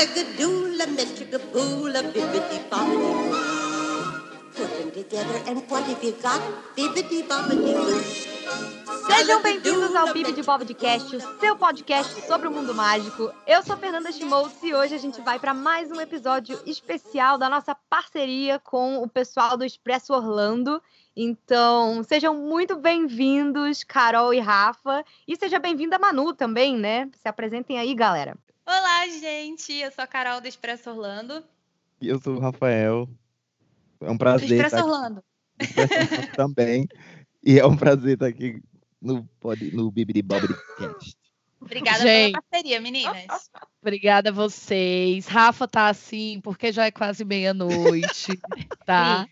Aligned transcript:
Bibbidi 0.00 0.46
bobbidi 0.46 1.36
boo. 1.52 1.90
Put 4.56 4.70
them 4.78 4.90
together 4.92 5.42
and 5.46 5.60
what 5.68 5.84
have 5.84 6.02
you 6.02 6.12
got? 6.22 6.40
Bibbidi 6.74 7.22
bobbidi 7.28 7.74
boo. 7.74 8.00
Sejam 9.06 9.42
bem-vindos 9.42 9.94
ao 9.94 10.10
Bibi 10.14 10.32
de 10.32 10.42
Podcast, 10.42 11.16
o 11.16 11.20
seu 11.38 11.54
podcast 11.54 12.18
sobre 12.22 12.48
o 12.48 12.50
mundo 12.50 12.74
mágico. 12.74 13.30
Eu 13.46 13.62
sou 13.62 13.76
Fernanda 13.76 14.10
Schmoltz 14.10 14.62
e 14.62 14.72
hoje 14.72 14.94
a 14.94 14.98
gente 14.98 15.20
vai 15.20 15.38
para 15.38 15.52
mais 15.52 15.90
um 15.90 16.00
episódio 16.00 16.58
especial 16.64 17.36
da 17.36 17.50
nossa 17.50 17.74
parceria 17.74 18.58
com 18.58 19.02
o 19.02 19.08
pessoal 19.08 19.54
do 19.54 19.66
Expresso 19.66 20.14
Orlando. 20.14 20.82
Então, 21.14 22.02
sejam 22.04 22.34
muito 22.34 22.74
bem-vindos, 22.74 23.84
Carol 23.84 24.32
e 24.32 24.40
Rafa. 24.40 25.04
E 25.28 25.36
seja 25.36 25.58
bem-vinda, 25.58 25.98
Manu, 25.98 26.32
também, 26.32 26.74
né? 26.74 27.10
Se 27.20 27.28
apresentem 27.28 27.78
aí, 27.78 27.94
galera. 27.94 28.34
Olá, 28.72 29.08
gente. 29.08 29.72
Eu 29.72 29.90
sou 29.90 30.04
a 30.04 30.06
Carol 30.06 30.40
do 30.40 30.46
Expresso 30.46 30.90
Orlando. 30.90 31.42
E 32.00 32.06
eu 32.08 32.20
sou 32.20 32.36
o 32.36 32.38
Rafael. 32.38 33.08
É 34.00 34.08
um 34.10 34.16
prazer. 34.16 34.48
Do 34.48 34.54
Expresso 34.54 34.76
estar 34.76 34.78
aqui- 34.78 34.88
Orlando. 34.88 35.24
Expresso 35.58 35.92
Orlando 36.14 36.32
também. 36.36 36.88
E 37.42 37.58
é 37.58 37.66
um 37.66 37.76
prazer 37.76 38.14
estar 38.14 38.26
aqui 38.26 38.62
no, 39.02 39.24
pod- 39.40 39.74
no 39.74 39.90
Bibidi 39.90 40.22
Cast. 40.22 41.16
Obrigada 41.60 41.98
Gente. 41.98 42.32
pela 42.32 42.42
parceria, 42.42 42.80
meninas. 42.80 43.50
Obrigada 43.82 44.30
a 44.30 44.32
vocês. 44.32 45.26
Rafa 45.26 45.66
tá 45.66 45.88
assim, 45.88 46.40
porque 46.40 46.70
já 46.70 46.86
é 46.86 46.90
quase 46.92 47.24
meia-noite, 47.24 48.38
tá? 48.86 49.26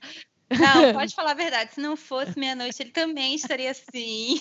Não, 0.50 0.94
pode 0.94 1.14
falar 1.14 1.30
a 1.30 1.34
verdade. 1.34 1.74
Se 1.74 1.80
não 1.80 1.96
fosse 1.96 2.36
meia-noite, 2.38 2.82
ele 2.82 2.90
também 2.90 3.34
estaria 3.34 3.70
assim. 3.70 4.40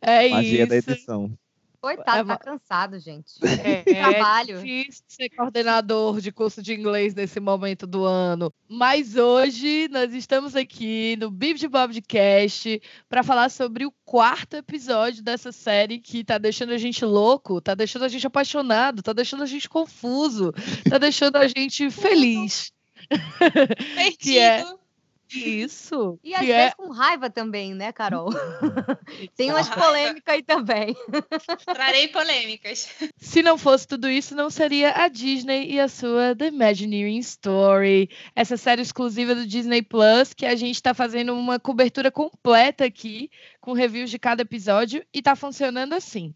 É 0.00 0.28
Magia 0.30 0.66
da 0.66 0.76
isso. 0.78 0.90
edição. 0.90 1.38
Coitado, 1.84 2.32
É, 2.32 2.36
tá 2.36 2.38
cansado, 2.38 2.98
gente. 2.98 3.34
É, 3.62 3.82
Trabalho. 3.82 4.56
é 4.58 4.62
difícil 4.62 5.04
ser 5.06 5.28
coordenador 5.28 6.18
de 6.20 6.32
curso 6.32 6.62
de 6.62 6.72
inglês 6.72 7.14
nesse 7.14 7.38
momento 7.40 7.86
do 7.86 8.04
ano. 8.04 8.50
Mas 8.66 9.16
hoje 9.16 9.86
nós 9.90 10.14
estamos 10.14 10.56
aqui 10.56 11.16
no 11.20 11.30
Bib 11.30 11.58
de 11.58 11.68
Bob 11.68 11.92
de 11.92 12.00
Cast 12.00 12.80
para 13.08 13.22
falar 13.22 13.50
sobre 13.50 13.84
o 13.84 13.92
quarto 14.04 14.56
episódio 14.56 15.22
dessa 15.22 15.52
série 15.52 15.98
que 15.98 16.24
tá 16.24 16.38
deixando 16.38 16.72
a 16.72 16.78
gente 16.78 17.04
louco, 17.04 17.60
tá 17.60 17.74
deixando 17.74 18.06
a 18.06 18.08
gente 18.08 18.26
apaixonado, 18.26 19.02
tá 19.02 19.12
deixando 19.12 19.42
a 19.42 19.46
gente 19.46 19.68
confuso, 19.68 20.52
tá 20.88 20.96
deixando 20.96 21.36
a 21.36 21.46
gente 21.46 21.90
feliz. 21.90 22.72
Que 24.18 24.38
é- 24.38 24.62
Perdido. 24.62 24.83
Isso. 25.32 26.18
E 26.22 26.34
às 26.34 26.40
vezes 26.40 26.54
é 26.54 26.70
com 26.72 26.90
raiva 26.90 27.30
também, 27.30 27.74
né, 27.74 27.92
Carol? 27.92 28.30
Tem 29.36 29.50
umas 29.50 29.68
polêmicas 29.68 30.34
aí 30.34 30.42
também. 30.42 30.96
Trarei 31.64 32.08
polêmicas. 32.08 32.88
Se 33.16 33.42
não 33.42 33.56
fosse 33.56 33.86
tudo 33.86 34.08
isso, 34.08 34.34
não 34.34 34.50
seria 34.50 34.92
a 34.92 35.08
Disney 35.08 35.72
e 35.72 35.80
a 35.80 35.88
sua 35.88 36.34
The 36.36 36.48
Imagineering 36.48 37.18
Story, 37.18 38.10
essa 38.34 38.56
série 38.56 38.82
exclusiva 38.82 39.34
do 39.34 39.46
Disney 39.46 39.82
Plus, 39.82 40.34
que 40.34 40.46
a 40.46 40.54
gente 40.54 40.76
está 40.76 40.94
fazendo 40.94 41.32
uma 41.34 41.58
cobertura 41.58 42.10
completa 42.10 42.84
aqui, 42.84 43.30
com 43.60 43.72
reviews 43.72 44.10
de 44.10 44.18
cada 44.18 44.42
episódio, 44.42 45.04
e 45.12 45.22
tá 45.22 45.34
funcionando 45.34 45.94
assim. 45.94 46.34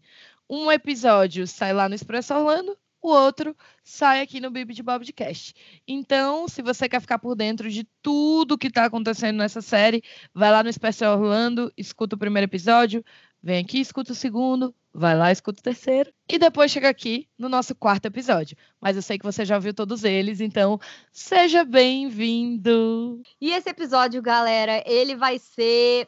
Um 0.49 0.71
episódio 0.71 1.45
sai 1.45 1.73
lá 1.73 1.87
no 1.87 1.95
Expresso 1.95 2.33
Orlando, 2.33 2.75
o 3.01 3.09
outro 3.09 3.55
sai 3.83 4.21
aqui 4.21 4.39
no 4.39 4.51
Bibi 4.51 4.73
de 4.73 4.83
Bob 4.83 5.03
de 5.05 5.13
Cast. 5.13 5.53
Então, 5.87 6.47
se 6.47 6.61
você 6.61 6.87
quer 6.87 7.01
ficar 7.01 7.19
por 7.19 7.35
dentro 7.35 7.69
de 7.69 7.87
tudo 8.01 8.57
que 8.57 8.67
está 8.67 8.85
acontecendo 8.85 9.37
nessa 9.37 9.61
série, 9.61 10.03
vai 10.33 10.51
lá 10.51 10.63
no 10.63 10.69
Expresso 10.69 11.05
Orlando, 11.05 11.71
escuta 11.77 12.15
o 12.15 12.19
primeiro 12.19 12.45
episódio, 12.45 13.03
vem 13.41 13.63
aqui, 13.63 13.79
escuta 13.79 14.11
o 14.11 14.15
segundo, 14.15 14.73
vai 14.93 15.15
lá, 15.15 15.31
escuta 15.31 15.59
o 15.59 15.63
terceiro, 15.63 16.11
e 16.27 16.37
depois 16.37 16.71
chega 16.71 16.89
aqui 16.89 17.27
no 17.37 17.47
nosso 17.47 17.73
quarto 17.73 18.05
episódio. 18.05 18.57
Mas 18.81 18.95
eu 18.95 19.01
sei 19.01 19.17
que 19.17 19.25
você 19.25 19.45
já 19.45 19.57
viu 19.57 19.73
todos 19.73 20.03
eles, 20.03 20.41
então 20.41 20.79
seja 21.11 21.63
bem-vindo! 21.63 23.21
E 23.39 23.51
esse 23.51 23.69
episódio, 23.69 24.21
galera, 24.21 24.83
ele 24.85 25.15
vai 25.15 25.39
ser. 25.39 26.07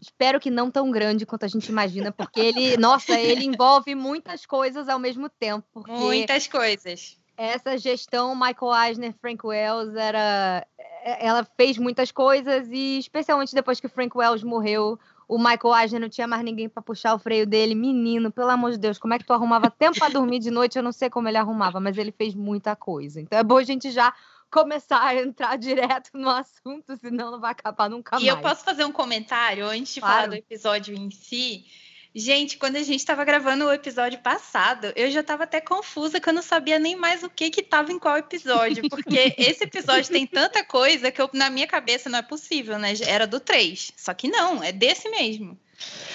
Espero 0.00 0.40
que 0.40 0.50
não 0.50 0.70
tão 0.70 0.90
grande 0.90 1.26
quanto 1.26 1.44
a 1.44 1.48
gente 1.48 1.68
imagina, 1.68 2.10
porque 2.10 2.40
ele, 2.40 2.76
nossa, 2.76 3.18
ele 3.18 3.44
envolve 3.44 3.94
muitas 3.94 4.46
coisas 4.46 4.88
ao 4.88 4.98
mesmo 4.98 5.28
tempo. 5.28 5.84
Muitas 5.86 6.46
coisas. 6.46 7.18
essa 7.36 7.76
gestão 7.76 8.34
Michael 8.34 8.86
Eisner, 8.86 9.14
Frank 9.20 9.46
Wells, 9.46 9.94
era, 9.94 10.66
é, 10.78 11.26
ela 11.26 11.46
fez 11.56 11.78
muitas 11.78 12.10
coisas 12.10 12.68
e 12.70 12.98
especialmente 12.98 13.54
depois 13.54 13.80
que 13.80 13.86
o 13.86 13.90
Frank 13.90 14.16
Wells 14.16 14.42
morreu, 14.42 14.98
o 15.30 15.38
Michael 15.38 15.76
Eisner 15.80 16.00
não 16.00 16.08
tinha 16.08 16.26
mais 16.26 16.42
ninguém 16.42 16.68
para 16.68 16.82
puxar 16.82 17.14
o 17.14 17.18
freio 17.18 17.46
dele. 17.46 17.72
Menino, 17.72 18.32
pelo 18.32 18.50
amor 18.50 18.72
de 18.72 18.78
Deus, 18.78 18.98
como 18.98 19.14
é 19.14 19.18
que 19.18 19.24
tu 19.24 19.32
arrumava 19.32 19.70
tempo 19.70 19.96
para 19.96 20.08
dormir 20.08 20.40
de 20.40 20.50
noite? 20.50 20.76
Eu 20.76 20.82
não 20.82 20.90
sei 20.90 21.08
como 21.08 21.28
ele 21.28 21.36
arrumava, 21.36 21.78
mas 21.78 21.96
ele 21.96 22.10
fez 22.10 22.34
muita 22.34 22.74
coisa. 22.74 23.20
Então 23.20 23.38
é 23.38 23.44
bom 23.44 23.56
a 23.56 23.62
gente 23.62 23.92
já 23.92 24.12
começar 24.50 25.02
a 25.02 25.14
entrar 25.14 25.56
direto 25.56 26.10
no 26.14 26.28
assunto, 26.28 26.96
senão 26.96 27.30
não 27.30 27.40
vai 27.40 27.52
acabar 27.52 27.88
nunca 27.88 28.16
E 28.16 28.24
mais. 28.24 28.28
eu 28.28 28.38
posso 28.38 28.64
fazer 28.64 28.84
um 28.84 28.92
comentário 28.92 29.66
antes 29.66 29.94
de 29.94 30.00
Claro. 30.00 30.14
falar 30.16 30.26
do 30.28 30.34
episódio 30.34 30.94
em 30.94 31.10
si? 31.10 31.64
Gente, 32.12 32.58
quando 32.58 32.74
a 32.74 32.82
gente 32.82 32.98
estava 32.98 33.24
gravando 33.24 33.66
o 33.66 33.72
episódio 33.72 34.18
passado, 34.18 34.92
eu 34.96 35.08
já 35.12 35.20
estava 35.20 35.44
até 35.44 35.60
confusa 35.60 36.18
que 36.18 36.28
eu 36.28 36.32
não 36.32 36.42
sabia 36.42 36.76
nem 36.76 36.96
mais 36.96 37.22
o 37.22 37.30
que 37.30 37.50
que 37.50 37.60
estava 37.60 37.92
em 37.92 38.00
qual 38.00 38.16
episódio, 38.16 38.88
porque 38.88 39.32
esse 39.38 39.62
episódio 39.62 40.10
tem 40.10 40.26
tanta 40.26 40.64
coisa 40.64 41.12
que 41.12 41.22
eu, 41.22 41.30
na 41.32 41.48
minha 41.48 41.68
cabeça 41.68 42.10
não 42.10 42.18
é 42.18 42.22
possível, 42.22 42.80
né? 42.80 42.94
Era 43.06 43.28
do 43.28 43.38
3. 43.38 43.92
Só 43.96 44.12
que 44.12 44.26
não, 44.26 44.60
é 44.60 44.72
desse 44.72 45.08
mesmo. 45.08 45.56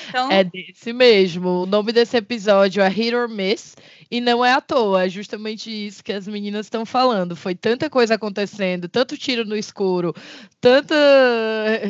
Então, 0.10 0.32
É 0.32 0.44
desse 0.44 0.94
mesmo. 0.94 1.64
O 1.64 1.66
nome 1.66 1.92
desse 1.92 2.18
episódio 2.18 2.82
é 2.82 2.88
Hit 2.88 3.16
or 3.16 3.30
Miss. 3.30 3.76
E 4.10 4.22
não 4.22 4.46
é 4.46 4.54
à 4.54 4.62
toa, 4.62 5.06
é 5.06 5.10
justamente 5.10 5.70
isso 5.70 6.04
que 6.04 6.14
as 6.14 6.28
meninas 6.28 6.68
estão 6.68 6.86
falando. 6.86 7.36
Foi 7.36 7.56
tanta 7.56 7.90
coisa 7.90 8.14
acontecendo, 8.14 8.88
tanto 8.88 9.18
tiro 9.18 9.44
no 9.44 9.58
escuro, 9.58 10.14
tanta, 10.62 10.96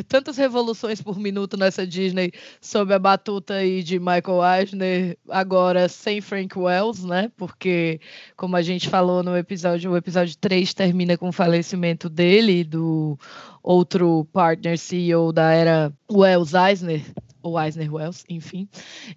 tantas 0.07 0.37
revoluções 0.37 1.01
por 1.01 1.19
minuto 1.19 1.57
nessa 1.57 1.85
Disney 1.85 2.31
sob 2.61 2.93
a 2.93 2.99
batuta 2.99 3.55
aí 3.55 3.83
de 3.83 3.99
Michael 3.99 4.41
Eisner, 4.59 5.17
agora 5.29 5.89
sem 5.89 6.21
Frank 6.21 6.57
Wells, 6.57 7.05
né? 7.05 7.29
Porque, 7.35 7.99
como 8.37 8.55
a 8.55 8.61
gente 8.61 8.87
falou 8.89 9.21
no 9.21 9.35
episódio, 9.37 9.91
o 9.91 9.97
episódio 9.97 10.37
3 10.37 10.73
termina 10.73 11.17
com 11.17 11.27
o 11.27 11.33
falecimento 11.33 12.09
dele, 12.09 12.63
do 12.63 13.19
outro 13.61 14.25
partner 14.31 14.77
CEO 14.77 15.33
da 15.33 15.51
era 15.51 15.93
Wells 16.09 16.53
Eisner, 16.53 17.01
ou 17.45 17.61
Eisner 17.61 17.93
Wells, 17.93 18.23
enfim. 18.27 18.67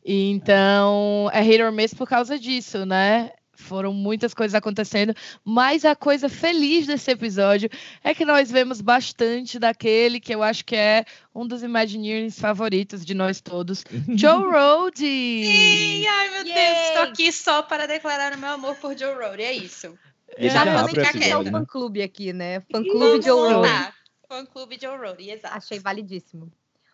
E 0.04 0.30
então 0.30 1.30
é 1.32 1.40
hit 1.40 1.62
or 1.62 1.72
miss 1.72 1.94
por 1.94 2.06
causa 2.06 2.38
disso, 2.38 2.84
né? 2.84 3.32
Foram 3.54 3.92
muitas 3.92 4.34
coisas 4.34 4.54
acontecendo, 4.54 5.12
mas 5.44 5.84
a 5.84 5.96
coisa 5.96 6.28
feliz 6.28 6.86
desse 6.86 7.10
episódio 7.10 7.68
é 8.04 8.14
que 8.14 8.24
nós 8.24 8.50
vemos 8.52 8.80
bastante 8.80 9.58
daquele 9.58 10.20
que 10.20 10.32
eu 10.32 10.44
acho 10.44 10.64
que 10.64 10.76
é 10.76 11.04
um 11.34 11.44
dos 11.44 11.62
Imagineers 11.64 12.38
favoritos 12.38 13.04
de 13.04 13.14
nós 13.14 13.40
todos, 13.40 13.82
Joe 14.14 14.44
Rody. 14.44 15.44
Sim, 15.44 16.06
ai 16.06 16.30
meu 16.30 16.44
Deus, 16.44 16.56
Yay! 16.56 16.88
estou 16.88 17.02
aqui 17.02 17.32
só 17.32 17.62
para 17.62 17.86
declarar 17.88 18.32
o 18.34 18.38
meu 18.38 18.50
amor 18.50 18.76
por 18.76 18.96
Joe 18.96 19.14
Road, 19.14 19.42
é 19.42 19.52
isso. 19.52 19.98
Ele 20.36 20.50
Já 20.50 20.64
já 20.64 20.80
abre 20.80 20.90
ficar 20.90 21.00
Exatamente, 21.00 21.30
é 21.30 21.36
o 21.36 21.40
episódio, 21.40 21.52
né? 21.52 21.58
fã 21.58 21.64
clube 21.64 22.02
aqui, 22.02 22.32
né? 22.32 22.60
Fã 22.70 22.80
Ih, 22.80 22.90
clube 22.90 23.22
Joe 23.24 23.40
Vamos 23.40 23.54
Rogan. 23.56 23.60
lá. 23.68 23.92
Fã 24.28 24.46
clube 24.46 24.78
Joe 24.80 24.96
Road, 24.98 25.30
exato. 25.30 25.56
Achei 25.56 25.80
validíssimo. 25.80 26.52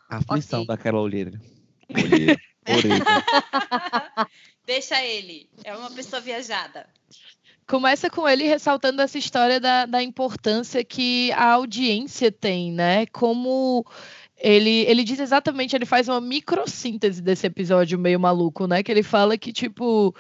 A 0.09 0.17
aflição 0.17 0.61
Ok. 0.63 0.67
da 0.69 0.77
Carol 0.77 1.05
Olheira. 1.05 1.41
Olheira. 2.69 3.05
Deixa 4.67 5.03
ele, 5.03 5.49
é 5.63 5.77
uma 5.77 5.91
pessoa 5.91 6.21
viajada. 6.21 6.87
Começa 7.67 8.11
com 8.11 8.29
ele 8.29 8.45
ressaltando 8.45 9.01
essa 9.01 9.17
história 9.19 9.59
da, 9.59 9.87
da 9.87 10.03
importância 10.03 10.85
que 10.85 11.33
a 11.33 11.53
audiência 11.53 12.31
tem, 12.31 12.71
né? 12.73 13.07
Como 13.07 13.85
ele, 14.37 14.81
ele 14.87 15.03
diz 15.05 15.19
exatamente, 15.19 15.75
ele 15.75 15.87
faz 15.87 16.09
uma 16.09 16.21
microssíntese 16.21 17.23
desse 17.23 17.47
episódio 17.47 17.99
meio 17.99 18.21
maluco, 18.21 18.67
né? 18.67 18.83
Que 18.83 18.93
ele 18.93 19.03
fala 19.03 19.39
que, 19.39 19.53
tipo, 19.53 20.15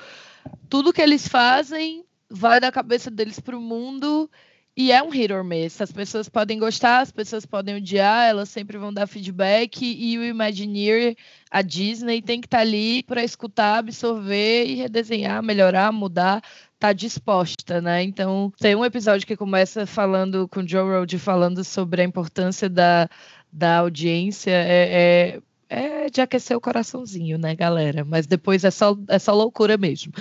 tudo 0.70 0.92
que 0.92 1.02
eles 1.02 1.28
fazem 1.28 2.04
vai 2.30 2.58
da 2.60 2.72
cabeça 2.72 3.10
deles 3.10 3.38
pro 3.38 3.60
mundo 3.60 4.30
e 4.76 4.90
é 4.90 5.02
um 5.02 5.08
hit 5.08 5.32
or 5.32 5.44
miss. 5.44 5.80
As 5.80 5.92
pessoas 5.92 6.28
podem 6.28 6.58
gostar, 6.58 7.00
as 7.00 7.12
pessoas 7.12 7.46
podem 7.46 7.76
odiar, 7.76 8.28
elas 8.28 8.48
sempre 8.48 8.76
vão 8.76 8.92
dar 8.92 9.06
feedback 9.06 9.82
e 9.82 10.18
o 10.18 10.24
Imagineer, 10.24 11.16
a 11.50 11.62
Disney, 11.62 12.20
tem 12.20 12.40
que 12.40 12.46
estar 12.46 12.60
ali 12.60 13.02
para 13.02 13.22
escutar, 13.22 13.78
absorver 13.78 14.64
e 14.66 14.74
redesenhar, 14.74 15.42
melhorar, 15.42 15.92
mudar 15.92 16.42
tá 16.84 16.92
disposta, 16.92 17.80
né? 17.80 18.02
Então, 18.02 18.52
tem 18.58 18.74
um 18.74 18.84
episódio 18.84 19.26
que 19.26 19.36
começa 19.36 19.86
falando 19.86 20.46
com 20.48 20.66
Joe 20.66 20.82
Road 20.82 21.18
falando 21.18 21.64
sobre 21.64 22.02
a 22.02 22.04
importância 22.04 22.68
da, 22.68 23.08
da 23.50 23.78
audiência. 23.78 24.50
É, 24.50 25.38
é, 25.38 25.40
é 25.74 26.10
de 26.10 26.20
aquecer 26.20 26.56
o 26.56 26.60
coraçãozinho, 26.60 27.38
né, 27.38 27.54
galera? 27.54 28.04
Mas 28.04 28.26
depois 28.26 28.64
é 28.64 28.70
só, 28.70 28.96
é 29.08 29.18
só 29.18 29.32
loucura 29.34 29.76
mesmo. 29.76 30.12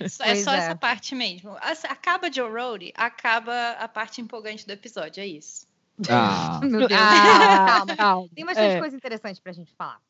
É, 0.00 0.06
só, 0.08 0.24
é 0.24 0.34
só 0.36 0.52
é. 0.52 0.58
essa 0.58 0.76
parte 0.76 1.14
mesmo. 1.14 1.56
Assim, 1.60 1.86
Acaba 1.88 2.32
Joe 2.32 2.50
Road, 2.50 2.92
acaba 2.96 3.70
a 3.72 3.88
parte 3.88 4.20
empolgante 4.20 4.66
do 4.66 4.72
episódio, 4.72 5.20
é 5.20 5.26
isso. 5.26 5.66
Ah, 6.08 6.60
Meu 6.62 6.86
Deus. 6.86 7.00
Ah, 7.00 7.66
Calma. 7.66 7.96
calma. 7.96 8.28
Tem 8.34 8.44
bastante 8.44 8.74
É. 8.76 8.78
coisa 8.80 8.96
interessante 8.96 9.40
pra 9.40 9.52
gente 9.52 9.72
falar. 9.74 10.00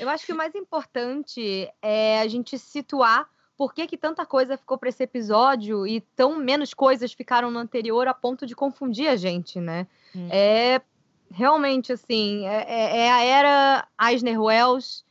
Eu 0.00 0.08
acho 0.08 0.24
que 0.24 0.32
o 0.32 0.36
mais 0.36 0.54
importante 0.54 1.68
é 1.82 2.20
a 2.20 2.26
gente 2.26 2.58
situar 2.58 3.28
por 3.56 3.72
que, 3.72 3.86
que 3.86 3.96
tanta 3.96 4.26
coisa 4.26 4.56
ficou 4.56 4.76
para 4.76 4.88
esse 4.88 5.02
episódio 5.02 5.86
e 5.86 6.00
tão 6.00 6.36
menos 6.36 6.74
coisas 6.74 7.12
ficaram 7.12 7.50
no 7.50 7.58
anterior 7.58 8.08
a 8.08 8.14
ponto 8.14 8.46
de 8.46 8.54
confundir 8.56 9.08
a 9.08 9.16
gente, 9.16 9.60
né? 9.60 9.86
Hum. 10.14 10.28
É 10.30 10.80
realmente 11.34 11.92
assim, 11.92 12.46
é, 12.46 12.64
é, 12.68 12.98
é 13.00 13.12
a 13.12 13.24
era 13.24 13.88
Eisner-Wells 14.00 15.04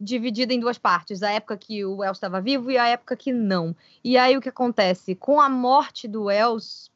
dividida 0.00 0.54
em 0.54 0.60
duas 0.60 0.78
partes, 0.78 1.22
a 1.22 1.30
época 1.30 1.58
que 1.58 1.84
o 1.84 1.98
Wells 1.98 2.16
estava 2.16 2.40
vivo 2.40 2.70
e 2.70 2.78
a 2.78 2.88
época 2.88 3.16
que 3.16 3.32
não. 3.32 3.76
E 4.02 4.16
aí 4.16 4.36
o 4.36 4.40
que 4.40 4.48
acontece? 4.48 5.14
Com 5.14 5.40
a 5.40 5.48
morte 5.48 6.08
do 6.08 6.24
Wells, 6.24 6.90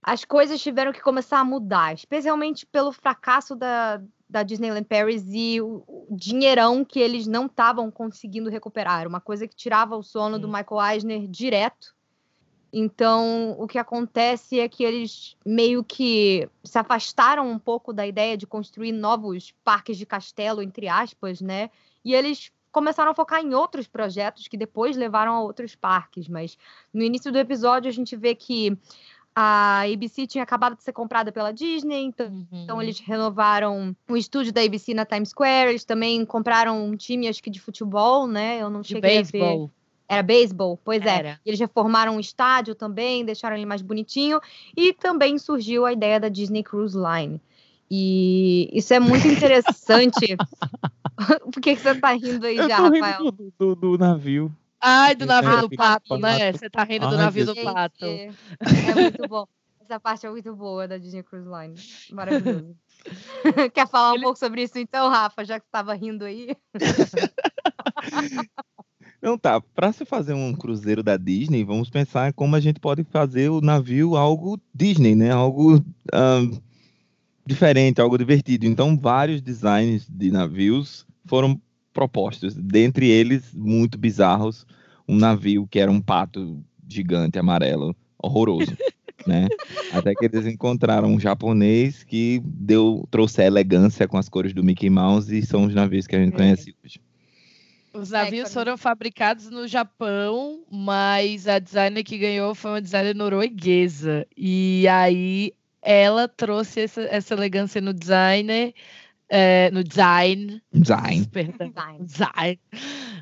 as 0.00 0.24
coisas 0.24 0.62
tiveram 0.62 0.92
que 0.92 1.00
começar 1.00 1.40
a 1.40 1.44
mudar, 1.44 1.92
especialmente 1.92 2.64
pelo 2.64 2.92
fracasso 2.92 3.56
da, 3.56 4.00
da 4.28 4.44
Disneyland 4.44 4.86
Paris 4.86 5.24
e 5.28 5.60
o, 5.60 5.82
o 5.86 6.16
dinheirão 6.16 6.84
que 6.84 7.00
eles 7.00 7.26
não 7.26 7.46
estavam 7.46 7.90
conseguindo 7.90 8.48
recuperar. 8.48 9.08
Uma 9.08 9.20
coisa 9.20 9.48
que 9.48 9.56
tirava 9.56 9.96
o 9.96 10.02
sono 10.02 10.38
do 10.38 10.46
Michael 10.46 10.92
Eisner 10.92 11.26
direto. 11.26 11.94
Então, 12.72 13.56
o 13.58 13.66
que 13.66 13.78
acontece 13.78 14.60
é 14.60 14.68
que 14.68 14.84
eles 14.84 15.36
meio 15.44 15.82
que 15.82 16.48
se 16.62 16.78
afastaram 16.78 17.50
um 17.50 17.58
pouco 17.58 17.92
da 17.92 18.06
ideia 18.06 18.36
de 18.36 18.46
construir 18.46 18.92
novos 18.92 19.52
parques 19.64 19.96
de 19.98 20.06
castelo, 20.06 20.62
entre 20.62 20.88
aspas, 20.88 21.40
né? 21.40 21.70
E 22.04 22.14
eles 22.14 22.52
começaram 22.70 23.10
a 23.10 23.14
focar 23.14 23.42
em 23.42 23.54
outros 23.54 23.88
projetos 23.88 24.46
que 24.46 24.56
depois 24.56 24.96
levaram 24.96 25.34
a 25.34 25.42
outros 25.42 25.74
parques. 25.74 26.28
Mas 26.28 26.56
no 26.94 27.02
início 27.02 27.32
do 27.32 27.38
episódio, 27.38 27.88
a 27.88 27.92
gente 27.92 28.16
vê 28.16 28.34
que 28.34 28.78
a 29.34 29.82
ABC 29.82 30.26
tinha 30.26 30.44
acabado 30.44 30.76
de 30.76 30.82
ser 30.82 30.92
comprada 30.92 31.32
pela 31.32 31.52
Disney, 31.52 32.02
então, 32.02 32.26
uhum. 32.26 32.46
então, 32.52 32.82
eles 32.82 32.98
renovaram 33.00 33.96
o 34.08 34.16
estúdio 34.16 34.52
da 34.52 34.60
ABC 34.60 34.92
na 34.92 35.04
Times 35.04 35.30
Square. 35.30 35.70
Eles 35.70 35.84
também 35.84 36.24
compraram 36.24 36.84
um 36.84 36.96
time, 36.96 37.28
acho 37.28 37.42
que 37.42 37.50
de 37.50 37.60
futebol, 37.60 38.26
né? 38.26 38.60
Eu 38.60 38.70
não 38.70 38.80
de 38.80 38.88
cheguei 38.88 39.18
baseball. 39.18 39.64
a 39.64 39.66
ver. 39.66 39.79
Era 40.10 40.24
beisebol, 40.24 40.76
pois 40.84 41.06
é. 41.06 41.08
Era. 41.08 41.28
é. 41.28 41.38
Eles 41.46 41.60
reformaram 41.60 42.16
um 42.16 42.20
estádio 42.20 42.74
também, 42.74 43.24
deixaram 43.24 43.54
ele 43.54 43.64
mais 43.64 43.80
bonitinho. 43.80 44.40
E 44.76 44.92
também 44.92 45.38
surgiu 45.38 45.86
a 45.86 45.92
ideia 45.92 46.18
da 46.18 46.28
Disney 46.28 46.64
Cruise 46.64 46.98
Line. 46.98 47.40
E 47.88 48.68
isso 48.72 48.92
é 48.92 48.98
muito 48.98 49.28
interessante. 49.28 50.36
Por 51.52 51.60
que, 51.60 51.76
que 51.76 51.80
você 51.80 51.94
tá 51.94 52.10
rindo 52.10 52.44
aí 52.44 52.56
Eu 52.56 52.68
já, 52.68 52.78
Rafael? 52.78 53.30
Do, 53.30 53.52
do, 53.56 53.74
do, 53.76 53.98
navio. 53.98 54.52
Ai, 54.80 55.14
do 55.14 55.26
navio 55.26 55.58
é, 55.58 55.60
do 55.60 55.70
pato, 55.70 56.18
né? 56.18 56.52
Você 56.54 56.68
tá 56.68 56.82
rindo 56.82 57.04
Ai, 57.04 57.10
do 57.12 57.16
navio 57.16 57.46
do 57.46 57.54
pato. 57.54 58.04
É 58.04 58.94
muito 58.94 59.28
bom. 59.28 59.46
Essa 59.80 60.00
parte 60.00 60.26
é 60.26 60.30
muito 60.30 60.54
boa 60.56 60.88
da 60.88 60.98
Disney 60.98 61.22
Cruise 61.22 61.48
Line. 61.48 61.74
Maravilhoso. 62.10 62.76
Quer 63.74 63.88
falar 63.88 64.10
um 64.10 64.14
Ele... 64.14 64.24
pouco 64.24 64.38
sobre 64.40 64.64
isso 64.64 64.76
então, 64.76 65.08
Rafa, 65.08 65.44
já 65.44 65.60
que 65.60 65.66
estava 65.66 65.94
rindo 65.94 66.24
aí? 66.24 66.56
Não, 69.22 69.36
tá. 69.36 69.60
Para 69.60 69.92
se 69.92 70.04
fazer 70.04 70.32
um 70.32 70.54
cruzeiro 70.54 71.02
da 71.02 71.16
Disney, 71.16 71.62
vamos 71.62 71.90
pensar 71.90 72.32
como 72.32 72.56
a 72.56 72.60
gente 72.60 72.80
pode 72.80 73.04
fazer 73.04 73.50
o 73.50 73.60
navio 73.60 74.16
algo 74.16 74.58
Disney, 74.74 75.14
né? 75.14 75.30
Algo 75.30 75.76
um, 75.76 76.58
diferente, 77.44 78.00
algo 78.00 78.16
divertido. 78.16 78.66
Então, 78.66 78.96
vários 78.96 79.42
designs 79.42 80.06
de 80.08 80.30
navios 80.30 81.06
foram 81.26 81.60
propostos. 81.92 82.54
Dentre 82.54 83.08
eles, 83.08 83.52
muito 83.54 83.98
bizarros, 83.98 84.66
um 85.06 85.16
navio 85.16 85.66
que 85.66 85.78
era 85.78 85.90
um 85.90 86.00
pato 86.00 86.64
gigante 86.88 87.38
amarelo, 87.38 87.94
horroroso. 88.22 88.74
né? 89.26 89.48
Até 89.92 90.14
que 90.14 90.24
eles 90.24 90.46
encontraram 90.46 91.08
um 91.08 91.20
japonês 91.20 92.02
que 92.02 92.40
deu 92.42 93.06
trouxe 93.10 93.42
a 93.42 93.46
elegância 93.46 94.08
com 94.08 94.16
as 94.16 94.30
cores 94.30 94.54
do 94.54 94.64
Mickey 94.64 94.88
Mouse 94.88 95.36
e 95.36 95.44
são 95.44 95.64
os 95.64 95.74
navios 95.74 96.06
que 96.06 96.16
a 96.16 96.18
gente 96.18 96.32
é. 96.34 96.36
conhece 96.36 96.74
hoje. 96.82 97.00
Os 97.92 98.10
navios 98.10 98.52
foram 98.52 98.76
fabricados 98.76 99.50
no 99.50 99.66
Japão, 99.66 100.62
mas 100.70 101.48
a 101.48 101.58
designer 101.58 102.04
que 102.04 102.18
ganhou 102.18 102.54
foi 102.54 102.72
uma 102.72 102.82
designer 102.82 103.14
norueguesa. 103.14 104.26
E 104.36 104.86
aí 104.88 105.52
ela 105.82 106.28
trouxe 106.28 106.82
essa, 106.82 107.02
essa 107.02 107.34
elegância 107.34 107.80
no 107.80 107.92
designer 107.92 108.74
é, 109.30 109.70
no 109.70 109.84
design. 109.84 110.60
Design. 110.72 111.26
Perdão, 111.32 111.72
design. 112.00 112.58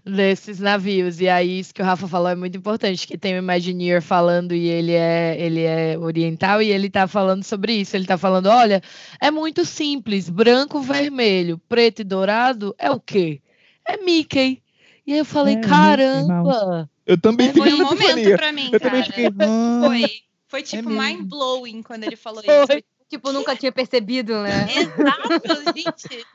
Desses 0.05 0.59
navios. 0.59 1.21
E 1.21 1.29
aí, 1.29 1.61
isso 1.61 1.75
que 1.75 1.83
o 1.83 1.85
Rafa 1.85 2.09
falou 2.09 2.29
é 2.31 2.35
muito 2.35 2.57
importante, 2.57 3.07
que 3.07 3.19
tem 3.19 3.35
o 3.35 3.39
Imagineer 3.39 4.01
falando 4.01 4.55
e 4.55 4.67
ele 4.67 4.93
é, 4.93 5.37
ele 5.39 5.63
é 5.63 5.99
oriental 5.99 6.63
e 6.63 6.71
ele 6.71 6.89
tá 6.89 7.07
falando 7.07 7.45
sobre 7.45 7.75
isso. 7.75 7.95
Ele 7.95 8.07
tá 8.07 8.17
falando, 8.17 8.47
olha, 8.47 8.83
é 9.21 9.31
muito 9.31 9.67
simples, 9.67 10.31
branco, 10.31 10.81
vermelho, 10.81 11.59
preto 11.69 12.01
e 12.01 12.05
dourado 12.05 12.75
é 12.79 12.91
o 12.91 12.99
quê? 12.99 13.43
É 13.89 13.97
Mickey. 13.97 14.63
E 15.07 15.15
aí 15.15 15.19
eu 15.19 15.25
falei, 15.25 15.57
é, 15.57 15.61
caramba! 15.61 16.89
Eu 17.07 17.19
também 17.19 17.53
Foi 17.55 17.73
um 17.73 17.79
momento 17.79 18.37
pra 18.37 18.53
mim, 18.53 18.67
eu 18.71 18.79
cara. 18.79 18.91
Também 18.91 19.05
fiquei, 19.05 19.27
ah, 19.27 19.81
Foi. 19.87 20.23
Foi 20.47 20.61
é 20.61 20.63
tipo 20.63 20.91
é 20.91 20.93
mind-blowing 20.93 21.83
quando 21.83 22.05
ele 22.05 22.17
falou 22.17 22.43
Foi. 22.43 22.79
isso. 22.79 22.85
Tipo, 23.09 23.33
nunca 23.33 23.57
tinha 23.57 23.73
percebido, 23.73 24.43
né? 24.43 24.67
Exato, 24.77 25.73
gente. 25.75 26.27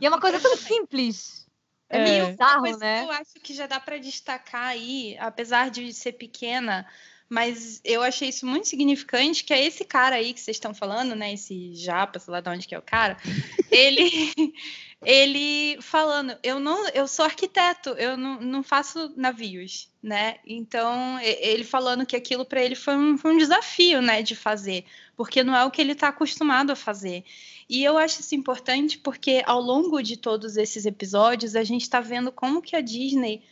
E 0.00 0.06
é 0.06 0.08
uma 0.08 0.20
coisa 0.20 0.38
tão 0.38 0.56
simples. 0.56 1.48
É, 1.90 1.98
é 1.98 2.04
meio 2.04 2.26
bizarro, 2.28 2.78
né? 2.78 3.02
Eu 3.02 3.10
acho 3.10 3.34
que 3.42 3.52
já 3.52 3.66
dá 3.66 3.80
para 3.80 3.98
destacar 3.98 4.68
aí, 4.68 5.16
apesar 5.18 5.70
de 5.70 5.92
ser 5.92 6.12
pequena, 6.12 6.86
mas 7.28 7.80
eu 7.84 8.02
achei 8.02 8.28
isso 8.28 8.46
muito 8.46 8.68
significante, 8.68 9.42
que 9.42 9.52
é 9.52 9.64
esse 9.64 9.84
cara 9.84 10.16
aí 10.16 10.32
que 10.32 10.40
vocês 10.40 10.56
estão 10.56 10.72
falando, 10.72 11.16
né? 11.16 11.34
Esse 11.34 11.74
japa, 11.74 12.18
sei 12.18 12.32
lá 12.32 12.40
de 12.40 12.48
onde 12.48 12.68
que 12.68 12.74
é 12.74 12.78
o 12.78 12.82
cara. 12.82 13.16
ele 13.70 14.32
ele 15.04 15.80
falando, 15.82 16.36
eu 16.42 16.60
não, 16.60 16.88
eu 16.90 17.08
sou 17.08 17.24
arquiteto, 17.24 17.90
eu 17.90 18.16
não, 18.16 18.40
não 18.40 18.62
faço 18.62 19.12
navios, 19.16 19.88
né? 20.00 20.36
Então 20.46 21.18
ele 21.20 21.64
falando 21.64 22.06
que 22.06 22.14
aquilo 22.14 22.44
para 22.44 22.62
ele 22.62 22.76
foi 22.76 22.96
um, 22.96 23.18
foi 23.18 23.34
um, 23.34 23.36
desafio, 23.36 24.00
né, 24.00 24.22
de 24.22 24.36
fazer, 24.36 24.84
porque 25.16 25.42
não 25.42 25.56
é 25.56 25.64
o 25.64 25.70
que 25.70 25.80
ele 25.80 25.92
está 25.92 26.08
acostumado 26.08 26.70
a 26.70 26.76
fazer. 26.76 27.24
E 27.68 27.82
eu 27.82 27.98
acho 27.98 28.20
isso 28.20 28.34
importante 28.34 28.96
porque 28.98 29.42
ao 29.44 29.60
longo 29.60 30.00
de 30.02 30.16
todos 30.16 30.56
esses 30.56 30.86
episódios 30.86 31.56
a 31.56 31.64
gente 31.64 31.82
está 31.82 32.00
vendo 32.00 32.30
como 32.30 32.62
que 32.62 32.76
a 32.76 32.80
Disney 32.80 33.42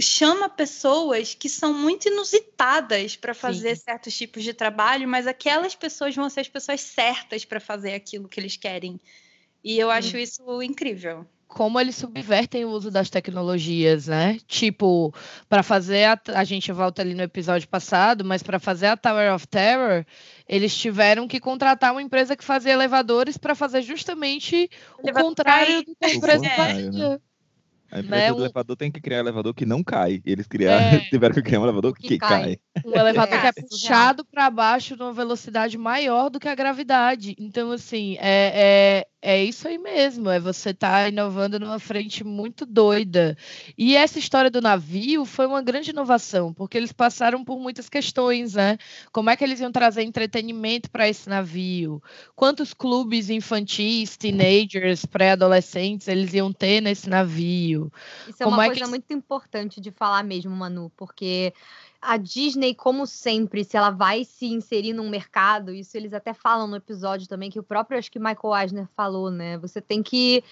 chama 0.00 0.48
pessoas 0.48 1.34
que 1.34 1.48
são 1.48 1.74
muito 1.74 2.08
inusitadas 2.08 3.16
para 3.16 3.34
fazer 3.34 3.76
Sim. 3.76 3.82
certos 3.84 4.16
tipos 4.16 4.42
de 4.42 4.54
trabalho, 4.54 5.06
mas 5.06 5.26
aquelas 5.26 5.74
pessoas 5.74 6.14
vão 6.16 6.28
ser 6.30 6.40
as 6.40 6.48
pessoas 6.48 6.80
certas 6.80 7.44
para 7.44 7.60
fazer 7.60 7.92
aquilo 7.92 8.28
que 8.28 8.40
eles 8.40 8.56
querem 8.56 8.98
e 9.64 9.78
eu 9.78 9.90
acho 9.90 10.18
isso 10.18 10.62
incrível. 10.62 11.26
Como 11.48 11.80
eles 11.80 11.94
subvertem 11.94 12.64
o 12.64 12.70
uso 12.70 12.90
das 12.90 13.08
tecnologias, 13.08 14.08
né? 14.08 14.38
Tipo, 14.46 15.14
para 15.48 15.62
fazer 15.62 16.04
a, 16.04 16.20
a 16.34 16.44
gente 16.44 16.70
volta 16.72 17.00
ali 17.00 17.14
no 17.14 17.22
episódio 17.22 17.68
passado, 17.68 18.24
mas 18.24 18.42
para 18.42 18.58
fazer 18.58 18.88
a 18.88 18.96
Tower 18.96 19.32
of 19.32 19.46
Terror, 19.46 20.04
eles 20.48 20.76
tiveram 20.76 21.28
que 21.28 21.38
contratar 21.38 21.92
uma 21.92 22.02
empresa 22.02 22.36
que 22.36 22.44
fazia 22.44 22.72
elevadores 22.72 23.38
para 23.38 23.54
fazer 23.54 23.82
justamente 23.82 24.68
o 25.00 25.12
contrário 25.12 25.82
do 25.84 25.94
que 25.94 26.04
a 26.04 26.14
empresa 26.14 26.50
fazia. 26.50 27.20
A 27.94 28.00
empresa 28.00 28.24
né? 28.24 28.32
do 28.32 28.42
elevador 28.42 28.76
tem 28.76 28.90
que 28.90 29.00
criar 29.00 29.18
um 29.18 29.20
elevador 29.20 29.54
que 29.54 29.64
não 29.64 29.84
cai. 29.84 30.20
E 30.26 30.32
eles 30.32 30.48
criaram, 30.48 30.84
é. 30.84 30.98
tiveram 31.08 31.32
que 31.32 31.42
criar 31.42 31.60
um 31.60 31.62
elevador 31.62 31.94
que, 31.94 32.08
que 32.08 32.18
cai. 32.18 32.28
cai. 32.28 32.58
Um 32.84 32.92
elevador 32.92 33.40
que 33.40 33.46
é 33.46 33.52
puxado 33.52 34.24
para 34.24 34.50
baixo 34.50 34.96
numa 34.96 35.12
velocidade 35.12 35.78
maior 35.78 36.28
do 36.28 36.40
que 36.40 36.48
a 36.48 36.56
gravidade. 36.56 37.36
Então, 37.38 37.70
assim, 37.70 38.16
é, 38.18 39.04
é 39.04 39.06
é 39.26 39.42
isso 39.42 39.66
aí 39.66 39.78
mesmo, 39.78 40.28
é 40.28 40.38
você 40.38 40.68
estar 40.68 41.04
tá 41.04 41.08
inovando 41.08 41.58
numa 41.58 41.78
frente 41.78 42.22
muito 42.22 42.66
doida. 42.66 43.34
E 43.76 43.96
essa 43.96 44.18
história 44.18 44.50
do 44.50 44.60
navio 44.60 45.24
foi 45.24 45.46
uma 45.46 45.62
grande 45.62 45.92
inovação, 45.92 46.52
porque 46.52 46.76
eles 46.76 46.92
passaram 46.92 47.42
por 47.42 47.58
muitas 47.58 47.88
questões, 47.88 48.52
né? 48.52 48.76
Como 49.10 49.30
é 49.30 49.36
que 49.36 49.42
eles 49.42 49.60
iam 49.60 49.72
trazer 49.72 50.02
entretenimento 50.02 50.90
para 50.90 51.08
esse 51.08 51.26
navio? 51.26 52.02
Quantos 52.36 52.74
clubes 52.74 53.30
infantis, 53.30 54.14
teenagers, 54.18 55.06
pré-adolescentes 55.06 56.06
eles 56.06 56.34
iam 56.34 56.52
ter 56.52 56.82
nesse 56.82 57.08
navio? 57.08 57.83
Isso 58.28 58.42
é 58.42 58.44
Como 58.44 58.56
uma 58.56 58.64
é 58.64 58.68
coisa 58.68 58.84
que... 58.84 58.90
muito 58.90 59.12
importante 59.12 59.80
de 59.80 59.90
falar 59.90 60.22
mesmo, 60.22 60.50
Manu, 60.54 60.90
porque 60.96 61.52
a 62.00 62.16
Disney, 62.16 62.74
como 62.74 63.06
sempre, 63.06 63.64
se 63.64 63.76
ela 63.76 63.90
vai 63.90 64.24
se 64.24 64.46
inserir 64.46 64.92
num 64.92 65.08
mercado, 65.08 65.72
isso 65.72 65.96
eles 65.96 66.12
até 66.12 66.34
falam 66.34 66.66
no 66.66 66.76
episódio 66.76 67.26
também, 67.26 67.50
que 67.50 67.58
o 67.58 67.62
próprio, 67.62 67.98
acho 67.98 68.12
que 68.12 68.18
Michael 68.18 68.56
Eisner 68.62 68.88
falou, 68.94 69.30
né? 69.30 69.56
Você 69.58 69.80
tem 69.80 70.02
que 70.02 70.44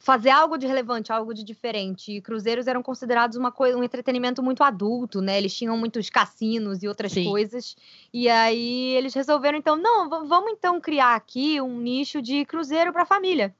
fazer 0.00 0.30
algo 0.30 0.56
de 0.56 0.66
relevante, 0.66 1.12
algo 1.12 1.32
de 1.32 1.44
diferente. 1.44 2.12
E 2.12 2.20
cruzeiros 2.20 2.66
eram 2.66 2.82
considerados 2.82 3.36
uma 3.36 3.52
coisa, 3.52 3.76
um 3.76 3.84
entretenimento 3.84 4.42
muito 4.42 4.64
adulto, 4.64 5.20
né? 5.20 5.38
Eles 5.38 5.54
tinham 5.54 5.76
muitos 5.76 6.08
cassinos 6.10 6.82
e 6.82 6.88
outras 6.88 7.12
Sim. 7.12 7.24
coisas. 7.24 7.76
E 8.12 8.28
aí 8.28 8.94
eles 8.94 9.14
resolveram, 9.14 9.58
então, 9.58 9.76
não, 9.76 10.08
vamos 10.08 10.52
então 10.52 10.80
criar 10.80 11.14
aqui 11.14 11.60
um 11.60 11.78
nicho 11.78 12.20
de 12.20 12.44
cruzeiro 12.46 12.92
para 12.92 13.06
família 13.06 13.54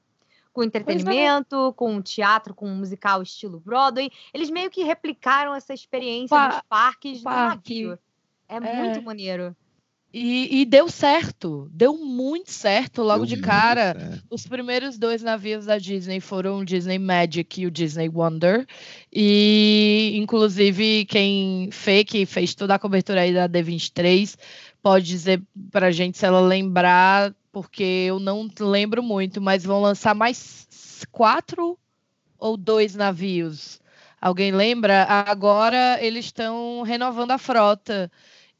com 0.53 0.63
entretenimento, 0.63 1.69
é. 1.69 1.73
com 1.73 2.01
teatro, 2.01 2.53
com 2.53 2.67
musical 2.67 3.21
estilo 3.21 3.59
Broadway. 3.59 4.11
Eles 4.33 4.49
meio 4.49 4.69
que 4.69 4.83
replicaram 4.83 5.55
essa 5.55 5.73
experiência 5.73 6.35
pa 6.35 6.47
nos 6.47 6.61
parques 6.67 7.21
parque. 7.21 7.83
do 7.83 7.89
navio. 7.89 7.99
É, 8.47 8.55
é, 8.55 8.59
muito 8.59 9.01
maneiro. 9.01 9.55
E, 10.13 10.61
e 10.61 10.65
deu 10.65 10.89
certo, 10.89 11.69
deu 11.71 11.97
muito 11.97 12.51
certo 12.51 13.01
logo 13.01 13.25
Deu 13.25 13.37
de 13.37 13.41
cara. 13.41 13.97
certo. 13.97 14.23
Os 14.29 14.45
primeiros 14.45 14.97
dois 14.97 15.23
navios 15.23 15.65
da 15.65 15.77
Disney 15.77 16.19
foram 16.19 16.59
o 16.59 16.65
Disney 16.65 16.99
Magic 16.99 17.61
e 17.61 17.65
o 17.65 17.71
Disney 17.71 18.09
Wonder. 18.09 18.67
E, 19.11 20.11
inclusive, 20.15 21.05
quem 21.05 21.69
fez, 21.71 22.03
que 22.03 22.25
fez 22.25 22.53
toda 22.53 22.75
a 22.75 22.79
cobertura 22.79 23.21
aí 23.21 23.33
da 23.33 23.47
D23, 23.47 24.37
pode 24.83 25.05
dizer 25.05 25.41
pra 25.71 25.91
gente 25.91 26.17
se 26.17 26.25
ela 26.25 26.41
lembrar, 26.41 27.33
porque 27.51 27.83
eu 27.83 28.19
não 28.19 28.49
lembro 28.59 29.03
muito, 29.03 29.41
mas 29.41 29.63
vão 29.63 29.81
lançar 29.81 30.15
mais 30.15 31.05
quatro 31.11 31.77
ou 32.37 32.57
dois 32.57 32.95
navios. 32.95 33.79
Alguém 34.19 34.51
lembra? 34.51 35.03
Agora 35.03 35.97
eles 36.01 36.25
estão 36.25 36.83
renovando 36.83 37.31
a 37.31 37.37
frota. 37.37 38.11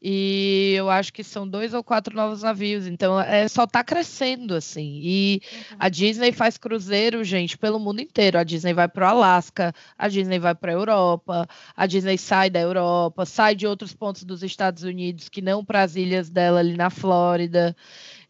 E 0.03 0.73
eu 0.75 0.89
acho 0.89 1.13
que 1.13 1.23
são 1.23 1.47
dois 1.47 1.75
ou 1.75 1.83
quatro 1.83 2.15
novos 2.15 2.41
navios. 2.41 2.87
Então, 2.87 3.21
é, 3.21 3.47
só 3.47 3.65
está 3.65 3.83
crescendo, 3.83 4.55
assim. 4.55 4.99
E 5.03 5.41
a 5.77 5.89
Disney 5.89 6.31
faz 6.31 6.57
cruzeiro, 6.57 7.23
gente, 7.23 7.55
pelo 7.55 7.79
mundo 7.79 8.01
inteiro. 8.01 8.39
A 8.39 8.43
Disney 8.43 8.73
vai 8.73 8.87
para 8.87 9.05
o 9.05 9.09
Alasca, 9.09 9.71
a 9.95 10.07
Disney 10.07 10.39
vai 10.39 10.55
para 10.55 10.71
a 10.71 10.73
Europa, 10.73 11.47
a 11.75 11.85
Disney 11.85 12.17
sai 12.17 12.49
da 12.49 12.59
Europa, 12.59 13.27
sai 13.27 13.53
de 13.53 13.67
outros 13.67 13.93
pontos 13.93 14.23
dos 14.23 14.41
Estados 14.41 14.81
Unidos, 14.81 15.29
que 15.29 15.41
não 15.41 15.63
para 15.63 15.83
as 15.83 15.95
ilhas 15.95 16.31
dela 16.31 16.61
ali 16.61 16.75
na 16.75 16.89
Flórida 16.89 17.75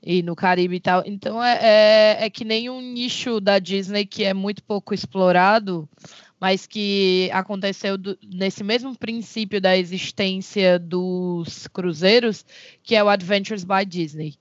e 0.04 0.22
no 0.24 0.36
Caribe 0.36 0.76
e 0.76 0.80
tal. 0.80 1.04
Então, 1.06 1.44
é, 1.44 2.18
é, 2.22 2.26
é 2.26 2.30
que 2.30 2.44
nem 2.46 2.70
um 2.70 2.82
nicho 2.82 3.40
da 3.40 3.60
Disney 3.60 4.06
que 4.06 4.24
é 4.24 4.34
muito 4.34 4.64
pouco 4.64 4.94
explorado 4.94 5.88
mas 6.40 6.66
que 6.66 7.30
aconteceu 7.34 7.98
do- 7.98 8.18
nesse 8.24 8.64
mesmo 8.64 8.98
princípio 8.98 9.62
da 9.62 9.78
existência 9.78 10.80
dos 10.80 11.68
cruzeiros, 11.68 12.46
que 12.84 12.96
é 12.96 13.04
o 13.04 13.10
Adventures 13.10 13.64
by 13.64 13.86
Disney, 13.88 14.36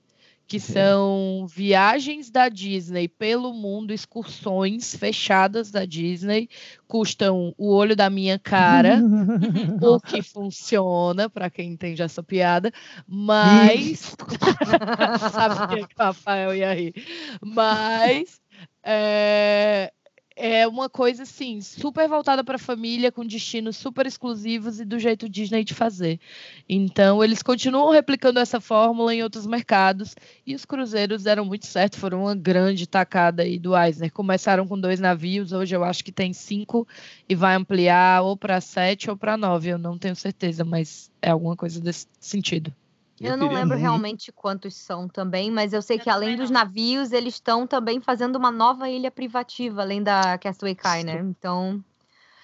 que 0.51 0.59
são 0.59 1.47
viagens 1.47 2.29
da 2.29 2.49
Disney 2.49 3.07
pelo 3.07 3.53
mundo, 3.53 3.93
excursões 3.93 4.93
fechadas 4.93 5.71
da 5.71 5.85
Disney, 5.85 6.49
custam 6.89 7.55
o 7.57 7.73
olho 7.73 7.95
da 7.95 8.09
minha 8.09 8.37
cara, 8.37 9.01
o 9.81 9.97
que 9.97 10.21
funciona, 10.21 11.29
para 11.29 11.49
quem 11.49 11.71
entende 11.71 12.01
essa 12.01 12.21
piada, 12.21 12.69
mas 13.07 14.13
sabia 15.31 15.87
que 15.87 15.95
o 15.97 16.03
Rafael 16.03 16.53
ia 16.53 16.73
rir, 16.73 16.95
mas 17.41 18.41
é, 18.83 19.93
é 20.35 20.67
uma 20.67 20.89
coisa 20.89 21.23
assim, 21.23 21.61
super 21.61 22.07
voltada 22.07 22.43
para 22.43 22.55
a 22.55 22.59
família, 22.59 23.11
com 23.11 23.25
destinos 23.25 23.77
super 23.77 24.05
exclusivos 24.05 24.79
e 24.79 24.85
do 24.85 24.97
jeito 24.99 25.29
Disney 25.29 25.63
de 25.63 25.73
fazer. 25.73 26.19
Então, 26.67 27.23
eles 27.23 27.41
continuam 27.41 27.91
replicando 27.91 28.39
essa 28.39 28.59
fórmula 28.59 29.13
em 29.13 29.23
outros 29.23 29.45
mercados 29.45 30.15
e 30.45 30.55
os 30.55 30.65
cruzeiros 30.65 31.23
deram 31.23 31.45
muito 31.45 31.65
certo, 31.65 31.97
foram 31.97 32.23
uma 32.23 32.35
grande 32.35 32.87
tacada 32.87 33.43
aí 33.43 33.59
do 33.59 33.77
Eisner. 33.77 34.11
Começaram 34.11 34.67
com 34.67 34.79
dois 34.79 34.99
navios, 34.99 35.51
hoje 35.51 35.75
eu 35.75 35.83
acho 35.83 36.03
que 36.03 36.11
tem 36.11 36.33
cinco 36.33 36.87
e 37.27 37.35
vai 37.35 37.55
ampliar 37.55 38.23
ou 38.23 38.37
para 38.37 38.61
sete 38.61 39.09
ou 39.09 39.17
para 39.17 39.37
nove, 39.37 39.69
eu 39.69 39.77
não 39.77 39.97
tenho 39.97 40.15
certeza, 40.15 40.63
mas 40.63 41.11
é 41.21 41.29
alguma 41.29 41.55
coisa 41.55 41.79
desse 41.79 42.07
sentido. 42.19 42.73
Eu, 43.27 43.37
não 43.37 43.47
queria 43.47 43.59
lembro 43.59 43.77
muito- 43.77 43.81
realmente 43.89 44.31
quantos 44.31 44.75
são 44.75 45.07
também, 45.07 45.51
mas 45.51 45.73
eu 45.73 45.81
sei 45.81 45.97
Eu 45.97 46.01
que 46.01 46.09
além 46.09 46.35
dos 46.35 46.49
não. 46.49 46.59
navios, 46.59 47.11
eles 47.11 47.35
estão 47.35 47.67
também 47.67 47.99
fazendo 48.01 48.35
uma 48.35 48.51
nova 48.51 48.89
ilha 48.89 49.11
privativa, 49.11 49.81
além 49.81 50.01
da 50.01 50.37
Castaway 50.37 50.75
Cay, 50.75 51.03
né? 51.03 51.19
Então, 51.19 51.83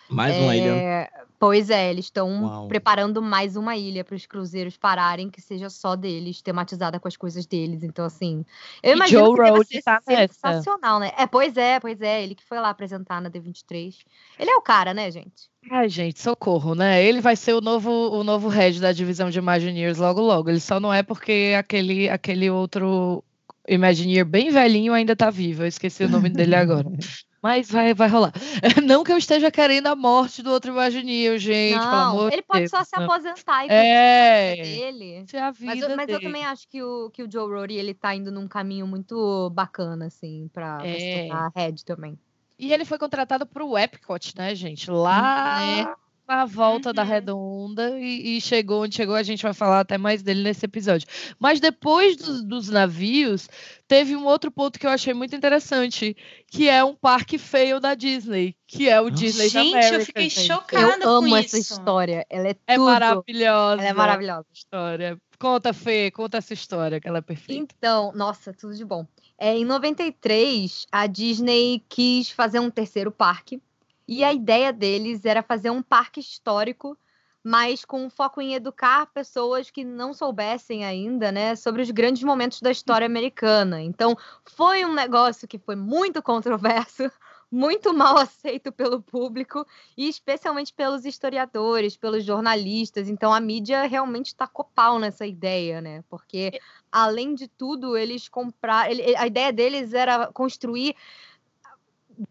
Mais 0.10 0.36
uma 0.38 0.56
ilha. 0.56 0.72
é, 0.72 1.10
pois 1.40 1.70
é, 1.70 1.90
eles 1.90 2.06
estão 2.06 2.68
preparando 2.68 3.22
mais 3.22 3.56
uma 3.56 3.76
ilha 3.76 4.04
para 4.04 4.16
os 4.16 4.26
cruzeiros 4.26 4.78
pararem, 4.78 5.30
que 5.30 5.42
seja 5.42 5.70
só 5.70 5.96
deles, 5.96 6.42
tematizada 6.42 7.00
com 7.00 7.08
as 7.08 7.18
coisas 7.18 7.46
deles. 7.46 7.84
Então, 7.84 8.06
assim, 8.06 8.46
eu 8.82 8.94
E 8.94 8.96
imagino 8.96 9.36
Joe 9.36 9.66
que 9.66 9.76
ser 9.76 9.82
tá 9.84 10.02
nessa. 10.08 10.34
sensacional, 10.34 11.00
né? 11.00 11.12
É, 11.18 11.28
pois 11.28 11.56
é, 11.58 11.80
pois 11.80 12.02
é, 12.02 12.24
ele 12.24 12.36
que 12.36 12.44
foi 12.44 12.60
lá 12.60 12.70
apresentar 12.70 13.22
na 13.22 13.30
D23. 13.30 13.96
Ele 14.40 14.50
é 14.50 14.56
o 14.56 14.62
cara, 14.62 14.94
né, 14.94 15.12
gente? 15.12 15.50
Ai, 15.70 15.90
gente, 15.90 16.22
socorro, 16.22 16.74
né? 16.74 17.04
Ele 17.04 17.20
vai 17.20 17.36
ser 17.36 17.54
o 17.54 17.62
novo, 17.62 17.92
o 17.92 18.24
novo 18.24 18.48
head 18.48 18.80
da 18.80 18.92
divisão 18.94 19.30
de 19.30 19.38
Imagineers 19.38 19.98
logo 19.98 20.22
logo. 20.22 20.50
Ele 20.50 20.60
só 20.62 20.80
não 20.80 20.94
é 20.94 21.04
porque 21.04 21.54
aquele, 21.58 22.10
aquele 22.10 22.50
outro 22.50 23.22
Imagineer 23.68 24.26
bem 24.26 24.50
velhinho 24.50 24.94
ainda 24.94 25.16
tá 25.16 25.30
vivo. 25.30 25.64
Eu 25.64 25.68
esqueci 25.68 26.06
o 26.06 26.10
nome 26.10 26.30
dele 26.30 26.56
agora. 26.56 26.88
Mas 27.41 27.70
vai, 27.70 27.94
vai 27.94 28.08
rolar. 28.08 28.34
Não 28.84 29.03
que 29.03 29.12
eu 29.12 29.17
esteja 29.17 29.51
querendo 29.51 29.88
a 29.88 29.96
morte 29.96 30.41
do 30.41 30.51
outro 30.51 30.72
Imagineer, 30.72 31.38
gente, 31.38 31.88
não, 31.88 32.27
ele 32.29 32.41
de 32.41 32.48
pode 32.48 32.60
Deus. 32.60 32.72
só 32.72 32.84
se 32.84 32.96
aposentar 32.96 33.65
e 33.65 33.70
É. 33.70 34.56
dele. 34.56 35.29
É 35.34 35.39
a 35.41 35.51
Mas, 35.63 35.79
vida 35.79 35.88
eu, 35.89 35.96
mas 35.96 36.12
eu 36.12 36.17
dele. 36.17 36.24
também 36.24 36.46
acho 36.46 36.67
que 36.70 36.82
o, 36.84 37.10
que 37.12 37.24
o 37.24 37.32
Joe 37.32 37.48
Rohde, 37.53 37.75
ele 37.75 37.94
tá 37.94 38.15
indo 38.15 38.32
num 38.32 38.48
caminho 38.48 38.88
muito 38.88 39.50
bacana, 39.51 40.08
assim, 40.08 40.50
pra, 40.53 40.77
pra 40.88 41.00
se 41.00 41.10
É. 41.10 41.10
tornar 41.10 41.51
head 41.56 41.84
também. 41.86 42.20
E 42.60 42.74
ele 42.74 42.86
foi 42.86 42.98
contratado 42.98 43.46
para 43.46 43.63
o 43.63 43.77
Epcot, 43.77 44.34
né, 44.36 44.56
gente? 44.56 44.89
Lá 44.89 45.86
Né? 45.86 45.86
Na 46.27 46.46
volta 46.46 46.91
da 46.91 47.03
Uhum. 47.03 47.07
redonda 47.07 48.00
e, 48.00 48.38
e 48.38 48.41
chegou 48.41 48.84
onde 48.84 48.96
chegou. 48.96 49.15
A 49.15 49.24
gente 49.24 49.43
vai 49.43 49.53
falar 49.53 49.79
até 49.79 49.98
mais 49.98 50.22
dele 50.22 50.43
nesse 50.43 50.65
episódio. 50.65 51.07
Mas 51.39 51.60
depois 51.60 52.17
dos, 52.17 52.43
dos 52.43 52.69
navios, 52.69 53.48
teve 53.88 54.15
um 54.15 54.25
outro 54.25 54.51
ponto 54.51 54.77
que 54.79 54.86
eu 54.86 54.91
achei 54.91 55.13
muito 55.13 55.36
interessante, 55.36 56.15
que 56.48 56.67
é 56.67 56.84
um 56.84 56.96
parque 56.96 57.38
feio 57.38 57.79
da 57.79 57.93
Disney, 57.96 58.55
que 58.67 58.89
é 58.89 59.00
o 59.00 59.10
Disney 59.10 59.50
Gente, 59.50 59.74
America. 59.75 59.96
eu 59.96 60.05
fiquei 60.05 60.29
gente. 60.29 60.48
chocada 60.48 60.86
Eu 60.96 61.00
com 61.01 61.07
amo 61.10 61.36
essa 61.38 61.57
isso. 61.57 61.74
história. 61.74 62.25
Ela 62.29 62.50
é 62.50 62.55
É 62.67 62.75
tudo. 62.75 62.86
maravilhosa. 62.86 63.81
Ela 63.81 63.89
é 63.89 63.93
maravilhosa. 63.93 64.46
essa 64.51 64.60
história. 64.60 65.17
Conta, 65.39 65.72
Fê, 65.72 66.10
conta 66.10 66.38
essa 66.39 66.53
história, 66.53 67.00
que 67.00 67.07
ela 67.07 67.19
é 67.19 67.22
perfeita. 67.22 67.62
Então, 67.77 68.12
nossa, 68.15 68.51
tudo 68.53 68.74
de 68.75 68.84
bom. 68.84 69.05
É, 69.39 69.55
em 69.55 69.63
93, 69.63 70.88
a 70.91 71.05
Disney 71.05 71.84
quis 71.88 72.31
fazer 72.31 72.60
um 72.60 72.72
terceiro 72.72 73.12
parque. 73.12 73.62
E 74.08 74.24
a 74.24 74.34
ideia 74.34 74.72
deles 74.72 75.26
era 75.26 75.44
fazer 75.44 75.70
um 75.70 75.82
parque 75.82 76.20
histórico, 76.20 76.98
mas 77.44 77.86
com 77.86 78.10
foco 78.10 78.42
em 78.42 78.54
educar 78.54 79.06
pessoas 79.08 79.70
que 79.72 79.84
não 79.84 80.14
soubessem 80.14 80.84
ainda, 80.86 81.32
né, 81.32 81.56
sobre 81.56 81.82
os 81.82 81.92
grandes 81.92 82.24
momentos 82.24 82.62
da 82.62 82.72
história 82.72 83.06
americana. 83.08 83.82
Então, 83.82 84.16
foi 84.46 84.84
um 84.86 84.94
negócio 84.94 85.48
que 85.48 85.58
foi 85.60 85.76
muito 85.76 86.22
controverso, 86.22 87.10
muito 87.52 87.94
mal 87.94 88.18
aceito 88.18 88.72
pelo 88.74 89.02
público 89.02 89.66
e 89.98 90.10
especialmente 90.10 90.74
pelos 90.74 91.06
historiadores, 91.06 91.96
pelos 91.96 92.26
jornalistas. 92.26 93.08
Então, 93.08 93.34
a 93.34 93.40
mídia 93.40 93.84
realmente 93.88 94.36
tacou 94.36 94.66
pau 94.76 95.00
nessa 95.00 95.26
ideia, 95.26 95.80
né? 95.82 96.04
Porque 96.10 96.60
além 96.92 97.34
de 97.34 97.48
tudo, 97.48 97.96
eles 97.98 98.28
compraram. 98.28 98.92
ele- 98.92 99.16
A 99.16 99.26
ideia 99.28 99.54
deles 99.54 99.94
era 99.94 100.28
construir 100.34 100.94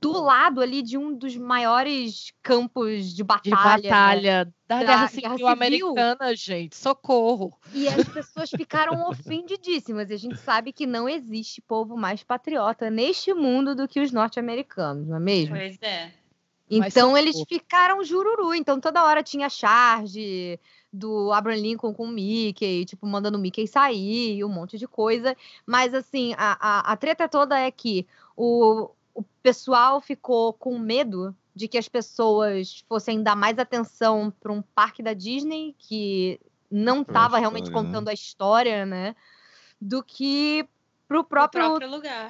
do 0.00 0.12
lado 0.12 0.60
ali 0.60 0.82
de 0.82 0.98
um 0.98 1.14
dos 1.16 1.36
maiores 1.36 2.32
campos 2.42 3.10
de 3.10 3.16
De 3.16 3.24
batalha. 3.24 3.82
né? 3.82 3.88
batalha 3.88 4.44
da 4.66 4.78
Da 4.78 4.84
Guerra 4.84 4.86
Guerra 4.96 5.08
Civil 5.08 5.30
Civil. 5.30 5.48
Americana, 5.48 6.36
gente. 6.36 6.76
Socorro. 6.76 7.56
E 7.72 7.86
as 7.88 8.08
pessoas 8.08 8.50
ficaram 8.50 9.08
ofendidíssimas. 9.08 10.10
E 10.10 10.14
a 10.14 10.18
gente 10.18 10.36
sabe 10.38 10.72
que 10.72 10.86
não 10.86 11.08
existe 11.08 11.60
povo 11.62 11.96
mais 11.96 12.22
patriota 12.22 12.90
neste 12.90 13.32
mundo 13.32 13.74
do 13.74 13.86
que 13.86 14.00
os 14.00 14.10
norte-americanos, 14.10 15.06
não 15.06 15.16
é 15.16 15.20
mesmo? 15.20 15.56
Pois 15.56 15.78
é. 15.82 16.12
Então 16.68 17.16
eles 17.16 17.40
ficaram 17.48 18.02
jururu. 18.02 18.52
Então 18.54 18.80
toda 18.80 19.04
hora 19.04 19.22
tinha 19.22 19.48
charge 19.48 20.58
do 20.92 21.30
Abraham 21.32 21.60
Lincoln 21.60 21.92
com 21.94 22.04
o 22.04 22.08
Mickey, 22.10 22.84
tipo, 22.84 23.06
mandando 23.06 23.38
o 23.38 23.40
Mickey 23.40 23.66
sair, 23.68 24.42
um 24.42 24.48
monte 24.48 24.76
de 24.78 24.88
coisa. 24.88 25.36
Mas 25.64 25.94
assim, 25.94 26.34
a, 26.36 26.56
a, 26.60 26.92
a 26.92 26.96
treta 26.96 27.28
toda 27.28 27.56
é 27.58 27.70
que 27.70 28.06
o, 28.36 28.90
o 29.16 29.25
pessoal 29.42 30.00
ficou 30.00 30.52
com 30.52 30.78
medo 30.78 31.35
de 31.54 31.66
que 31.66 31.78
as 31.78 31.88
pessoas 31.88 32.85
fossem 32.87 33.23
dar 33.23 33.35
mais 33.35 33.58
atenção 33.58 34.30
para 34.30 34.52
um 34.52 34.61
parque 34.61 35.02
da 35.02 35.14
Disney, 35.14 35.75
que 35.78 36.38
não 36.70 37.00
estava 37.00 37.38
realmente 37.38 37.70
né? 37.70 37.73
contando 37.73 38.08
a 38.08 38.12
história, 38.12 38.85
né? 38.85 39.16
Do 39.80 40.02
que 40.02 40.68
pro 41.08 41.20
O 41.20 41.25
próprio 41.25 41.78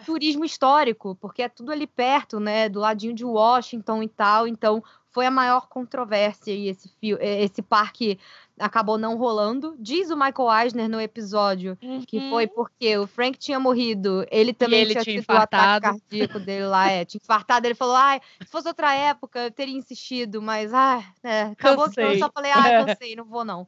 turismo 0.04 0.44
histórico, 0.44 1.16
porque 1.16 1.42
é 1.42 1.48
tudo 1.48 1.72
ali 1.72 1.86
perto, 1.86 2.38
né, 2.38 2.68
do 2.68 2.78
ladinho 2.78 3.14
de 3.14 3.24
Washington 3.24 4.02
e 4.02 4.08
tal. 4.08 4.46
Então, 4.46 4.84
foi 5.16 5.24
a 5.24 5.30
maior 5.30 5.66
controvérsia 5.66 6.52
e 6.52 6.68
esse 6.68 6.90
fio, 7.00 7.16
eh, 7.22 7.42
esse 7.42 7.62
parque 7.62 8.18
acabou 8.60 8.98
não 8.98 9.16
rolando. 9.16 9.74
Diz 9.78 10.10
o 10.10 10.14
Michael 10.16 10.52
Eisner 10.62 10.90
no 10.90 11.00
episódio 11.00 11.74
que 12.06 12.18
Uhum. 12.18 12.28
foi 12.28 12.46
porque 12.46 12.98
o 12.98 13.06
Frank 13.06 13.38
tinha 13.38 13.58
morrido, 13.58 14.26
ele 14.30 14.52
também 14.52 14.80
ele 14.82 14.90
tinha, 14.90 15.02
tinha 15.04 15.22
tido 15.22 15.32
o 15.32 15.36
ataque 15.38 15.80
cardíaco 15.80 16.38
dele 16.38 16.66
lá, 16.66 16.90
é, 16.90 17.02
tinha 17.06 17.18
infartado. 17.22 17.66
Ele 17.66 17.74
falou, 17.74 17.96
ai, 17.96 18.20
se 18.44 18.50
fosse 18.50 18.68
outra 18.68 18.92
época, 18.94 19.38
eu 19.44 19.50
teria 19.50 19.74
insistido, 19.74 20.42
mas, 20.42 20.74
ah, 20.74 21.02
é, 21.22 21.42
acabou 21.44 21.88
que 21.90 21.98
eu 21.98 22.04
Cansei. 22.08 22.18
só 22.18 22.30
falei, 22.30 22.52
ah, 22.52 22.84
cansei, 22.84 23.16
não 23.16 23.24
vou 23.24 23.42
não. 23.42 23.66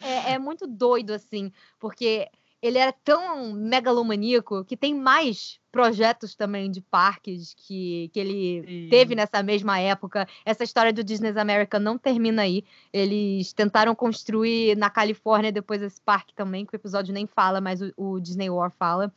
É, 0.00 0.34
é 0.34 0.38
muito 0.38 0.64
doido, 0.64 1.12
assim, 1.12 1.50
porque 1.80 2.28
ele 2.60 2.78
era 2.78 2.92
tão 2.92 3.52
megalomaníaco 3.52 4.64
que 4.64 4.76
tem 4.76 4.94
mais 4.94 5.60
projetos 5.70 6.34
também 6.34 6.70
de 6.70 6.80
parques 6.80 7.54
que, 7.54 8.10
que 8.12 8.18
ele 8.18 8.64
Sim. 8.66 8.88
teve 8.90 9.14
nessa 9.14 9.42
mesma 9.42 9.78
época. 9.78 10.26
Essa 10.44 10.64
história 10.64 10.92
do 10.92 11.04
Disney's 11.04 11.36
America 11.36 11.78
não 11.78 11.96
termina 11.96 12.42
aí. 12.42 12.64
Eles 12.92 13.52
tentaram 13.52 13.94
construir 13.94 14.76
na 14.76 14.90
Califórnia 14.90 15.52
depois 15.52 15.80
esse 15.82 16.00
parque 16.00 16.34
também, 16.34 16.66
que 16.66 16.74
o 16.74 16.76
episódio 16.76 17.14
nem 17.14 17.26
fala, 17.26 17.60
mas 17.60 17.80
o, 17.80 17.92
o 17.96 18.20
Disney 18.20 18.50
War 18.50 18.72
fala. 18.72 19.12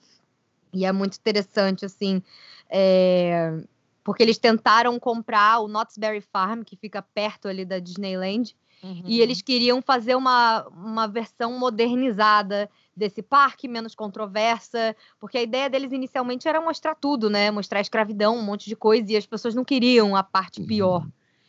E 0.72 0.86
é 0.86 0.92
muito 0.92 1.18
interessante, 1.18 1.84
assim, 1.84 2.22
é, 2.70 3.62
porque 4.04 4.24
eles 4.24 4.38
tentaram 4.38 4.98
comprar 5.00 5.60
o 5.60 5.68
Knott's 5.68 5.98
Berry 5.98 6.22
Farm, 6.22 6.62
que 6.62 6.76
fica 6.76 7.02
perto 7.02 7.48
ali 7.48 7.66
da 7.66 7.80
Disneyland, 7.80 8.56
Uhum. 8.84 9.04
e 9.06 9.22
eles 9.22 9.42
queriam 9.42 9.82
fazer 9.82 10.16
uma, 10.16 10.68
uma 10.70 11.08
versão 11.08 11.58
modernizada 11.60 12.70
desse 12.96 13.22
parque, 13.22 13.68
menos 13.68 13.94
controversa, 13.96 14.96
porque 15.20 15.38
a 15.38 15.42
ideia 15.42 15.70
deles 15.70 15.92
inicialmente 15.92 16.48
era 16.48 16.60
mostrar 16.60 16.96
tudo, 16.96 17.30
né? 17.30 17.52
Mostrar 17.52 17.78
a 17.80 17.82
escravidão, 17.82 18.38
um 18.38 18.42
monte 18.44 18.68
de 18.68 18.76
coisa, 18.76 19.12
e 19.12 19.16
as 19.18 19.26
pessoas 19.26 19.54
não 19.56 19.64
queriam 19.64 20.16
a 20.16 20.24
parte 20.24 20.62
pior. 20.64 21.06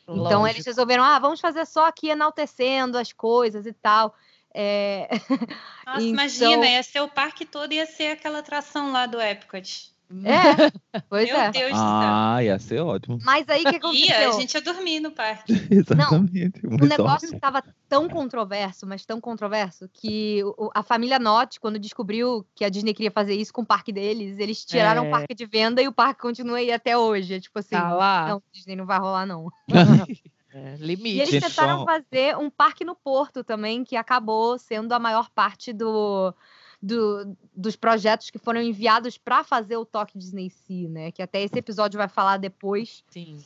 Então 0.09 0.47
eles 0.47 0.57
Lógico. 0.59 0.65
resolveram, 0.67 1.05
ah, 1.05 1.19
vamos 1.19 1.41
fazer 1.41 1.65
só 1.67 1.87
aqui 1.87 2.09
enaltecendo 2.09 2.99
as 2.99 3.13
coisas 3.13 3.67
e 3.67 3.73
tal. 3.73 4.15
É, 4.55 5.09
Nossa, 5.11 5.27
Então- 5.89 6.01
imagina, 6.03 6.67
ia 6.67 6.83
ser 6.83 7.01
o 7.01 7.09
parque 7.09 7.47
todo, 7.47 7.73
ia 7.73 7.87
ser 7.87 8.09
aquela 8.13 8.41
atração 8.41 8.93
lá 8.93 9.07
do 9.07 9.21
Epcot. 9.21 9.91
É, 10.25 11.01
pois 11.09 11.27
Meu 11.29 11.37
é. 11.37 11.51
Deus 11.51 11.71
do 11.71 11.77
céu. 11.77 11.85
Ah, 11.85 12.39
ia 12.43 12.59
ser 12.59 12.81
ótimo. 12.81 13.19
Mas 13.25 13.49
aí 13.49 13.63
o 13.63 13.65
que 13.65 13.71
Ia, 13.71 13.77
aconteceu? 13.79 14.29
a 14.31 14.41
gente 14.41 14.55
ia 14.55 14.61
dormir 14.61 15.01
no 15.01 15.11
parque. 15.11 15.53
Exatamente. 15.71 16.67
O 16.67 16.87
negócio 16.87 17.33
estava 17.35 17.63
tão 17.89 18.09
controverso, 18.09 18.87
mas 18.87 19.05
tão 19.05 19.21
controverso, 19.21 19.89
que 19.93 20.41
a 20.75 20.83
família 20.83 21.19
Knott, 21.19 21.59
quando 21.61 21.79
descobriu 21.79 22.47
que 22.55 22.65
a 22.65 22.69
Disney 22.69 22.95
queria 22.95 23.11
fazer 23.11 23.35
isso 23.35 23.53
com 23.53 23.63
o 23.63 23.67
parque 23.67 23.93
deles, 23.93 24.39
eles 24.39 24.65
tiraram 24.65 25.05
É. 25.05 25.09
o 25.09 25.11
parque 25.11 25.35
de 25.35 25.47
venda 25.47 25.81
e 25.83 25.89
o 25.89 25.93
parque 25.93 26.21
continua 26.23 26.59
aí 26.59 26.71
até 26.73 26.97
hoje. 26.97 27.35
É 27.35 27.41
tipo 27.41 27.59
assim, 27.59 27.71
Tá 27.77 27.93
lá. 27.95 28.29
não, 28.29 28.43
Disney 28.53 28.77
não 28.77 28.87
vai 28.87 28.99
rolar, 28.99 29.27
não. 29.27 29.49
É, 30.55 30.75
E 30.79 30.85
limite. 30.85 31.17
eles 31.17 31.31
Gente, 31.31 31.47
tentaram 31.49 31.79
só- 31.79 31.87
fazer 31.87 32.37
um 32.37 32.51
parque 32.51 32.85
no 32.85 32.95
Porto 32.95 33.43
também, 33.43 33.83
que 33.83 33.97
acabou 33.97 34.59
sendo 34.59 34.93
a 34.93 34.99
maior 34.99 35.31
parte 35.31 35.73
do, 35.73 36.35
do- 36.83 37.37
dos 37.55 37.77
projetos 37.77 38.29
que 38.31 38.39
foram 38.39 38.61
enviados 38.61 39.17
para 39.17 39.45
fazer 39.45 39.77
o 39.77 39.85
Toque 39.85 40.19
Disney 40.19 40.51
Sea, 40.51 40.89
né? 40.89 41.13
Que 41.13 41.23
até 41.23 41.41
esse 41.43 41.57
episódio 41.59 41.97
vai 41.99 42.09
falar 42.09 42.39
depois. 42.39 43.05
Sim. 43.09 43.39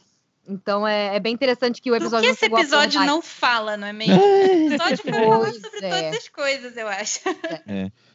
Então 0.49 0.87
é, 0.87 1.16
é 1.16 1.21
bem 1.21 1.35
interessante 1.35 1.83
que 1.83 1.90
o 1.90 1.95
Do 1.95 2.05
episódio 2.05 2.23
que 2.23 2.49
não 2.49 2.59
esse 2.59 2.62
episódio 2.71 3.05
não 3.05 3.21
fala, 3.21 3.76
não 3.76 3.88
é 3.88 3.93
mesmo? 3.93 4.14
O 4.21 4.66
episódio 4.73 4.99
foi 4.99 5.12
falando 5.12 5.52
sobre 5.61 5.87
é. 5.87 5.90
todas 6.02 6.16
as 6.23 6.28
coisas, 6.28 6.76
eu 6.76 6.88
acho. 6.88 7.21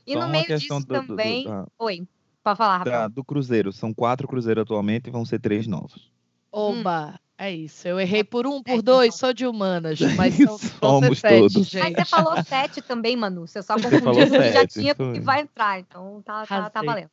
E 0.07 0.13
Só 0.13 0.19
no 0.21 0.27
meio 0.29 0.47
disso 0.47 0.67
do- 0.67 0.79
do- 0.85 1.01
do- 1.01 1.07
também. 1.07 1.43
da- 1.43 1.67
Oi, 1.77 2.07
pode 2.43 2.57
falar, 2.57 2.83
da- 2.85 3.07
do 3.09 3.23
Cruzeiro. 3.23 3.71
São 3.73 3.93
quatro 3.93 4.27
Cruzeiros 4.27 4.61
atualmente 4.63 5.07
e 5.07 5.11
vão 5.11 5.25
ser 5.25 5.39
três 5.39 5.67
novos. 5.67 6.09
Oba, 6.51 7.19
é 7.41 7.51
isso. 7.51 7.87
Eu 7.87 7.99
errei 7.99 8.23
por 8.23 8.45
um, 8.45 8.61
por 8.61 8.83
dois, 8.83 9.07
então. 9.07 9.17
sou 9.17 9.33
de 9.33 9.47
humanas, 9.47 9.99
mas 10.15 10.35
são, 10.35 10.59
Somos 10.59 11.19
sete, 11.19 11.39
todos. 11.39 11.55
Mas 11.55 11.67
gente. 11.67 11.95
você 11.95 12.05
falou 12.05 12.43
sete 12.43 12.81
também, 12.83 13.17
Manu. 13.17 13.47
Você 13.47 13.63
só 13.63 13.77
Você 13.77 13.89
confundiu 13.89 14.29
que 14.29 14.51
já 14.51 14.67
tinha 14.67 14.95
mesmo. 14.97 15.23
vai 15.23 15.41
entrar. 15.41 15.79
Então 15.79 16.21
tá, 16.23 16.45
tá, 16.45 16.69
tá 16.69 16.81
valendo. 16.83 17.09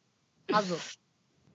Arrasou. 0.53 0.79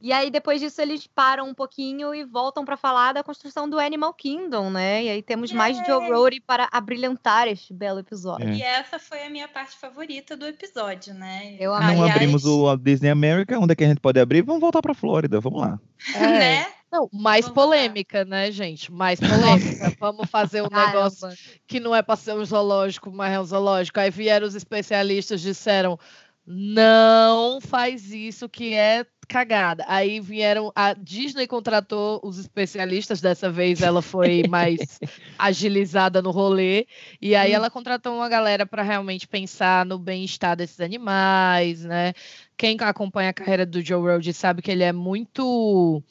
E 0.02 0.12
aí, 0.12 0.30
depois 0.30 0.60
disso, 0.60 0.82
eles 0.82 1.08
param 1.08 1.48
um 1.48 1.54
pouquinho 1.54 2.14
e 2.14 2.26
voltam 2.26 2.66
para 2.66 2.76
falar 2.76 3.14
da 3.14 3.24
construção 3.24 3.70
do 3.70 3.80
Animal 3.80 4.14
Kingdom, 4.14 4.70
né? 4.70 5.04
E 5.04 5.10
aí 5.10 5.22
temos 5.22 5.52
mais 5.54 5.78
Joe 5.86 6.10
Rohde 6.10 6.42
para 6.42 6.68
abrilhantar 6.74 7.48
este 7.48 7.74
belo 7.74 8.00
episódio. 8.00 8.50
É. 8.50 8.54
E 8.54 8.62
essa 8.62 9.00
foi 9.00 9.24
a 9.24 9.30
minha 9.30 9.48
parte 9.48 9.78
favorita 9.78 10.36
do 10.36 10.46
episódio, 10.46 11.14
né? 11.14 11.56
Eu 11.58 11.72
Não. 11.72 11.78
Aliás, 11.78 12.12
abrimos 12.12 12.44
o 12.44 12.76
Disney 12.76 13.12
America, 13.12 13.58
onde 13.58 13.72
é 13.72 13.76
que 13.78 13.84
a 13.86 13.88
gente 13.88 14.02
pode 14.02 14.20
abrir? 14.20 14.42
Vamos 14.42 14.60
voltar 14.60 14.82
pra 14.82 14.94
Flórida, 14.94 15.40
vamos 15.40 15.62
lá. 15.62 15.80
É. 16.16 16.20
Né? 16.20 16.66
Não, 16.94 17.10
mais 17.12 17.48
Vamos 17.48 17.50
lá. 17.50 17.54
polêmica, 17.66 18.24
né, 18.24 18.52
gente? 18.52 18.92
Mais 18.92 19.20
polêmica. 19.20 19.92
Vamos 20.00 20.30
fazer 20.30 20.62
um 20.62 20.70
negócio 20.70 21.22
Caramba. 21.22 21.40
que 21.68 21.80
não 21.80 21.96
é 21.96 22.04
para 22.04 22.16
ser 22.16 22.36
um 22.36 22.46
zoológico, 22.46 23.12
mas 23.12 23.34
é 23.34 23.40
um 23.40 23.46
zoológico. 23.46 24.00
Aí 24.00 24.12
vieram 24.12 24.46
os 24.48 24.54
especialistas 24.56 25.42
disseram: 25.42 25.98
não 26.46 27.60
faz 27.62 28.12
isso 28.12 28.48
que 28.48 28.76
é 28.76 29.06
cagada. 29.28 29.84
Aí 29.88 30.20
vieram, 30.20 30.72
a 30.76 30.94
Disney 30.94 31.48
contratou 31.48 32.20
os 32.24 32.38
especialistas, 32.38 33.22
dessa 33.22 33.50
vez 33.50 33.82
ela 33.82 34.02
foi 34.02 34.44
mais 34.44 35.00
agilizada 35.40 36.22
no 36.22 36.30
rolê, 36.30 36.86
e 37.22 37.36
aí 37.36 37.54
Hum. 37.54 37.56
ela 37.56 37.72
contratou 37.72 38.14
uma 38.16 38.30
galera 38.30 38.66
para 38.66 38.84
realmente 38.84 39.28
pensar 39.28 39.86
no 39.86 39.98
bem-estar 39.98 40.56
desses 40.56 40.80
animais, 40.82 41.84
né? 41.86 42.14
Quem 42.58 42.78
acompanha 42.82 43.30
a 43.30 43.34
carreira 43.34 43.66
do 43.66 43.82
Joe 43.82 44.02
Rohde 44.02 44.34
sabe 44.34 44.62
que 44.62 44.70
ele 44.72 44.84
é 44.84 44.92
muito 44.94 46.04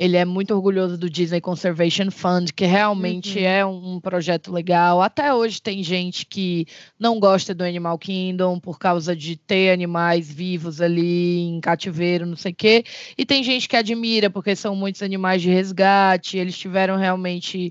ele 0.00 0.16
é 0.16 0.24
muito 0.24 0.54
orgulhoso 0.54 0.96
do 0.96 1.10
Disney 1.10 1.42
Conservation 1.42 2.10
Fund, 2.10 2.54
que 2.54 2.64
realmente 2.64 3.38
Uhum. 3.38 3.44
é 3.44 3.66
um, 3.66 3.94
um 3.96 4.00
projeto 4.00 4.50
legal. 4.50 5.02
Até 5.02 5.34
hoje 5.34 5.60
tem 5.60 5.82
gente 5.82 6.24
que 6.24 6.64
não 6.98 7.20
gosta 7.20 7.54
do 7.54 7.62
Animal 7.62 7.98
Kingdom 7.98 8.58
por 8.58 8.78
causa 8.78 9.14
de 9.14 9.36
ter 9.36 9.70
animais 9.70 10.32
vivos 10.32 10.80
ali 10.80 11.40
em 11.40 11.60
cativeiro, 11.60 12.24
não 12.24 12.34
sei 12.34 12.52
o 12.52 12.54
quê. 12.54 12.82
E 13.18 13.26
tem 13.26 13.44
gente 13.44 13.68
que 13.68 13.76
admira, 13.76 14.30
porque 14.30 14.56
são 14.56 14.74
muitos 14.74 15.02
animais 15.02 15.42
de 15.42 15.50
resgate. 15.50 16.38
Eles 16.38 16.56
tiveram 16.56 16.96
realmente 16.96 17.70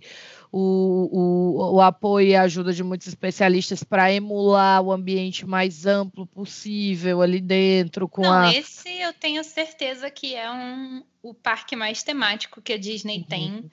o, 0.52 1.10
o, 1.12 1.76
o 1.76 1.82
apoio 1.82 2.30
e 2.30 2.36
a 2.36 2.42
ajuda 2.44 2.74
de 2.74 2.84
muitos 2.84 3.08
especialistas 3.08 3.84
para 3.84 4.12
emular 4.12 4.82
o 4.82 4.92
ambiente 4.92 5.46
mais 5.46 5.86
amplo 5.86 6.26
possível 6.26 7.22
ali 7.22 7.40
dentro, 7.40 8.08
com 8.08 8.24
Não, 8.24 8.32
a. 8.32 8.52
esse 8.52 8.90
eu 9.00 9.14
tenho 9.14 9.44
certeza 9.44 10.10
que 10.10 10.34
é 10.36 10.50
um, 10.50 11.04
o 11.22 11.34
parque 11.34 11.76
mais 11.76 12.02
temático 12.02 12.62
que 12.62 12.74
a 12.74 12.78
Disney 12.78 13.24
tem. 13.28 13.70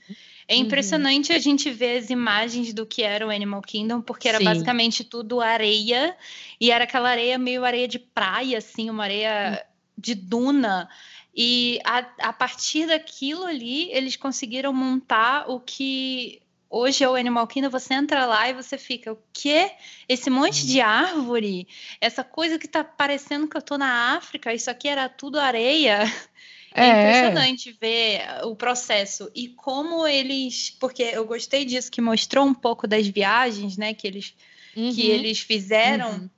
É 0.49 0.55
Uhum. 0.55 0.63
impressionante 0.63 1.33
a 1.33 1.39
gente 1.39 1.71
ver 1.71 1.99
as 1.99 2.11
imagens 2.11 2.73
do 2.73 2.87
que 2.87 3.03
era 3.03 3.27
o 3.27 3.31
Animal 3.31 3.63
Kingdom, 3.63 4.01
porque 4.01 4.29
era 4.29 4.39
Sim. 4.39 4.45
basicamente 4.45 5.03
tudo 5.03 5.41
areia, 5.41 6.17
e 6.61 6.71
era 6.71 6.85
aquela 6.85 7.09
areia 7.09 7.39
meio 7.39 7.65
areia 7.65 7.89
de 7.89 7.99
praia, 7.99 8.59
assim, 8.59 8.89
uma 8.91 9.03
areia 9.05 9.65
de 9.97 10.15
duna. 10.15 10.89
E 11.35 11.81
a, 11.85 11.99
a 12.29 12.33
partir 12.33 12.87
daquilo 12.87 13.45
ali, 13.45 13.91
eles 13.93 14.17
conseguiram 14.17 14.73
montar 14.73 15.51
o 15.51 15.59
que 15.59 16.41
hoje 16.71 17.03
é 17.05 17.09
o 17.09 17.15
Animal 17.15 17.47
Kingdom. 17.47 17.71
Você 17.71 17.95
entra 17.95 18.27
lá 18.27 18.49
e 18.49 18.55
você 18.55 18.77
fica, 18.79 19.13
o 19.13 19.19
quê? 19.33 19.71
Esse 20.09 20.29
monte 20.31 20.67
de 20.67 20.81
árvore, 20.81 21.67
essa 22.01 22.23
coisa 22.25 22.59
que 22.59 22.69
tá 22.69 22.83
parecendo 22.85 23.49
que 23.49 23.57
eu 23.57 23.63
tô 23.63 23.77
na 23.79 24.17
África, 24.17 24.53
isso 24.55 24.71
aqui 24.71 24.89
era 24.89 25.09
tudo 25.09 25.39
areia. 25.41 26.01
É, 26.79 26.89
É. 26.89 26.99
impressionante 26.99 27.73
ver 27.81 28.21
o 28.45 28.55
processo 28.55 29.31
e 29.35 29.49
como 29.49 30.07
eles, 30.07 30.69
porque 30.79 31.05
eu 31.05 31.25
gostei 31.25 31.65
disso 31.65 31.91
que 31.91 32.03
mostrou 32.03 32.45
um 32.45 32.53
pouco 32.53 32.87
das 32.87 33.07
viagens, 33.07 33.79
né, 33.79 33.95
que 33.95 34.07
eles 34.07 34.35
que 34.75 34.81
Uhum. 35.09 35.15
eles 35.15 35.39
fizeram. 35.41 36.11
Uhum. 36.11 36.31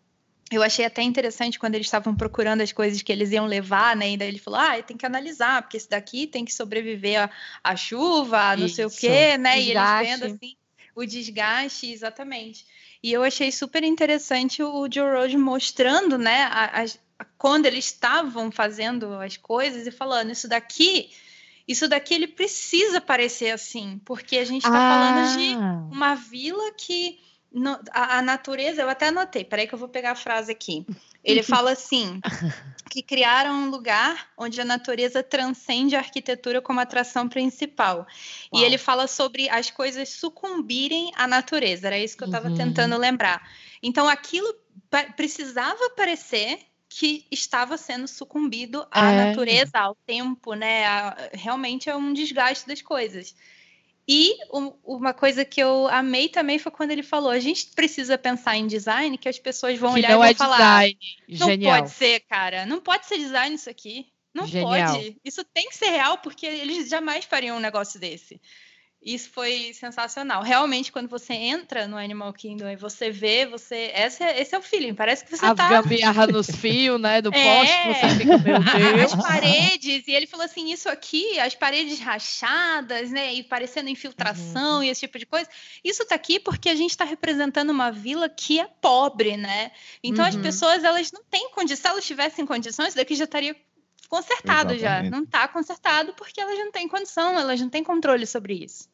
Eu 0.51 0.63
achei 0.63 0.85
até 0.85 1.03
interessante 1.03 1.59
quando 1.59 1.75
eles 1.75 1.87
estavam 1.87 2.15
procurando 2.15 2.63
as 2.63 2.73
coisas 2.73 3.03
que 3.03 3.13
eles 3.13 3.33
iam 3.33 3.45
levar, 3.47 3.95
né? 3.95 4.11
E 4.13 4.17
daí 4.17 4.29
ele 4.29 4.39
falou: 4.39 4.59
ah, 4.59 4.83
tem 4.83 4.97
que 4.97 5.05
analisar, 5.05 5.61
porque 5.63 5.77
esse 5.77 5.89
daqui 5.91 6.27
tem 6.27 6.45
que 6.45 6.55
sobreviver 6.55 7.21
à, 7.23 7.31
à 7.63 7.77
chuva, 7.77 8.57
não 8.57 8.69
sei 8.69 8.85
o 8.85 8.89
Isso. 8.89 9.01
quê, 9.01 9.37
né? 9.37 9.57
E 9.61 9.71
eles 9.71 9.83
Desgaste. 9.83 10.07
vendo 10.07 10.25
assim 10.35 10.57
o 10.95 11.05
desgaste, 11.07 11.93
exatamente. 11.93 12.67
E 13.03 13.13
eu 13.13 13.23
achei 13.23 13.53
super 13.53 13.85
interessante 13.85 14.63
o 14.63 14.89
Joe 14.93 15.11
Road 15.13 15.37
mostrando, 15.37 16.19
né, 16.19 16.43
a- 16.51 16.83
a- 16.83 17.25
quando 17.37 17.67
eles 17.67 17.85
estavam 17.85 18.51
fazendo 18.51 19.15
as 19.21 19.37
coisas 19.37 19.87
e 19.87 19.93
falando, 19.93 20.33
isso 20.33 20.49
daqui, 20.49 21.11
isso 21.69 21.87
daqui 21.87 22.15
ele 22.15 22.27
precisa 22.27 23.01
parecer 23.01 23.51
assim, 23.51 24.01
porque 24.05 24.39
a 24.39 24.45
gente 24.45 24.65
está 24.65 24.73
falando 24.89 25.37
de 25.37 25.55
Ah. 25.55 25.87
uma 25.93 26.15
vila 26.17 26.73
que 26.73 27.21
no- 27.53 27.81
a, 27.91 28.19
a 28.19 28.23
natureza, 28.23 28.83
eu 28.83 28.89
até 28.89 29.09
anotei, 29.09 29.45
peraí 29.45 29.67
que 29.67 29.75
eu 29.75 29.79
vou 29.79 29.89
pegar 29.89 30.13
a 30.13 30.17
frase 30.17 30.53
aqui. 30.53 30.87
Ele 31.25 31.43
fala 31.43 31.73
assim: 31.73 32.21
que 32.91 33.03
criaram 33.03 33.53
um 33.55 33.71
lugar 33.71 34.29
onde 34.37 34.61
a 34.61 34.65
natureza 34.65 35.23
transcende 35.23 35.95
a 35.97 35.99
arquitetura 35.99 36.61
como 36.63 36.81
atração 36.81 37.29
principal. 37.29 38.07
E 38.53 38.57
Uau. 38.57 38.65
ele 38.65 38.79
fala 38.79 39.07
sobre 39.07 39.49
as 39.51 39.71
coisas 39.71 40.09
sucumbirem 40.11 41.11
à 41.17 41.27
natureza, 41.27 41.87
era 41.87 41.99
isso 41.99 42.17
que 42.17 42.25
eu 42.25 42.29
estava 42.29 42.49
Uhum. 42.49 42.55
tentando 42.55 42.97
lembrar. 42.97 43.47
Então 43.83 44.09
aquilo 44.09 44.55
precisava 45.17 45.91
parecer 45.91 46.61
que 46.89 47.27
estava 47.31 47.77
sendo 47.77 48.09
sucumbido 48.09 48.87
à 48.91 49.13
É. 49.13 49.17
natureza, 49.27 49.79
ao 49.79 49.95
tempo, 50.07 50.55
né? 50.55 50.87
A- 50.87 51.31
realmente 51.35 51.91
é 51.91 51.95
um 51.95 52.15
desgaste 52.15 52.67
das 52.67 52.81
coisas. 52.81 53.35
E 54.09 54.35
um- 54.55 54.73
uma 54.85 55.13
coisa 55.13 55.45
que 55.45 55.61
eu 55.63 55.87
amei 55.89 56.29
também 56.31 56.59
foi 56.59 56.73
quando 56.73 56.93
ele 56.93 57.03
falou: 57.03 57.31
a 57.31 57.39
gente 57.39 57.69
precisa 57.75 58.17
pensar 58.17 58.57
em 58.57 58.67
design 58.67 59.19
que 59.19 59.29
as 59.29 59.39
pessoas 59.39 59.79
vão 59.79 59.91
Que 59.93 59.99
olhar 59.99 60.11
e 60.11 60.13
é 60.13 60.17
vão 60.17 60.35
falar. 60.35 60.57
design. 60.57 60.99
Não 61.29 61.47
Genial. 61.47 61.77
pode 61.83 61.91
ser, 61.91 62.21
cara. 62.21 62.65
Não 62.65 62.81
pode 62.81 63.07
ser 63.07 63.19
design 63.19 63.55
isso 63.55 63.69
aqui. 63.69 64.07
Não 64.35 64.47
Genial. 64.47 64.95
pode. 64.95 65.17
Isso 65.25 65.45
tem 65.53 65.69
que 65.69 65.77
ser 65.77 65.91
real, 65.91 66.19
porque 66.19 66.47
eles 66.47 66.89
jamais 66.89 67.25
fariam 67.27 67.57
um 67.57 67.61
negócio 67.61 68.01
desse. 68.01 68.41
Isso 69.01 69.31
foi 69.31 69.73
sensacional. 69.75 70.43
Realmente, 70.43 70.91
quando 70.91 71.09
você 71.09 71.33
entra 71.33 71.87
no 71.87 71.97
Animal 71.97 72.33
Kingdom 72.33 72.69
e 72.69 72.75
você 72.77 73.11
vê, 73.11 73.47
você. 73.47 73.93
Esse 73.95 74.25
é, 74.25 74.41
esse 74.41 74.55
é 74.55 74.59
o 74.59 74.63
feeling. 74.63 74.93
Parece 74.93 75.25
que 75.25 75.37
você 75.37 75.47
A 75.47 75.55
tá. 75.55 75.69
gambiarra 75.69 76.27
nos 76.27 76.51
fios, 76.51 77.01
né? 77.01 77.23
Do 77.23 77.31
É. 77.33 77.43
poste, 77.43 77.87
você 77.87 78.17
fica, 78.19 78.39
meu 78.39 78.59
Deus. 78.59 79.13
As 79.15 79.23
paredes, 79.23 80.07
e 80.09 80.11
ele 80.13 80.27
falou 80.27 80.45
assim: 80.45 80.73
isso 80.73 80.89
aqui, 80.89 81.39
as 81.39 81.55
paredes 81.55 82.01
rachadas, 82.01 83.11
né? 83.13 83.35
E 83.35 83.45
parecendo 83.45 83.89
infiltração 83.89 84.83
e 84.83 84.89
esse 84.89 85.03
tipo 85.03 85.19
de 85.19 85.27
coisa. 85.27 85.49
Isso 85.85 86.05
tá 86.05 86.17
aqui 86.17 86.41
porque 86.41 86.69
a 86.69 86.75
gente 86.75 86.91
está 86.91 87.05
representando 87.05 87.71
uma 87.71 87.91
vila 87.93 88.29
que 88.29 88.59
é 88.59 88.67
pobre, 88.81 89.37
né? 89.37 89.71
Então 90.03 90.25
as 90.25 90.35
Uhum. 90.35 90.43
pessoas, 90.43 90.83
elas 90.83 91.13
não 91.13 91.23
têm 91.31 91.51
condição. 91.51 91.79
Se 91.79 91.87
elas 91.89 92.05
tivessem 92.07 92.45
condições, 92.45 92.89
isso 92.89 92.97
daqui 92.97 93.15
já 93.15 93.25
estaria 93.25 93.55
consertado 94.09 94.71
já. 94.71 95.01
Exatamente. 95.01 95.11
Não 95.13 95.27
tá 95.27 95.47
consertado 95.49 96.15
porque 96.15 96.41
elas 96.41 96.59
não 96.59 96.71
têm 96.73 96.89
condição, 96.89 97.39
elas 97.39 97.61
não 97.61 97.69
têm 97.69 97.85
controle 97.85 98.27
sobre 98.27 98.55
isso. 98.65 98.89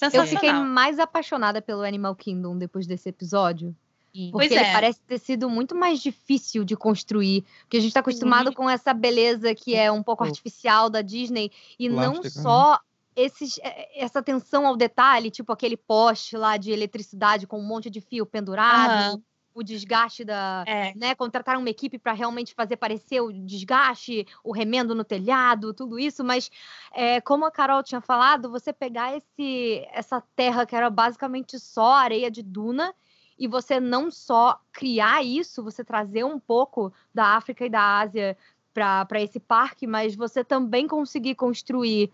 Eu 0.00 0.10
Sensacional. 0.10 0.26
fiquei 0.26 0.52
mais 0.52 0.98
apaixonada 0.98 1.62
pelo 1.62 1.82
Animal 1.82 2.14
Kingdom 2.14 2.58
depois 2.58 2.86
desse 2.86 3.08
episódio. 3.08 3.74
Sim. 4.14 4.30
Porque 4.30 4.48
Pois 4.48 4.50
ele 4.50 4.68
é. 4.68 4.72
parece 4.72 5.00
ter 5.00 5.18
sido 5.18 5.48
muito 5.48 5.74
mais 5.74 6.00
difícil 6.00 6.64
de 6.64 6.76
construir. 6.76 7.44
Porque 7.62 7.76
a 7.76 7.80
gente 7.80 7.90
está 7.90 8.00
acostumado 8.00 8.52
com 8.52 8.68
essa 8.68 8.92
beleza 8.94 9.54
que 9.54 9.74
é 9.74 9.90
um 9.92 10.02
pouco 10.02 10.22
Uhum. 10.24 10.28
artificial 10.30 10.88
da 10.90 11.00
Disney. 11.02 11.50
E 11.78 11.88
não 11.88 12.14
Plástica, 12.20 12.38
né? 12.38 12.42
só 12.42 12.80
esses, 13.14 13.58
eh, 13.62 14.02
essa 14.02 14.18
atenção 14.18 14.66
ao 14.66 14.76
detalhe, 14.76 15.30
tipo 15.30 15.50
aquele 15.52 15.76
poste 15.76 16.36
lá 16.36 16.56
de 16.58 16.70
eletricidade 16.70 17.46
com 17.46 17.58
um 17.58 17.66
monte 17.66 17.88
de 17.88 18.00
fio 18.00 18.26
pendurado, 18.26 18.90
Aham. 19.14 19.22
O 19.56 19.64
desgaste 19.64 20.22
da. 20.22 20.64
É. 20.66 20.92
Né, 20.94 21.14
contrataram 21.14 21.60
uma 21.60 21.70
equipe 21.70 21.98
para 21.98 22.12
realmente 22.12 22.54
fazer 22.54 22.76
parecer 22.76 23.22
o 23.22 23.32
desgaste, 23.32 24.26
o 24.44 24.52
remendo 24.52 24.94
no 24.94 25.02
telhado, 25.02 25.72
tudo 25.72 25.98
isso, 25.98 26.22
mas 26.22 26.50
é, 26.92 27.22
como 27.22 27.46
a 27.46 27.50
Carol 27.50 27.82
tinha 27.82 28.02
falado, 28.02 28.50
você 28.50 28.70
pegar 28.70 29.16
esse, 29.16 29.86
essa 29.92 30.22
terra 30.36 30.66
que 30.66 30.76
era 30.76 30.90
basicamente 30.90 31.58
só 31.58 31.94
areia 31.94 32.30
de 32.30 32.42
duna 32.42 32.94
e 33.38 33.48
você 33.48 33.80
não 33.80 34.10
só 34.10 34.60
criar 34.70 35.24
isso, 35.24 35.64
você 35.64 35.82
trazer 35.82 36.24
um 36.24 36.38
pouco 36.38 36.92
da 37.14 37.36
África 37.36 37.64
e 37.64 37.70
da 37.70 37.98
Ásia 38.00 38.36
para 38.74 39.22
esse 39.22 39.40
parque, 39.40 39.86
mas 39.86 40.14
você 40.14 40.44
também 40.44 40.86
conseguir 40.86 41.34
construir 41.34 42.12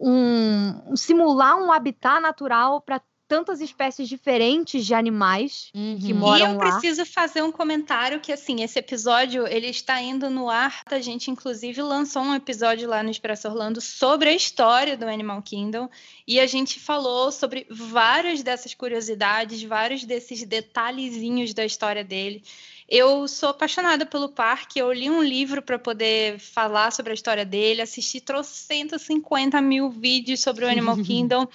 um 0.00 0.96
simular 0.96 1.56
um 1.56 1.72
habitat 1.72 2.20
natural 2.20 2.80
para 2.80 3.00
tantas 3.28 3.60
espécies 3.60 4.08
diferentes 4.08 4.84
de 4.86 4.94
animais 4.94 5.68
que 5.72 5.78
Uhum. 5.78 5.98
E 6.02 6.12
moram 6.14 6.52
eu 6.52 6.58
lá. 6.58 6.70
preciso 6.70 7.04
fazer 7.04 7.42
um 7.42 7.52
comentário 7.52 8.18
que 8.20 8.32
assim, 8.32 8.62
esse 8.62 8.78
episódio 8.78 9.46
ele 9.46 9.66
está 9.68 10.00
indo 10.00 10.30
no 10.30 10.48
ar. 10.48 10.82
A 10.86 11.00
gente 11.00 11.30
inclusive 11.30 11.82
lançou 11.82 12.22
um 12.22 12.34
episódio 12.34 12.88
lá 12.88 13.02
no 13.02 13.10
Expresso 13.10 13.46
Orlando 13.48 13.80
sobre 13.80 14.30
a 14.30 14.32
história 14.32 14.96
do 14.96 15.06
Animal 15.06 15.42
Kingdom 15.42 15.88
e 16.26 16.40
a 16.40 16.46
gente 16.46 16.80
falou 16.80 17.30
sobre 17.30 17.66
várias 17.70 18.42
dessas 18.42 18.72
curiosidades, 18.72 19.62
vários 19.62 20.04
desses 20.04 20.42
detalhezinhos 20.44 21.52
da 21.52 21.64
história 21.64 22.02
dele. 22.02 22.42
Eu 22.88 23.28
sou 23.28 23.50
apaixonada 23.50 24.06
pelo 24.06 24.30
parque, 24.30 24.78
eu 24.78 24.90
li 24.90 25.10
um 25.10 25.22
livro 25.22 25.60
para 25.60 25.78
poder 25.78 26.38
falar 26.38 26.90
sobre 26.90 27.10
a 27.10 27.14
história 27.14 27.44
dele, 27.44 27.82
assisti 27.82 28.18
350 28.18 29.60
mil 29.60 29.90
vídeos 29.90 30.40
sobre 30.40 30.64
o 30.64 30.68
Animal 30.68 30.96
Kingdom. 31.04 31.46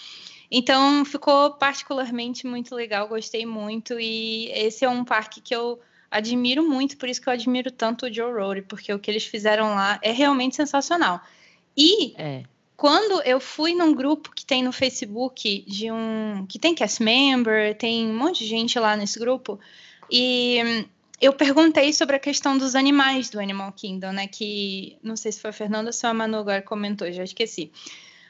Então 0.56 1.04
ficou 1.04 1.56
particularmente 1.56 2.46
muito 2.46 2.76
legal, 2.76 3.08
gostei 3.08 3.44
muito. 3.44 4.00
E 4.00 4.52
esse 4.52 4.86
é 4.86 4.90
um 4.90 5.04
parque 5.04 5.42
que 5.42 5.56
eu 5.56 5.80
admiro 6.12 6.62
muito, 6.62 6.96
por 6.96 7.10
isso 7.10 7.20
que 7.20 7.28
eu 7.28 7.34
admiro 7.34 7.72
tanto 7.72 8.06
o 8.06 8.14
Joe 8.14 8.32
Road, 8.32 8.62
porque 8.62 8.94
o 8.94 9.00
que 9.00 9.10
eles 9.10 9.26
fizeram 9.26 9.74
lá 9.74 10.00
é 10.04 10.12
realmente 10.12 10.56
sensacional. 10.56 11.20
E 11.76 12.14
É. 12.16 12.44
quando 12.78 13.20
eu 13.24 13.40
fui 13.40 13.74
num 13.74 13.96
grupo 13.96 14.30
que 14.30 14.46
tem 14.46 14.62
no 14.62 14.72
Facebook 14.72 15.66
de 15.68 15.92
um. 15.92 16.46
que 16.48 16.60
tem 16.60 16.76
cast 16.76 17.02
member, 17.02 17.76
tem 17.76 18.08
um 18.08 18.16
monte 18.16 18.44
de 18.44 18.50
gente 18.52 18.78
lá 18.78 18.96
nesse 18.96 19.18
grupo, 19.18 19.60
e 20.12 20.86
eu 21.20 21.34
perguntei 21.34 21.92
sobre 21.94 22.16
a 22.16 22.20
questão 22.20 22.60
dos 22.60 22.76
animais 22.76 23.32
do 23.32 23.40
Animal 23.40 23.72
Kingdom, 23.72 24.12
né? 24.12 24.28
Que 24.28 24.98
não 25.02 25.16
sei 25.16 25.32
se 25.32 25.40
foi 25.40 25.50
a 25.50 25.54
Fernanda 25.54 25.90
ou 25.90 25.94
se 25.94 26.06
a 26.06 26.14
Manu 26.14 26.38
agora 26.38 26.62
comentou, 26.62 27.12
já 27.12 27.24
esqueci. 27.24 27.72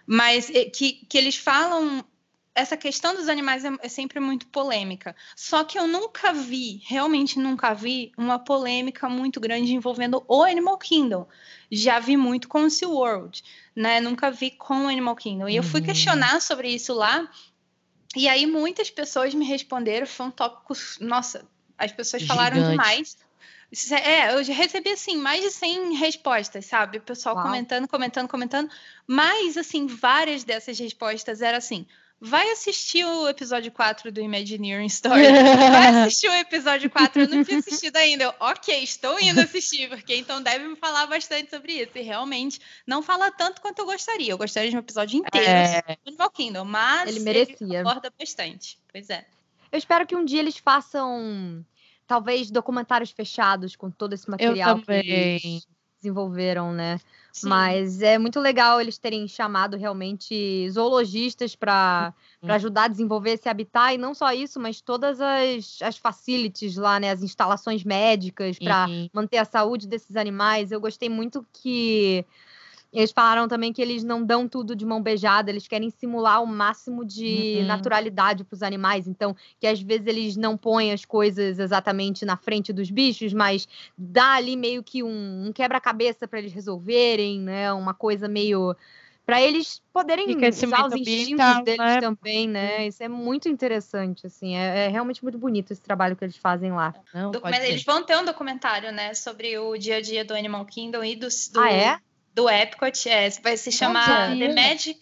Mas 0.05 0.49
eh, 0.49 0.65
que, 0.65 1.05
que 1.09 1.17
eles 1.17 1.35
falam. 1.35 2.05
Essa 2.55 2.77
questão 2.77 3.15
dos 3.15 3.27
animais 3.27 3.65
é, 3.65 3.71
é 3.81 3.89
sempre 3.89 4.19
muito 4.19 4.45
polêmica. 4.47 5.15
Só 5.35 5.63
que 5.63 5.77
eu 5.79 5.87
nunca 5.87 6.31
vi, 6.31 6.81
realmente 6.85 7.39
nunca 7.39 7.73
vi, 7.73 8.11
uma 8.15 8.37
polêmica 8.37 9.09
muito 9.09 9.39
grande 9.39 9.73
envolvendo 9.73 10.23
o 10.27 10.43
Animal 10.43 10.77
Kingdom. 10.77 11.27
Já 11.71 11.99
vi 11.99 12.15
muito 12.15 12.47
com 12.47 12.63
o 12.63 12.69
SeaWorld, 12.69 13.43
né? 13.75 13.99
Nunca 13.99 14.29
vi 14.29 14.51
com 14.51 14.85
o 14.85 14.87
Animal 14.87 15.15
Kingdom. 15.15 15.49
E 15.49 15.55
eu 15.55 15.63
fui 15.63 15.79
Uhum. 15.79 15.85
questionar 15.87 16.39
sobre 16.41 16.69
isso 16.69 16.93
lá. 16.93 17.27
E 18.15 18.27
aí 18.29 18.45
muitas 18.45 18.91
pessoas 18.91 19.33
me 19.33 19.43
responderam, 19.45 20.05
foi 20.05 20.27
um 20.27 20.31
tópico, 20.31 20.73
nossa, 20.99 21.49
as 21.75 21.91
pessoas 21.91 22.21
falaram 22.23 22.57
Gigante. 22.57 22.71
demais. 22.71 23.17
É, 23.91 24.35
eu 24.35 24.43
já 24.43 24.53
recebi 24.53 24.91
assim 24.91 25.17
mais 25.17 25.41
de 25.41 25.49
100 25.49 25.95
respostas, 25.95 26.67
sabe? 26.67 26.99
O 26.99 27.01
pessoal 27.01 27.33
Uau. 27.35 27.43
comentando, 27.43 27.87
comentando, 27.87 28.27
comentando. 28.27 28.69
Mas 29.07 29.57
assim, 29.57 29.87
várias 29.87 30.43
dessas 30.43 30.77
respostas 30.77 31.41
eram 31.41 31.57
assim: 31.57 31.87
vai 32.25 32.49
assistir 32.51 33.05
o 33.05 33.27
episódio 33.27 33.71
4 33.71 34.11
do 34.11 34.21
Imagineering 34.21 34.85
Story. 34.87 35.23
Vai 35.23 35.87
assistir 36.07 36.29
o 36.29 36.33
episódio 36.33 36.89
4, 36.89 37.21
eu 37.23 37.27
não 37.27 37.43
tinha 37.43 37.59
assistido 37.59 37.95
ainda. 37.97 38.23
Eu, 38.23 38.33
ok, 38.39 38.81
estou 38.83 39.19
indo 39.19 39.41
assistir, 39.41 39.89
porque 39.89 40.15
então 40.15 40.41
deve 40.41 40.65
me 40.67 40.75
falar 40.75 41.05
bastante 41.07 41.49
sobre 41.49 41.73
isso. 41.73 41.91
E 41.95 42.01
realmente 42.01 42.59
não 42.87 43.01
fala 43.03 43.29
tanto 43.31 43.61
quanto 43.61 43.79
eu 43.79 43.85
gostaria. 43.85 44.31
Eu 44.31 44.37
gostaria 44.37 44.69
de 44.69 44.75
um 44.75 44.79
episódio 44.79 45.17
inteiro 45.19 45.45
É. 45.47 45.75
sobre 45.75 45.91
o 45.93 45.97
Animal 46.07 46.29
Kingdom, 46.31 46.65
mas 46.65 47.09
Ele 47.09 47.19
merecia. 47.19 47.81
aborda 47.81 48.11
bastante. 48.17 48.79
Pois 48.91 49.09
é. 49.09 49.25
Eu 49.71 49.77
espero 49.77 50.05
que 50.07 50.15
um 50.15 50.23
dia 50.23 50.39
eles 50.39 50.57
façam, 50.57 51.65
talvez, 52.07 52.49
documentários 52.51 53.11
fechados 53.11 53.75
com 53.75 53.89
todo 53.91 54.13
esse 54.13 54.27
Eu 54.27 54.31
material 54.31 54.79
que 54.79 54.85
também. 54.85 55.09
eles 55.09 55.67
desenvolveram, 56.03 56.73
né? 56.73 56.99
Sim. 57.31 57.49
Mas 57.49 58.01
é 58.01 58.17
muito 58.17 58.39
legal 58.39 58.79
eles 58.79 58.97
terem 58.97 59.27
chamado 59.27 59.75
realmente 59.77 60.69
zoologistas 60.69 61.55
para 61.55 62.13
Uhum. 62.41 62.49
ajudar 62.55 62.83
a 62.83 62.87
desenvolver 62.87 63.31
esse 63.31 63.49
habitat. 63.49 63.93
E 63.95 63.97
não 63.97 64.13
só 64.13 64.31
isso, 64.33 64.59
mas 64.59 64.79
todas 64.81 65.19
as, 65.19 65.81
as 65.81 65.97
facilities 65.97 66.77
lá, 66.77 66.99
né? 66.99 67.11
As 67.11 67.21
instalações 67.23 67.83
médicas 67.83 68.59
para 68.59 68.85
Uhum. 68.87 69.09
manter 69.11 69.37
a 69.37 69.45
saúde 69.45 69.87
desses 69.87 70.15
animais. 70.15 70.71
Eu 70.71 70.79
gostei 70.79 71.09
muito 71.09 71.45
que 71.51 72.25
eles 72.93 73.11
falaram 73.11 73.47
também 73.47 73.73
que 73.73 73.81
eles 73.81 74.03
não 74.03 74.23
dão 74.23 74.47
tudo 74.47 74.75
de 74.75 74.85
mão 74.85 75.01
beijada, 75.01 75.49
eles 75.49 75.67
querem 75.67 75.89
simular 75.89 76.41
o 76.43 76.47
máximo 76.47 77.03
de 77.03 77.57
Uhum. 77.59 77.65
naturalidade 77.65 78.43
para 78.43 78.55
os 78.55 78.63
animais. 78.63 79.07
Então, 79.07 79.35
que 79.59 79.67
às 79.67 79.81
vezes 79.81 80.07
eles 80.07 80.37
não 80.37 80.57
põem 80.57 80.91
as 80.91 81.03
coisas 81.05 81.59
exatamente 81.59 82.25
na 82.25 82.37
frente 82.37 82.71
dos 82.71 82.89
bichos, 82.89 83.33
mas 83.33 83.67
dá 83.97 84.35
ali 84.35 84.55
meio 84.55 84.83
que 84.83 85.03
um, 85.03 85.47
um 85.47 85.51
quebra-cabeça 85.51 86.27
para 86.27 86.39
eles 86.39 86.53
resolverem, 86.53 87.39
né? 87.39 87.73
Uma 87.73 87.93
coisa 87.93 88.27
meio 88.27 88.75
para 89.25 89.41
eles 89.41 89.81
poderem 89.93 90.35
usar 90.49 90.85
os 90.85 90.95
instintos 90.95 91.63
deles 91.63 91.77
né? 91.77 92.01
também, 92.01 92.47
né? 92.47 92.87
Isso 92.87 93.01
é 93.01 93.07
muito 93.07 93.47
interessante, 93.47 94.27
assim, 94.27 94.55
é, 94.55 94.85
é 94.85 94.87
realmente 94.89 95.23
muito 95.23 95.37
bonito 95.37 95.71
esse 95.71 95.81
trabalho 95.81 96.15
que 96.15 96.25
eles 96.25 96.35
fazem 96.35 96.73
lá. 96.73 96.93
Não. 97.13 97.31
Eles 97.63 97.83
vão 97.83 98.03
ter 98.03 98.17
um 98.17 98.25
documentário, 98.25 98.91
né, 98.91 99.13
sobre 99.13 99.57
o 99.57 99.77
dia 99.77 99.97
a 99.97 100.01
dia 100.01 100.25
do 100.25 100.33
Animal 100.33 100.65
Kingdom 100.65 101.03
e 101.03 101.15
do, 101.15 101.27
do, 101.27 101.61
Ah, 101.61 101.71
é? 101.71 101.99
Do 102.33 102.49
Epcot. 102.49 103.09
É, 103.09 103.29
vai 103.41 103.57
se 103.57 103.71
chamar. 103.71 104.37
The 104.37 104.53
Magic. 104.53 104.99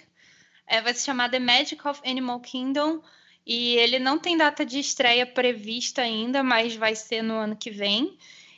é, 0.68 0.82
vai 0.82 0.94
se 0.94 1.06
chamar 1.06 1.30
The 1.30 1.40
Magic 1.40 1.88
of 1.88 2.02
Animal 2.06 2.40
Kingdom. 2.40 3.02
E 3.46 3.76
ele 3.78 3.98
não 3.98 4.20
tem 4.20 4.38
data 4.38 4.66
de 4.66 4.80
estreia 4.80 5.26
prevista 5.26 6.02
ainda, 6.02 6.44
mas 6.44 6.76
vai 6.76 6.96
ser 6.96 7.22
no 7.22 7.34
ano 7.36 7.56
que 7.56 7.72
vem. 7.72 8.18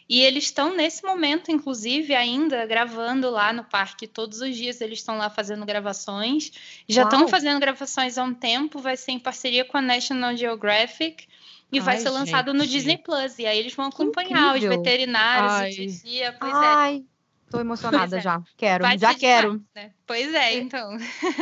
E 0.09 0.19
eles 0.19 0.45
estão 0.45 0.75
nesse 0.75 1.03
momento, 1.03 1.49
inclusive, 1.49 2.13
ainda 2.13 2.65
gravando 2.65 3.29
lá 3.29 3.53
no 3.53 3.63
parque. 3.63 4.05
Todos 4.05 4.41
os 4.41 4.55
dias 4.55 4.81
eles 4.81 4.99
estão 4.99 5.17
lá 5.17 5.29
fazendo 5.29 5.65
gravações. 5.65 6.51
Já 6.87 7.03
estão 7.03 7.27
fazendo 7.27 7.59
gravações 7.59 8.17
há 8.17 8.23
um 8.23 8.33
tempo. 8.33 8.79
Vai 8.79 8.97
ser 8.97 9.11
em 9.11 9.19
parceria 9.19 9.63
com 9.63 9.77
a 9.77 9.81
National 9.81 10.35
Geographic. 10.35 11.25
E 11.71 11.79
vai 11.79 11.95
Ai, 11.95 12.01
ser 12.01 12.09
lançado 12.09 12.53
no 12.53 12.63
gente. 12.63 12.71
Disney 12.71 12.97
Plus. 12.97 13.39
E 13.39 13.45
aí 13.45 13.57
eles 13.57 13.73
vão 13.73 13.85
acompanhar 13.85 14.55
os 14.55 14.61
veterinários, 14.61 15.51
Ai. 15.53 15.71
o 15.71 15.73
dia 15.73 15.85
a 15.85 16.03
dia. 16.03 16.37
Pois 16.39 16.53
é. 16.53 17.12
Tô 17.49 17.59
emocionada 17.59 18.17
é. 18.17 18.21
já. 18.21 18.41
Quero, 18.57 18.83
já 18.97 19.13
quero. 19.13 19.51
demais, 19.51 19.67
né? 19.75 19.91
Pois 20.07 20.33
é, 20.33 20.57
então. 20.57 20.95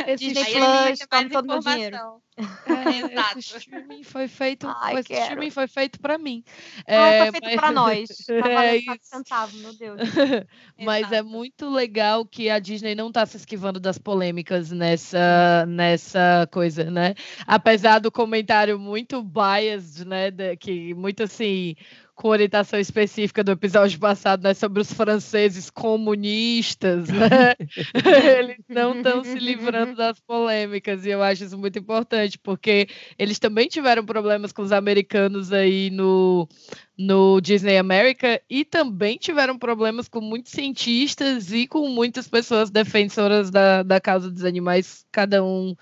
Esse 0.06 0.16
Disney 0.28 0.44
Plus, 0.44 0.98
toma 1.08 1.30
todo 1.30 1.46
meu 1.46 1.58
dinheiro. 1.60 1.96
É, 2.36 2.36
Exato. 3.12 3.38
Esse 3.38 3.56
streaming 3.58 4.02
foi 4.02 4.28
feito, 4.28 4.66
Ai, 4.80 4.94
esse 4.94 5.08
quero. 5.08 5.22
streaming 5.22 5.50
foi 5.50 5.66
feito 5.66 6.00
para 6.00 6.18
mim. 6.18 6.44
Ai, 6.86 6.94
É, 7.18 7.18
foi 7.22 7.30
feito 7.32 7.44
mas- 7.44 7.56
pra 7.56 7.72
nós. 7.72 8.08
Tá 8.42 8.64
É 8.64 8.80
centavo, 9.00 9.56
meu 9.58 9.72
Deus. 9.74 10.00
Mas 10.78 11.10
é 11.12 11.16
Exato. 11.16 11.28
muito 11.28 11.68
legal 11.70 12.24
que 12.26 12.48
a 12.50 12.58
Disney 12.58 12.94
não 12.94 13.08
está 13.08 13.24
se 13.26 13.36
esquivando 13.36 13.78
das 13.80 13.98
polêmicas 13.98 14.70
nessa, 14.70 15.64
nessa 15.66 16.48
coisa, 16.52 16.90
né? 16.90 17.14
Apesar 17.46 17.98
do 18.00 18.10
comentário 18.10 18.78
muito 18.78 19.22
biased, 19.22 20.06
né? 20.06 20.30
que 20.58 20.94
muito 20.94 21.22
assim. 21.22 21.74
Com 22.22 22.28
orientação 22.28 22.78
específica 22.78 23.42
do 23.42 23.50
episódio 23.50 23.98
passado, 23.98 24.44
né, 24.44 24.54
sobre 24.54 24.80
os 24.80 24.92
franceses 24.92 25.68
comunistas, 25.68 27.08
né? 27.08 27.56
eles 28.38 28.64
não 28.68 28.94
estão 28.94 29.24
se 29.24 29.40
livrando 29.40 29.96
das 29.96 30.20
polêmicas, 30.20 31.04
e 31.04 31.08
eu 31.08 31.20
acho 31.20 31.42
isso 31.42 31.58
muito 31.58 31.80
importante, 31.80 32.38
porque 32.38 32.86
eles 33.18 33.40
também 33.40 33.66
tiveram 33.66 34.06
problemas 34.06 34.52
com 34.52 34.62
os 34.62 34.70
americanos 34.70 35.52
aí 35.52 35.90
no, 35.90 36.48
no 36.96 37.40
Disney 37.40 37.76
America, 37.76 38.40
e 38.48 38.64
também 38.64 39.18
tiveram 39.18 39.58
problemas 39.58 40.06
com 40.06 40.20
muitos 40.20 40.52
cientistas 40.52 41.52
e 41.52 41.66
com 41.66 41.88
muitas 41.88 42.28
pessoas 42.28 42.70
defensoras 42.70 43.50
da, 43.50 43.82
da 43.82 44.00
causa 44.00 44.30
dos 44.30 44.44
animais, 44.44 45.04
cada 45.10 45.42
um 45.42 45.74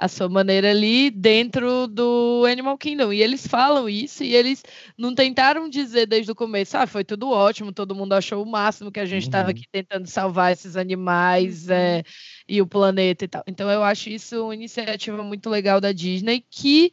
a 0.00 0.08
sua 0.08 0.30
maneira 0.30 0.70
ali 0.70 1.10
dentro 1.10 1.86
do 1.86 2.46
Animal 2.50 2.78
Kingdom. 2.78 3.12
E 3.12 3.22
eles 3.22 3.46
falam 3.46 3.86
isso 3.86 4.24
e 4.24 4.34
eles 4.34 4.64
não 4.96 5.14
tentaram 5.14 5.68
dizer 5.68 6.06
desde 6.06 6.32
o 6.32 6.34
começo, 6.34 6.78
ah, 6.78 6.86
foi 6.86 7.04
tudo 7.04 7.28
ótimo, 7.28 7.70
todo 7.70 7.94
mundo 7.94 8.14
achou 8.14 8.42
o 8.42 8.50
máximo 8.50 8.90
que 8.90 8.98
a 8.98 9.04
gente 9.04 9.24
estava 9.24 9.48
uhum. 9.48 9.50
aqui 9.50 9.64
tentando 9.70 10.06
salvar 10.06 10.52
esses 10.52 10.74
animais 10.74 11.68
é, 11.68 12.02
e 12.48 12.62
o 12.62 12.66
planeta 12.66 13.26
e 13.26 13.28
tal. 13.28 13.44
Então 13.46 13.70
eu 13.70 13.82
acho 13.82 14.08
isso 14.08 14.42
uma 14.42 14.54
iniciativa 14.54 15.22
muito 15.22 15.50
legal 15.50 15.82
da 15.82 15.92
Disney 15.92 16.42
que 16.50 16.90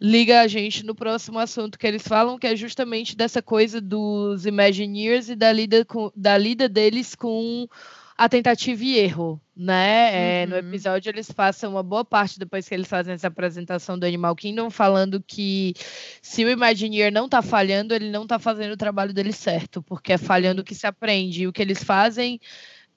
liga 0.00 0.40
a 0.40 0.48
gente 0.48 0.84
no 0.84 0.96
próximo 0.96 1.38
assunto 1.38 1.78
que 1.78 1.86
eles 1.86 2.02
falam, 2.02 2.40
que 2.40 2.48
é 2.48 2.56
justamente 2.56 3.16
dessa 3.16 3.40
coisa 3.40 3.80
dos 3.80 4.46
Imagineers 4.46 5.28
e 5.28 5.36
da 5.36 5.52
lida, 5.52 5.84
com, 5.84 6.10
da 6.16 6.36
lida 6.36 6.68
deles 6.68 7.14
com 7.14 7.68
a 8.16 8.28
tentativa 8.28 8.84
e 8.84 8.98
erro, 8.98 9.40
né? 9.56 10.42
É, 10.42 10.46
No 10.46 10.52
uhum. 10.54 10.58
episódio 10.58 11.10
eles 11.10 11.30
passam 11.30 11.72
uma 11.72 11.82
boa 11.82 12.04
parte 12.04 12.38
depois 12.38 12.68
que 12.68 12.74
eles 12.74 12.88
fazem 12.88 13.14
essa 13.14 13.28
apresentação 13.28 13.98
do 13.98 14.06
Animal 14.06 14.34
Kingdom 14.36 14.70
falando 14.70 15.22
que 15.22 15.74
se 16.20 16.44
o 16.44 16.50
Imagineer 16.50 17.12
não 17.12 17.28
tá 17.28 17.42
falhando, 17.42 17.94
ele 17.94 18.10
não 18.10 18.26
tá 18.26 18.38
fazendo 18.38 18.72
o 18.72 18.76
trabalho 18.76 19.12
dele 19.12 19.32
certo, 19.32 19.82
porque 19.82 20.12
é 20.12 20.18
falhando 20.18 20.64
que 20.64 20.74
se 20.74 20.86
aprende. 20.86 21.42
E 21.42 21.46
o 21.46 21.52
que 21.52 21.62
eles 21.62 21.82
fazem 21.82 22.40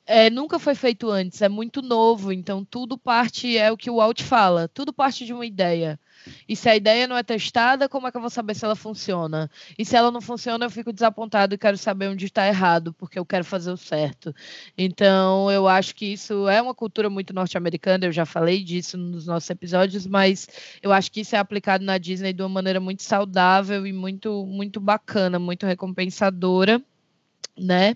é, 0.06 0.30
nunca 0.30 0.60
foi 0.60 0.76
feito 0.76 1.10
antes, 1.10 1.42
é 1.42 1.50
muito 1.50 1.82
novo, 1.82 2.32
então 2.32 2.64
tudo 2.64 2.98
parte, 2.98 3.58
é 3.58 3.72
o 3.72 3.78
que 3.78 3.90
o 3.90 3.96
Walt 3.96 4.22
fala, 4.22 4.68
tudo 4.68 4.94
parte 4.94 5.26
de 5.26 5.34
uma 5.34 5.46
ideia. 5.46 6.00
E 6.48 6.56
se 6.56 6.70
a 6.70 6.76
ideia 6.76 7.08
não 7.08 7.18
é 7.18 7.24
testada, 7.24 7.90
como 7.90 8.08
é 8.08 8.12
que 8.12 8.18
eu 8.18 8.22
vou 8.22 8.30
saber 8.30 8.56
se 8.56 8.66
ela 8.66 8.76
funciona? 8.76 9.50
E 9.78 9.84
se 9.86 9.96
ela 9.96 10.12
não 10.12 10.22
funciona, 10.22 10.66
eu 10.66 10.70
fico 10.70 10.94
desapontado 10.94 11.56
e 11.56 11.58
quero 11.58 11.78
saber 11.78 12.10
onde 12.10 12.26
está 12.26 12.48
errado, 12.48 12.94
porque 12.94 13.18
eu 13.18 13.26
quero 13.26 13.44
fazer 13.44 13.72
o 13.72 13.78
certo. 13.78 14.34
Então, 14.78 15.52
eu 15.52 15.68
acho 15.68 15.96
que 15.96 16.06
isso 16.06 16.48
é 16.48 16.62
uma 16.62 16.74
cultura 16.74 17.10
muito 17.10 17.34
norte-americana, 17.34 18.06
eu 18.06 18.12
já 18.12 18.26
falei 18.26 18.64
disso 18.64 18.98
nos 18.98 19.26
nossos 19.26 19.50
episódios, 19.50 20.06
mas 20.06 20.48
eu 20.82 20.92
acho 20.92 21.12
que 21.12 21.22
isso 21.22 21.36
é 21.36 21.40
aplicado 21.40 21.84
na 21.84 21.98
Disney 21.98 22.34
de 22.34 22.42
uma 22.44 22.50
maneira 22.50 22.80
muito 22.80 23.04
saudável 23.04 23.86
e 23.86 23.94
muito, 23.94 24.46
muito 24.46 24.80
bacana, 24.80 25.40
muito 25.40 25.66
recompensadora, 25.66 26.82
né? 27.58 27.96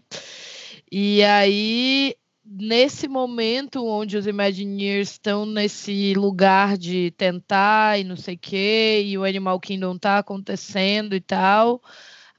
E 0.92 1.24
aí 1.24 2.16
nesse 2.52 3.08
momento 3.08 3.86
onde 3.86 4.18
os 4.18 4.26
Imagineers 4.26 5.12
estão 5.12 5.46
nesse 5.46 6.16
lugar 6.16 6.78
de 6.78 7.12
tentar 7.12 8.00
e 8.00 8.04
não 8.04 8.16
sei 8.16 8.36
o 8.36 8.40
quê, 8.40 9.04
e 9.06 9.18
o 9.18 9.24
Animal 9.24 9.60
Kingdom 9.60 9.96
está 9.96 10.18
acontecendo 10.18 11.16
e 11.16 11.22
tal, 11.22 11.82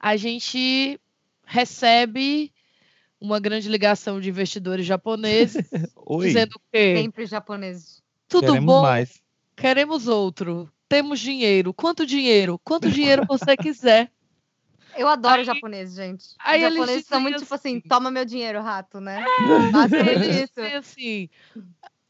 a 0.01 0.17
gente 0.17 0.99
recebe 1.47 2.53
uma 3.21 3.39
grande 3.39 3.69
ligação 3.69 4.21
de 4.21 4.29
investidores 4.29 4.85
japoneses 4.85 5.65
dizendo 6.21 6.57
o 6.57 6.61
quê? 6.73 6.97
Sempre 6.97 7.27
japoneses. 7.27 8.03
Tudo 8.29 8.47
Queremos 8.47 8.65
bom? 8.65 8.83
Mais. 8.83 9.23
Queremos 9.55 10.09
outro. 10.09 10.71
Temos 10.89 11.21
dinheiro. 11.21 11.73
Quanto 11.75 12.07
dinheiro? 12.07 12.59
Quanto 12.65 12.91
dinheiro 12.91 13.25
você 13.29 13.57
quiser. 13.57 14.11
Eu 14.97 15.09
adoro 15.09 15.41
aí, 15.41 15.45
japonês, 15.45 15.95
gente. 15.95 16.27
Aí 16.39 16.65
Os 16.65 16.75
japoneses 16.75 17.07
são 17.07 17.21
muito 17.21 17.39
tipo 17.39 17.55
assim, 17.55 17.79
assim, 17.79 17.89
toma 17.89 18.11
meu 18.11 18.25
dinheiro, 18.25 18.61
rato, 18.61 19.01
né? 19.01 19.25
É, 19.25 19.71
Basicamente 19.71 20.43
isso. 20.45 20.61
Assim, 20.79 21.29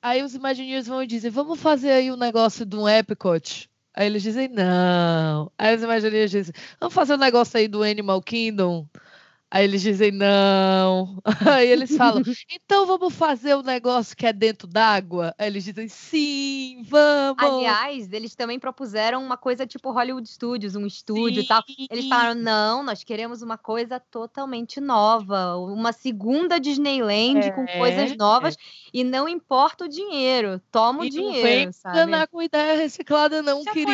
aí 0.02 0.22
os 0.22 0.34
Imagineers 0.34 0.86
vão 0.86 1.04
dizer, 1.04 1.30
vamos 1.30 1.60
fazer 1.60 1.90
aí 1.90 2.10
um 2.10 2.16
negócio 2.16 2.64
de 2.64 2.76
um 2.76 2.88
Epcot. 2.88 3.68
Aí 3.94 4.06
eles 4.06 4.22
dizem, 4.22 4.48
não. 4.48 5.50
Aí 5.58 5.74
os 5.74 5.82
Imagineers 5.82 6.30
dizem, 6.30 6.54
vamos 6.78 6.94
fazer 6.94 7.14
um 7.14 7.18
negócio 7.18 7.58
aí 7.58 7.68
do 7.68 7.82
Animal 7.82 8.22
Kingdom. 8.22 8.86
Aí 9.52 9.64
eles 9.64 9.82
dizem 9.82 10.12
não. 10.12 11.18
Aí 11.52 11.66
eles 11.66 11.96
falam, 11.96 12.22
então 12.48 12.86
vamos 12.86 13.12
fazer 13.12 13.56
o 13.56 13.58
um 13.58 13.62
negócio 13.62 14.16
que 14.16 14.24
é 14.24 14.32
dentro 14.32 14.68
d'água? 14.68 15.34
Aí 15.36 15.48
eles 15.48 15.64
dizem 15.64 15.88
sim, 15.88 16.82
vamos. 16.86 17.42
Aliás, 17.42 18.12
eles 18.12 18.36
também 18.36 18.60
propuseram 18.60 19.20
uma 19.20 19.36
coisa 19.36 19.66
tipo 19.66 19.90
Hollywood 19.90 20.28
Studios, 20.28 20.76
um 20.76 20.86
estúdio 20.86 21.40
sim. 21.40 21.44
e 21.44 21.48
tal. 21.48 21.64
Eles 21.90 22.08
falaram, 22.08 22.40
não, 22.40 22.84
nós 22.84 23.02
queremos 23.02 23.42
uma 23.42 23.58
coisa 23.58 23.98
totalmente 23.98 24.80
nova, 24.80 25.56
uma 25.56 25.92
segunda 25.92 26.60
Disneyland 26.60 27.40
é, 27.40 27.50
com 27.50 27.66
coisas 27.66 28.16
novas 28.16 28.54
é. 28.54 28.58
e 28.94 29.02
não 29.02 29.28
importa 29.28 29.86
o 29.86 29.88
dinheiro, 29.88 30.60
toma 30.70 31.04
e 31.04 31.08
o 31.08 31.10
dinheiro, 31.10 31.34
não 31.34 31.42
vem 31.42 31.72
sabe? 31.72 31.96
enganar 31.96 32.28
com 32.28 32.40
ideia 32.40 32.78
reciclada 32.78 33.42
não, 33.42 33.64
queria. 33.64 33.84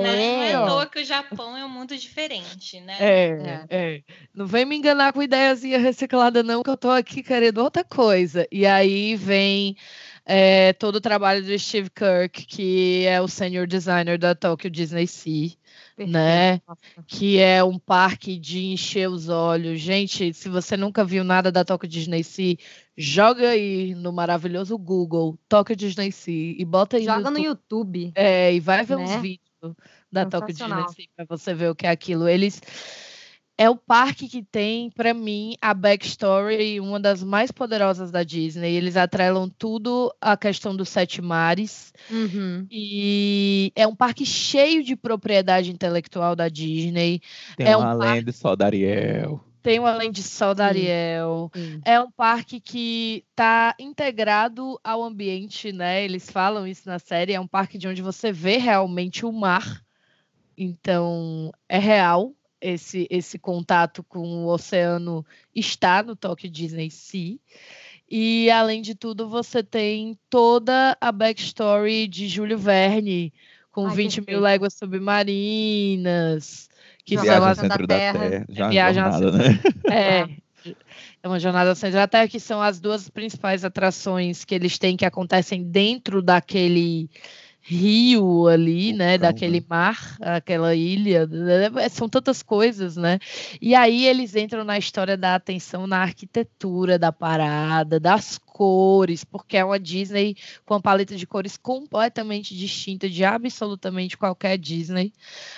né? 0.00 0.36
Não 0.36 0.42
é 0.42 0.54
à 0.54 0.66
toa 0.66 0.86
que 0.86 1.00
o 1.00 1.04
Japão 1.04 1.56
é 1.56 1.64
um 1.64 1.68
mundo 1.68 1.96
diferente, 1.96 2.80
né? 2.80 2.96
É, 3.00 3.28
é. 3.28 3.66
é. 3.68 4.02
Não 4.32 4.46
vem 4.46 4.64
me 4.64 4.76
enganar 4.76 4.91
enganar 4.92 5.12
com 5.12 5.22
ideiazinha 5.22 5.78
reciclada, 5.78 6.42
não, 6.42 6.62
que 6.62 6.70
eu 6.70 6.76
tô 6.76 6.90
aqui 6.90 7.22
querendo 7.22 7.58
outra 7.58 7.82
coisa. 7.82 8.46
E 8.52 8.66
aí 8.66 9.16
vem 9.16 9.74
é, 10.24 10.74
todo 10.74 10.96
o 10.96 11.00
trabalho 11.00 11.42
do 11.42 11.58
Steve 11.58 11.90
Kirk, 11.90 12.44
que 12.44 13.06
é 13.06 13.20
o 13.20 13.26
senior 13.26 13.66
designer 13.66 14.18
da 14.18 14.34
Tokyo 14.34 14.70
Disney 14.70 15.06
Sea. 15.06 15.50
Perfeito. 15.96 16.12
né? 16.12 16.60
Que 17.06 17.38
é 17.38 17.62
um 17.64 17.78
parque 17.78 18.38
de 18.38 18.66
encher 18.66 19.08
os 19.08 19.28
olhos. 19.28 19.80
Gente, 19.80 20.32
se 20.34 20.48
você 20.48 20.76
nunca 20.76 21.04
viu 21.04 21.24
nada 21.24 21.50
da 21.50 21.64
Tokyo 21.64 21.88
Disney 21.88 22.22
Sea, 22.22 22.56
joga 22.96 23.50
aí 23.50 23.94
no 23.94 24.12
maravilhoso 24.12 24.76
Google 24.76 25.38
Tokyo 25.48 25.74
Disney 25.74 26.12
Sea 26.12 26.54
e 26.58 26.64
bota 26.64 26.98
aí 26.98 27.04
Joga 27.04 27.30
no, 27.30 27.38
no 27.38 27.38
YouTube. 27.38 28.12
É, 28.14 28.54
e 28.54 28.60
vai 28.60 28.84
ver 28.84 28.98
né? 28.98 29.04
uns 29.04 29.16
vídeos 29.22 29.76
da 30.10 30.26
Tokyo 30.26 30.54
Disney 30.54 30.88
Sea 30.88 31.06
para 31.16 31.24
você 31.26 31.54
ver 31.54 31.70
o 31.70 31.74
que 31.74 31.86
é 31.86 31.90
aquilo. 31.90 32.28
Eles 32.28 32.60
é 33.62 33.70
o 33.70 33.76
parque 33.76 34.28
que 34.28 34.42
tem, 34.42 34.90
para 34.90 35.14
mim, 35.14 35.54
a 35.62 35.72
backstory, 35.72 36.80
uma 36.80 36.98
das 36.98 37.22
mais 37.22 37.52
poderosas 37.52 38.10
da 38.10 38.24
Disney. 38.24 38.74
Eles 38.74 38.96
atrelam 38.96 39.48
tudo 39.48 40.12
à 40.20 40.36
questão 40.36 40.74
dos 40.74 40.88
sete 40.88 41.22
mares. 41.22 41.92
Uhum. 42.10 42.66
E 42.68 43.70
é 43.76 43.86
um 43.86 43.94
parque 43.94 44.26
cheio 44.26 44.82
de 44.82 44.96
propriedade 44.96 45.70
intelectual 45.70 46.34
da 46.34 46.48
Disney. 46.48 47.20
Tem 47.56 47.68
é 47.68 47.76
um 47.76 47.82
além 47.82 48.08
parque... 48.08 48.24
de 48.24 48.32
Sol 48.32 48.56
da 48.56 48.66
Ariel. 48.66 49.40
Tem 49.62 49.78
um 49.78 49.86
Além 49.86 50.10
de 50.10 50.24
Sol 50.24 50.56
da 50.56 50.66
Ariel. 50.66 51.48
Sim. 51.54 51.80
É 51.84 52.00
um 52.00 52.10
parque 52.10 52.58
que 52.58 53.24
está 53.30 53.76
integrado 53.78 54.76
ao 54.82 55.04
ambiente, 55.04 55.70
né? 55.70 56.04
Eles 56.04 56.28
falam 56.28 56.66
isso 56.66 56.88
na 56.88 56.98
série. 56.98 57.32
É 57.32 57.38
um 57.38 57.46
parque 57.46 57.78
de 57.78 57.86
onde 57.86 58.02
você 58.02 58.32
vê 58.32 58.56
realmente 58.56 59.24
o 59.24 59.30
mar. 59.30 59.80
Então, 60.58 61.52
é 61.68 61.78
real 61.78 62.34
esse, 62.62 63.06
esse 63.10 63.38
contato 63.38 64.02
com 64.04 64.20
o 64.20 64.46
oceano 64.46 65.26
está 65.54 66.02
no 66.02 66.14
Tokyo 66.14 66.48
Disney 66.48 66.90
Sea. 66.90 67.36
E, 68.08 68.50
além 68.50 68.80
de 68.82 68.94
tudo, 68.94 69.28
você 69.28 69.62
tem 69.62 70.18
toda 70.30 70.96
a 71.00 71.10
backstory 71.10 72.06
de 72.06 72.28
Júlio 72.28 72.58
Verne, 72.58 73.32
com 73.70 73.86
Ai, 73.86 73.96
20 73.96 74.22
mil 74.28 74.38
léguas 74.38 74.74
submarinas, 74.74 76.68
que 77.04 77.16
Viagem 77.16 77.40
são 77.40 77.48
as 77.48 77.58
centro 77.58 77.86
da 77.86 77.96
Terra. 77.96 78.30
terra. 78.30 78.46
Já 78.48 78.68
Viagem 78.68 79.02
jornada, 79.02 79.32
né? 79.32 79.60
É, 79.90 80.28
é 81.22 81.28
uma 81.28 81.40
jornada 81.40 81.74
centro 81.74 81.96
da 81.96 82.06
Terra, 82.06 82.28
que 82.28 82.38
são 82.38 82.60
as 82.60 82.78
duas 82.78 83.08
principais 83.08 83.64
atrações 83.64 84.44
que 84.44 84.54
eles 84.54 84.78
têm 84.78 84.96
que 84.96 85.06
acontecem 85.06 85.62
dentro 85.64 86.20
daquele 86.20 87.08
rio 87.64 88.48
ali, 88.48 88.92
né, 88.92 89.16
daquele 89.16 89.64
mar, 89.68 90.16
aquela 90.20 90.74
ilha, 90.74 91.26
né, 91.28 91.88
são 91.88 92.08
tantas 92.08 92.42
coisas, 92.42 92.96
né? 92.96 93.20
E 93.60 93.72
aí 93.72 94.04
eles 94.04 94.34
entram 94.34 94.64
na 94.64 94.76
história 94.76 95.16
da 95.16 95.36
atenção 95.36 95.86
na 95.86 95.98
arquitetura 95.98 96.98
da 96.98 97.12
parada, 97.12 98.00
das 98.00 98.36
cores, 98.36 99.22
porque 99.22 99.56
é 99.56 99.64
uma 99.64 99.78
Disney 99.78 100.36
com 100.66 100.74
uma 100.74 100.82
paleta 100.82 101.14
de 101.14 101.24
cores 101.26 101.56
completamente 101.56 102.56
distinta 102.56 103.08
de 103.08 103.24
absolutamente 103.24 104.18
qualquer 104.18 104.58
Disney. 104.58 105.12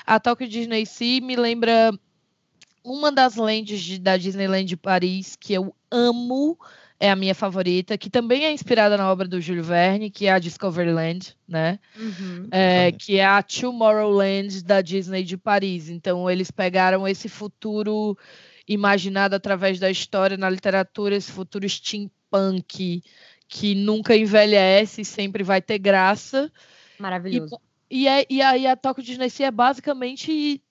A 0.07 0.21
Tokyo 0.21 0.47
Disney 0.47 0.85
Sea 0.85 1.23
me 1.23 1.37
lembra 1.37 1.99
uma 2.85 3.11
das 3.11 3.37
lentes 3.37 3.99
da 3.99 4.19
Disneyland 4.19 4.67
de 4.67 4.77
Paris 4.77 5.37
que 5.41 5.55
eu 5.55 5.75
amo, 5.91 6.59
é 6.99 7.11
a 7.11 7.17
minha 7.17 7.35
favorita, 7.35 7.99
que 7.99 8.09
também 8.09 8.45
é 8.45 8.53
inspirada 8.53 8.97
na 8.97 9.11
obra 9.11 9.27
do 9.27 9.41
Júlio 9.41 9.65
Verne, 9.65 10.11
que 10.11 10.27
é 10.27 10.33
a 10.33 10.39
Discoveryland, 10.39 11.37
né? 11.47 11.79
Uhum. 11.97 12.49
É, 12.51 12.93
que 12.93 13.19
é 13.19 13.25
a 13.25 13.43
Tomorrowland 13.43 14.63
da 14.63 14.81
Disney 14.81 15.25
de 15.25 15.37
Paris. 15.37 15.89
Então, 15.89 16.31
eles 16.31 16.51
pegaram 16.51 17.07
esse 17.07 17.29
futuro 17.29 18.17
imaginado 18.67 19.35
através 19.35 19.79
da 19.79 19.91
história 19.91 20.37
na 20.37 20.49
literatura, 20.49 21.17
esse 21.17 21.31
futuro 21.31 21.69
steampunk 21.69 23.03
que 23.47 23.75
nunca 23.75 24.17
envelhece 24.17 25.03
e 25.03 25.05
sempre 25.05 25.43
vai 25.43 25.61
ter 25.61 25.79
graça. 25.79 26.51
Maravilhoso. 26.99 27.61
E, 27.91 28.03
e, 28.03 28.09
é, 28.09 28.27
e 28.31 28.41
aí 28.41 28.67
a 28.67 28.77
Tokyo 28.77 29.05
Disney 29.05 29.29
é 29.41 29.51
basicamente 29.51 30.63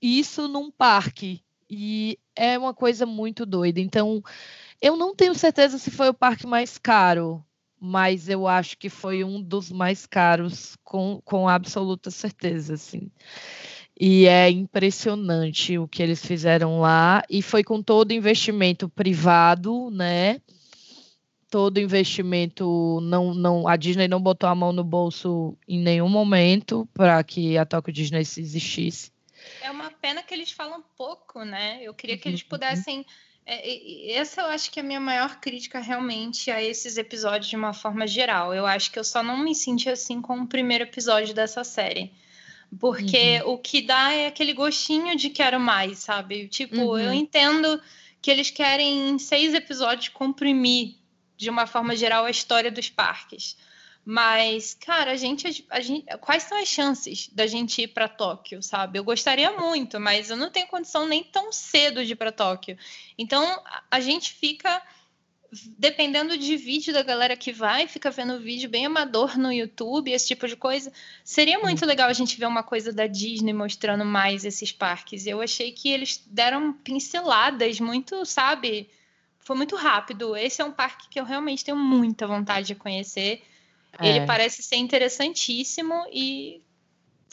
isso 0.00 0.48
num 0.48 0.70
parque 0.70 1.42
E 1.68 2.18
é 2.36 2.58
uma 2.58 2.72
coisa 2.72 3.04
muito 3.04 3.44
doida. 3.44 3.80
Então, 3.80 4.22
eu 4.82 4.96
não 4.96 5.14
tenho 5.14 5.34
certeza 5.34 5.78
se 5.78 5.92
foi 5.92 6.08
o 6.08 6.14
parque 6.14 6.44
mais 6.44 6.76
caro, 6.76 7.42
mas 7.80 8.28
eu 8.28 8.48
acho 8.48 8.76
que 8.76 8.88
foi 8.88 9.22
um 9.22 9.40
dos 9.40 9.70
mais 9.70 10.06
caros, 10.06 10.76
com, 10.82 11.22
com 11.24 11.48
absoluta 11.48 12.10
certeza, 12.10 12.74
assim. 12.74 13.08
E 13.98 14.26
é 14.26 14.50
impressionante 14.50 15.78
o 15.78 15.86
que 15.86 16.02
eles 16.02 16.24
fizeram 16.24 16.80
lá, 16.80 17.22
e 17.30 17.40
foi 17.40 17.62
com 17.62 17.80
todo 17.80 18.12
investimento 18.12 18.88
privado, 18.88 19.88
né? 19.90 20.40
Todo 21.48 21.78
investimento, 21.78 22.98
não, 23.02 23.34
não, 23.34 23.68
a 23.68 23.76
Disney 23.76 24.08
não 24.08 24.20
botou 24.20 24.48
a 24.48 24.54
mão 24.54 24.72
no 24.72 24.82
bolso 24.82 25.56
em 25.68 25.78
nenhum 25.78 26.08
momento 26.08 26.88
para 26.92 27.22
que 27.22 27.56
a 27.56 27.64
Tokyo 27.64 27.92
Disney 27.92 28.20
existisse. 28.20 29.12
É 29.60 29.70
uma 29.70 29.90
pena 29.90 30.22
que 30.22 30.32
eles 30.34 30.50
falam 30.50 30.82
pouco, 30.96 31.44
né? 31.44 31.80
Eu 31.82 31.94
queria 31.94 32.16
que 32.16 32.28
eles 32.28 32.42
uhum. 32.42 32.48
É, 33.44 34.12
essa 34.12 34.42
eu 34.42 34.46
acho 34.46 34.70
que 34.70 34.78
é 34.78 34.82
a 34.82 34.86
minha 34.86 35.00
maior 35.00 35.40
crítica 35.40 35.80
realmente 35.80 36.50
a 36.50 36.62
esses 36.62 36.96
episódios 36.96 37.48
de 37.48 37.56
uma 37.56 37.72
forma 37.72 38.06
geral. 38.06 38.54
Eu 38.54 38.66
acho 38.66 38.90
que 38.90 38.98
eu 38.98 39.04
só 39.04 39.22
não 39.22 39.38
me 39.38 39.54
senti 39.54 39.88
assim 39.88 40.22
com 40.22 40.40
o 40.40 40.46
primeiro 40.46 40.84
episódio 40.84 41.34
dessa 41.34 41.64
série. 41.64 42.12
Porque 42.78 43.42
uhum. 43.44 43.52
o 43.52 43.58
que 43.58 43.82
dá 43.82 44.12
é 44.12 44.26
aquele 44.26 44.54
gostinho 44.54 45.16
de 45.16 45.28
quero 45.28 45.60
mais, 45.60 45.98
sabe? 45.98 46.48
Tipo, 46.48 46.76
uhum. 46.76 46.98
eu 46.98 47.12
entendo 47.12 47.80
que 48.20 48.30
eles 48.30 48.50
querem 48.50 49.10
em 49.10 49.18
seis 49.18 49.52
episódios 49.52 50.08
comprimir 50.08 50.94
de 51.36 51.50
uma 51.50 51.66
forma 51.66 51.94
geral 51.96 52.24
a 52.24 52.30
história 52.30 52.70
dos 52.70 52.88
parques. 52.88 53.56
Mas, 54.04 54.74
cara, 54.74 55.12
a 55.12 55.16
gente, 55.16 55.64
a 55.70 55.80
gente, 55.80 56.04
quais 56.18 56.42
são 56.42 56.60
as 56.60 56.68
chances 56.68 57.28
da 57.28 57.46
gente 57.46 57.82
ir 57.82 57.88
para 57.88 58.08
Tóquio, 58.08 58.60
sabe? 58.60 58.98
Eu 58.98 59.04
gostaria 59.04 59.52
muito, 59.52 60.00
mas 60.00 60.28
eu 60.28 60.36
não 60.36 60.50
tenho 60.50 60.66
condição 60.66 61.06
nem 61.06 61.22
tão 61.22 61.52
cedo 61.52 62.04
de 62.04 62.12
ir 62.12 62.16
para 62.16 62.32
Tóquio. 62.32 62.76
Então, 63.16 63.62
a 63.90 64.00
gente 64.00 64.32
fica 64.32 64.82
dependendo 65.78 66.36
de 66.36 66.56
vídeo 66.56 66.94
da 66.94 67.02
galera 67.02 67.36
que 67.36 67.52
vai, 67.52 67.86
fica 67.86 68.10
vendo 68.10 68.40
vídeo 68.40 68.70
bem 68.70 68.86
amador 68.86 69.38
no 69.38 69.52
YouTube, 69.52 70.10
esse 70.10 70.28
tipo 70.28 70.48
de 70.48 70.56
coisa. 70.56 70.90
Seria 71.22 71.58
muito 71.58 71.84
legal 71.84 72.08
a 72.08 72.12
gente 72.12 72.38
ver 72.38 72.46
uma 72.46 72.62
coisa 72.62 72.92
da 72.92 73.06
Disney 73.06 73.52
mostrando 73.52 74.04
mais 74.04 74.44
esses 74.44 74.72
parques. 74.72 75.26
Eu 75.26 75.42
achei 75.42 75.70
que 75.70 75.90
eles 75.90 76.24
deram 76.26 76.72
pinceladas 76.72 77.78
muito, 77.80 78.24
sabe? 78.24 78.88
Foi 79.40 79.54
muito 79.54 79.76
rápido. 79.76 80.34
Esse 80.34 80.62
é 80.62 80.64
um 80.64 80.72
parque 80.72 81.08
que 81.10 81.20
eu 81.20 81.24
realmente 81.24 81.64
tenho 81.64 81.76
muita 81.76 82.26
vontade 82.26 82.68
de 82.68 82.74
conhecer. 82.74 83.42
É. 83.98 84.08
Ele 84.08 84.26
parece 84.26 84.62
ser 84.62 84.76
interessantíssimo 84.76 85.94
e 86.12 86.62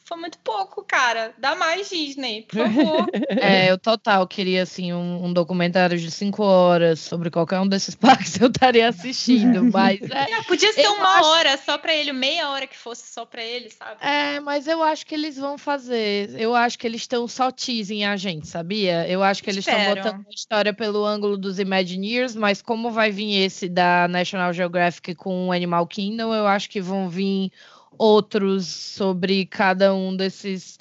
foi 0.09 0.17
muito 0.17 0.39
pouco, 0.39 0.83
cara. 0.83 1.35
Dá 1.37 1.55
mais 1.55 1.87
Disney, 1.87 2.41
por 2.41 2.57
favor. 2.57 3.07
é, 3.29 3.69
eu 3.69 3.77
total 3.77 4.27
queria, 4.27 4.63
assim, 4.63 4.91
um, 4.91 5.25
um, 5.25 5.31
documentário 5.31 5.99
de 5.99 6.09
cinco 6.09 6.41
horas 6.43 6.99
sobre 6.99 7.29
qualquer 7.29 7.59
um 7.59 7.67
desses 7.67 7.93
parques, 7.95 8.41
eu 8.41 8.47
estaria 8.47 8.89
assistindo, 8.89 9.63
mas... 9.71 10.01
É, 10.01 10.31
é, 10.31 10.41
podia 10.49 10.73
ser 10.73 10.87
uma 10.87 11.19
acho... 11.19 11.29
hora 11.29 11.57
só 11.57 11.77
pra 11.77 11.93
ele, 11.93 12.11
meia 12.11 12.49
hora 12.49 12.65
que 12.65 12.75
fosse 12.75 13.13
só 13.13 13.23
pra 13.23 13.43
ele, 13.43 13.69
sabe? 13.69 13.97
É, 14.01 14.39
mas 14.39 14.67
eu 14.67 14.81
acho 14.81 15.05
que 15.05 15.13
eles 15.13 15.37
vão 15.37 15.59
fazer. 15.59 16.31
Eu 16.39 16.55
acho 16.55 16.79
que 16.79 16.87
eles 16.87 17.01
estão 17.01 17.27
só 17.27 17.51
teasing 17.51 18.03
a 18.03 18.17
gente, 18.17 18.47
sabia? 18.47 19.07
Eu 19.07 19.21
acho 19.21 19.43
que 19.43 19.49
eles 19.51 19.67
estão 19.67 19.93
botando 19.93 20.25
a 20.27 20.33
história 20.33 20.73
pelo 20.73 21.05
ângulo 21.05 21.37
dos 21.37 21.59
Imagineers, 21.59 22.35
mas 22.35 22.63
como 22.63 22.89
vai 22.89 23.11
vir 23.11 23.43
esse 23.43 23.69
da 23.69 24.07
National 24.07 24.51
Geographic 24.53 25.13
com 25.13 25.49
o 25.49 25.51
Animal 25.51 25.85
Kingdom, 25.85 26.33
eu 26.33 26.47
acho 26.47 26.67
que 26.67 26.81
vão 26.81 27.07
vir 27.07 27.51
outros 27.99 28.65
sobre 28.65 29.45
cada 29.45 29.93
um 29.93 30.15
desses 30.15 30.79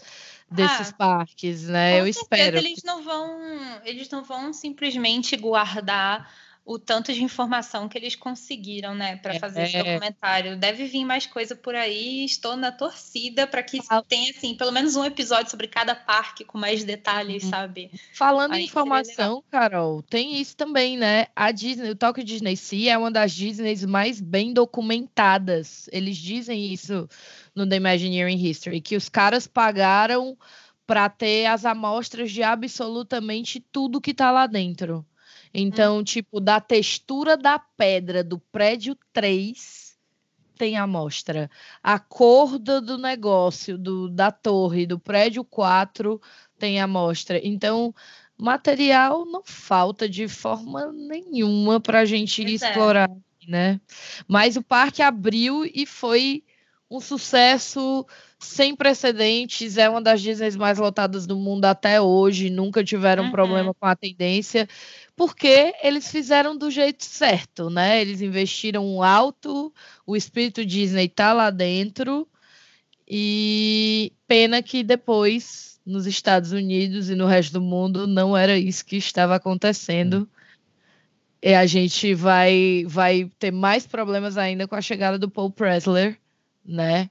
desses 0.50 0.88
ah, 0.88 0.94
parques, 0.96 1.64
né? 1.68 2.00
Eu 2.00 2.06
espero. 2.06 2.56
Eles 2.56 2.82
não 2.82 3.02
vão, 3.02 3.38
eles 3.84 4.08
não 4.08 4.24
vão 4.24 4.50
simplesmente 4.52 5.36
guardar 5.36 6.32
o 6.68 6.78
tanto 6.78 7.14
de 7.14 7.24
informação 7.24 7.88
que 7.88 7.96
eles 7.96 8.14
conseguiram, 8.14 8.94
né, 8.94 9.16
para 9.16 9.40
fazer 9.40 9.60
é. 9.60 9.64
esse 9.64 9.78
documentário. 9.78 10.54
Deve 10.54 10.84
vir 10.84 11.02
mais 11.02 11.24
coisa 11.24 11.56
por 11.56 11.74
aí. 11.74 12.26
Estou 12.26 12.58
na 12.58 12.70
torcida 12.70 13.46
para 13.46 13.62
que 13.62 13.80
tenha 14.06 14.30
assim, 14.30 14.54
pelo 14.54 14.70
menos 14.70 14.94
um 14.94 15.02
episódio 15.02 15.50
sobre 15.50 15.66
cada 15.66 15.94
parque 15.94 16.44
com 16.44 16.58
mais 16.58 16.84
detalhes, 16.84 17.44
uhum. 17.44 17.50
sabe? 17.50 17.90
Falando 18.12 18.52
aí 18.52 18.60
em 18.60 18.64
informação, 18.66 19.42
Carol, 19.50 20.02
tem 20.02 20.38
isso 20.38 20.54
também, 20.54 20.98
né? 20.98 21.28
A 21.34 21.50
Disney, 21.52 21.88
o 21.88 21.96
Tokyo 21.96 22.22
Disney 22.22 22.54
Sea 22.54 22.92
é 22.92 22.98
uma 22.98 23.10
das 23.10 23.32
Disneys 23.32 23.82
mais 23.86 24.20
bem 24.20 24.52
documentadas. 24.52 25.88
Eles 25.90 26.18
dizem 26.18 26.70
isso 26.70 27.08
no 27.54 27.66
The 27.66 27.76
Imagineering 27.76 28.46
History, 28.46 28.82
que 28.82 28.94
os 28.94 29.08
caras 29.08 29.46
pagaram 29.46 30.36
para 30.86 31.08
ter 31.08 31.46
as 31.46 31.64
amostras 31.64 32.30
de 32.30 32.42
absolutamente 32.42 33.58
tudo 33.58 34.02
que 34.02 34.10
está 34.10 34.30
lá 34.30 34.46
dentro. 34.46 35.06
Então, 35.52 35.98
hum. 35.98 36.04
tipo, 36.04 36.40
da 36.40 36.60
textura 36.60 37.36
da 37.36 37.58
pedra 37.58 38.22
do 38.22 38.38
prédio 38.38 38.96
3 39.12 39.88
tem 40.58 40.76
amostra. 40.76 41.48
A 41.82 41.98
cor 41.98 42.58
do, 42.58 42.98
negócio, 42.98 43.78
do, 43.78 44.08
da 44.08 44.32
torre, 44.32 44.86
do 44.86 44.98
prédio 44.98 45.44
4 45.44 46.20
tem 46.58 46.80
amostra. 46.80 47.40
Então, 47.42 47.94
material 48.36 49.24
não 49.24 49.42
falta 49.44 50.08
de 50.08 50.26
forma 50.26 50.92
nenhuma 50.92 51.80
para 51.80 52.00
a 52.00 52.04
gente 52.04 52.44
é. 52.44 52.50
explorar, 52.50 53.08
é. 53.08 53.50
né? 53.50 53.80
Mas 54.26 54.56
o 54.56 54.62
parque 54.62 55.00
abriu 55.00 55.64
e 55.64 55.86
foi 55.86 56.42
um 56.90 57.00
sucesso 57.00 58.06
sem 58.38 58.74
precedentes, 58.74 59.76
é 59.76 59.90
uma 59.90 60.00
das 60.00 60.22
Disney 60.22 60.50
mais 60.52 60.78
lotadas 60.78 61.26
do 61.26 61.36
mundo 61.36 61.64
até 61.64 62.00
hoje, 62.00 62.48
nunca 62.48 62.84
tiveram 62.84 63.24
uhum. 63.24 63.30
problema 63.30 63.74
com 63.74 63.84
a 63.84 63.96
tendência, 63.96 64.66
porque 65.18 65.74
eles 65.82 66.12
fizeram 66.12 66.56
do 66.56 66.70
jeito 66.70 67.04
certo, 67.04 67.68
né? 67.68 68.00
Eles 68.00 68.22
investiram 68.22 69.02
alto, 69.02 69.74
o 70.06 70.16
espírito 70.16 70.64
Disney 70.64 71.06
está 71.06 71.32
lá 71.32 71.50
dentro, 71.50 72.26
e 73.06 74.12
pena 74.28 74.62
que 74.62 74.84
depois, 74.84 75.80
nos 75.84 76.06
Estados 76.06 76.52
Unidos 76.52 77.10
e 77.10 77.16
no 77.16 77.26
resto 77.26 77.54
do 77.54 77.60
mundo, 77.60 78.06
não 78.06 78.36
era 78.36 78.56
isso 78.56 78.84
que 78.84 78.96
estava 78.96 79.34
acontecendo. 79.34 80.28
E 81.42 81.52
a 81.52 81.66
gente 81.66 82.14
vai, 82.14 82.84
vai 82.86 83.28
ter 83.40 83.50
mais 83.50 83.88
problemas 83.88 84.38
ainda 84.38 84.68
com 84.68 84.76
a 84.76 84.80
chegada 84.80 85.18
do 85.18 85.28
Paul 85.28 85.50
Pressler, 85.50 86.16
né? 86.64 87.10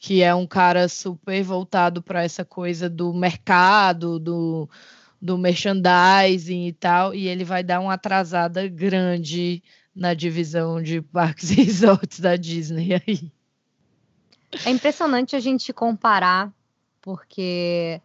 Que 0.00 0.20
é 0.20 0.34
um 0.34 0.48
cara 0.48 0.88
super 0.88 1.44
voltado 1.44 2.02
para 2.02 2.24
essa 2.24 2.44
coisa 2.44 2.90
do 2.90 3.14
mercado, 3.14 4.18
do, 4.18 4.68
do 5.20 5.38
merchandising 5.38 6.66
e 6.66 6.72
tal, 6.72 7.14
e 7.14 7.28
ele 7.28 7.44
vai 7.44 7.62
dar 7.62 7.80
uma 7.80 7.94
atrasada 7.94 8.66
grande 8.68 9.62
na 9.94 10.12
divisão 10.14 10.82
de 10.82 11.00
parques 11.00 11.50
e 11.52 11.54
resorts 11.54 12.20
da 12.20 12.36
Disney 12.36 12.94
aí. 12.94 13.32
É 14.64 14.70
impressionante 14.70 15.34
a 15.34 15.40
gente 15.40 15.72
comparar, 15.72 16.52
porque 17.00 18.00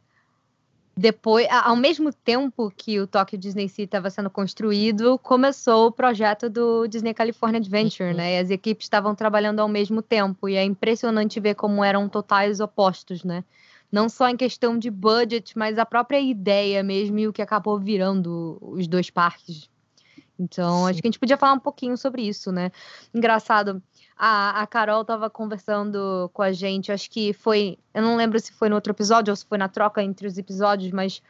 depois, 0.95 1.47
ao 1.50 1.76
mesmo 1.76 2.12
tempo 2.12 2.71
que 2.76 3.00
o 3.00 3.08
Tokyo 3.08 3.38
Disney 3.38 3.69
Sea 3.69 3.86
estava 3.86 4.10
sendo 4.10 4.30
construído, 4.30 5.17
começou 5.19 5.88
o 5.88 5.91
projeto 5.91 6.50
do 6.50 6.88
Disney 6.88 7.13
California 7.13 7.60
Adventure, 7.60 8.12
uhum. 8.12 8.17
né? 8.17 8.36
E 8.36 8.39
as 8.39 8.50
equipes 8.50 8.86
estavam 8.86 9.15
trabalhando 9.15 9.60
ao 9.62 9.67
mesmo 9.67 10.02
tempo, 10.02 10.50
e 10.50 10.56
é 10.56 10.63
impressionante 10.63 11.39
ver 11.39 11.56
como 11.56 11.84
eram 11.84 12.10
totais 12.10 12.60
opostos, 12.60 13.24
né? 13.24 13.43
Não 13.92 14.08
só 14.08 14.30
em 14.30 14.38
questão 14.38 14.78
de 14.78 14.90
budget, 14.90 15.58
mas 15.58 15.78
a 15.78 15.86
própria 15.86 16.20
ideia 16.20 16.82
mesmo 16.82 17.20
e 17.20 17.28
o 17.28 17.34
que 17.34 17.42
acabou 17.42 17.80
virando 17.80 18.58
os 18.62 18.88
dois 18.88 19.10
parques. 19.10 19.70
Então, 20.40 20.86
Sim. 20.86 20.90
acho 20.90 21.02
que 21.02 21.08
a 21.08 21.12
gente 21.12 21.20
podia 21.20 21.38
falar 21.38 21.54
um 21.54 21.60
pouquinho 21.60 21.96
sobre 21.98 22.24
isso, 22.24 22.52
né? 22.52 22.72
Engraçado, 23.14 23.82
a, 24.18 24.62
a 24.62 24.68
Carol 24.68 25.02
estava 25.02 25.30
conversando 25.30 26.30
com 26.34 26.42
a 26.42 26.52
gente, 26.52 26.92
acho 26.92 27.10
que 27.12 27.32
foi, 27.34 27.78
eu 27.94 28.02
não 28.02 28.16
lembro 28.16 28.40
se 28.40 28.52
foi 28.52 28.70
no 28.70 28.76
outro 28.76 28.92
episódio 28.92 29.32
ou 29.32 29.36
se 29.36 29.46
foi 29.46 29.58
na 29.58 29.68
troca 29.68 30.02
entre 30.02 30.26
os 30.26 30.38
episódios, 30.38 30.92
mas 30.92 31.22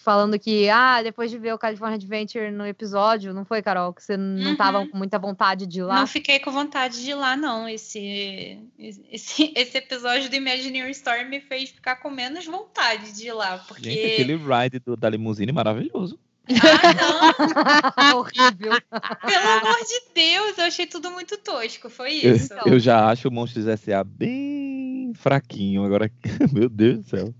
falando 0.00 0.38
que, 0.38 0.68
ah, 0.70 1.02
depois 1.02 1.30
de 1.30 1.38
ver 1.38 1.52
o 1.52 1.58
California 1.58 1.96
Adventure 1.96 2.50
no 2.50 2.66
episódio, 2.66 3.34
não 3.34 3.44
foi, 3.44 3.60
Carol? 3.62 3.92
Que 3.92 4.02
você 4.02 4.16
não 4.16 4.52
estava 4.52 4.80
uhum. 4.80 4.88
com 4.88 4.98
muita 4.98 5.18
vontade 5.18 5.66
de 5.66 5.80
ir 5.80 5.82
lá? 5.82 6.00
Não 6.00 6.06
fiquei 6.06 6.40
com 6.40 6.50
vontade 6.50 7.02
de 7.02 7.10
ir 7.10 7.14
lá, 7.14 7.36
não. 7.36 7.68
Esse, 7.68 8.58
esse, 8.78 9.52
esse 9.54 9.76
episódio 9.78 10.30
do 10.30 10.34
Imagineering 10.34 10.90
Story 10.90 11.26
me 11.26 11.40
fez 11.40 11.68
ficar 11.68 11.96
com 11.96 12.10
menos 12.10 12.46
vontade 12.46 13.12
de 13.12 13.26
ir 13.26 13.32
lá, 13.32 13.58
porque... 13.68 13.90
Gente, 13.90 14.12
aquele 14.14 14.36
ride 14.36 14.78
do, 14.78 14.96
da 14.96 15.10
limusine 15.10 15.52
maravilhoso. 15.52 16.18
Ah, 16.48 18.08
não! 18.10 18.18
Horrível. 18.20 18.80
Pelo 18.90 19.48
amor 19.48 19.78
de 19.86 20.02
Deus, 20.14 20.58
eu 20.58 20.64
achei 20.64 20.86
tudo 20.86 21.10
muito 21.10 21.36
tosco, 21.36 21.90
foi 21.90 22.12
isso. 22.12 22.54
Eu, 22.64 22.72
eu 22.72 22.80
já 22.80 23.08
acho 23.10 23.28
o 23.28 23.30
Monstros 23.30 23.68
S.A. 23.68 24.02
bem 24.02 25.12
fraquinho, 25.14 25.84
agora, 25.84 26.10
meu 26.52 26.70
Deus 26.70 27.00
do 27.00 27.04
céu. 27.04 27.34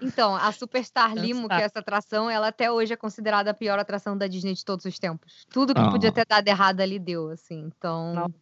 Então, 0.00 0.34
a 0.34 0.50
Superstar 0.52 1.14
Limo, 1.14 1.48
que 1.48 1.54
é 1.54 1.62
essa 1.62 1.80
atração, 1.80 2.30
ela 2.30 2.48
até 2.48 2.70
hoje 2.70 2.92
é 2.92 2.96
considerada 2.96 3.50
a 3.50 3.54
pior 3.54 3.78
atração 3.78 4.16
da 4.16 4.26
Disney 4.26 4.54
de 4.54 4.64
todos 4.64 4.84
os 4.84 4.98
tempos. 4.98 5.46
Tudo 5.50 5.74
que 5.74 5.80
ah. 5.80 5.90
podia 5.90 6.12
ter 6.12 6.26
dado 6.26 6.46
errado 6.46 6.80
ali 6.80 6.98
deu, 6.98 7.30
assim. 7.30 7.70
Então. 7.76 8.32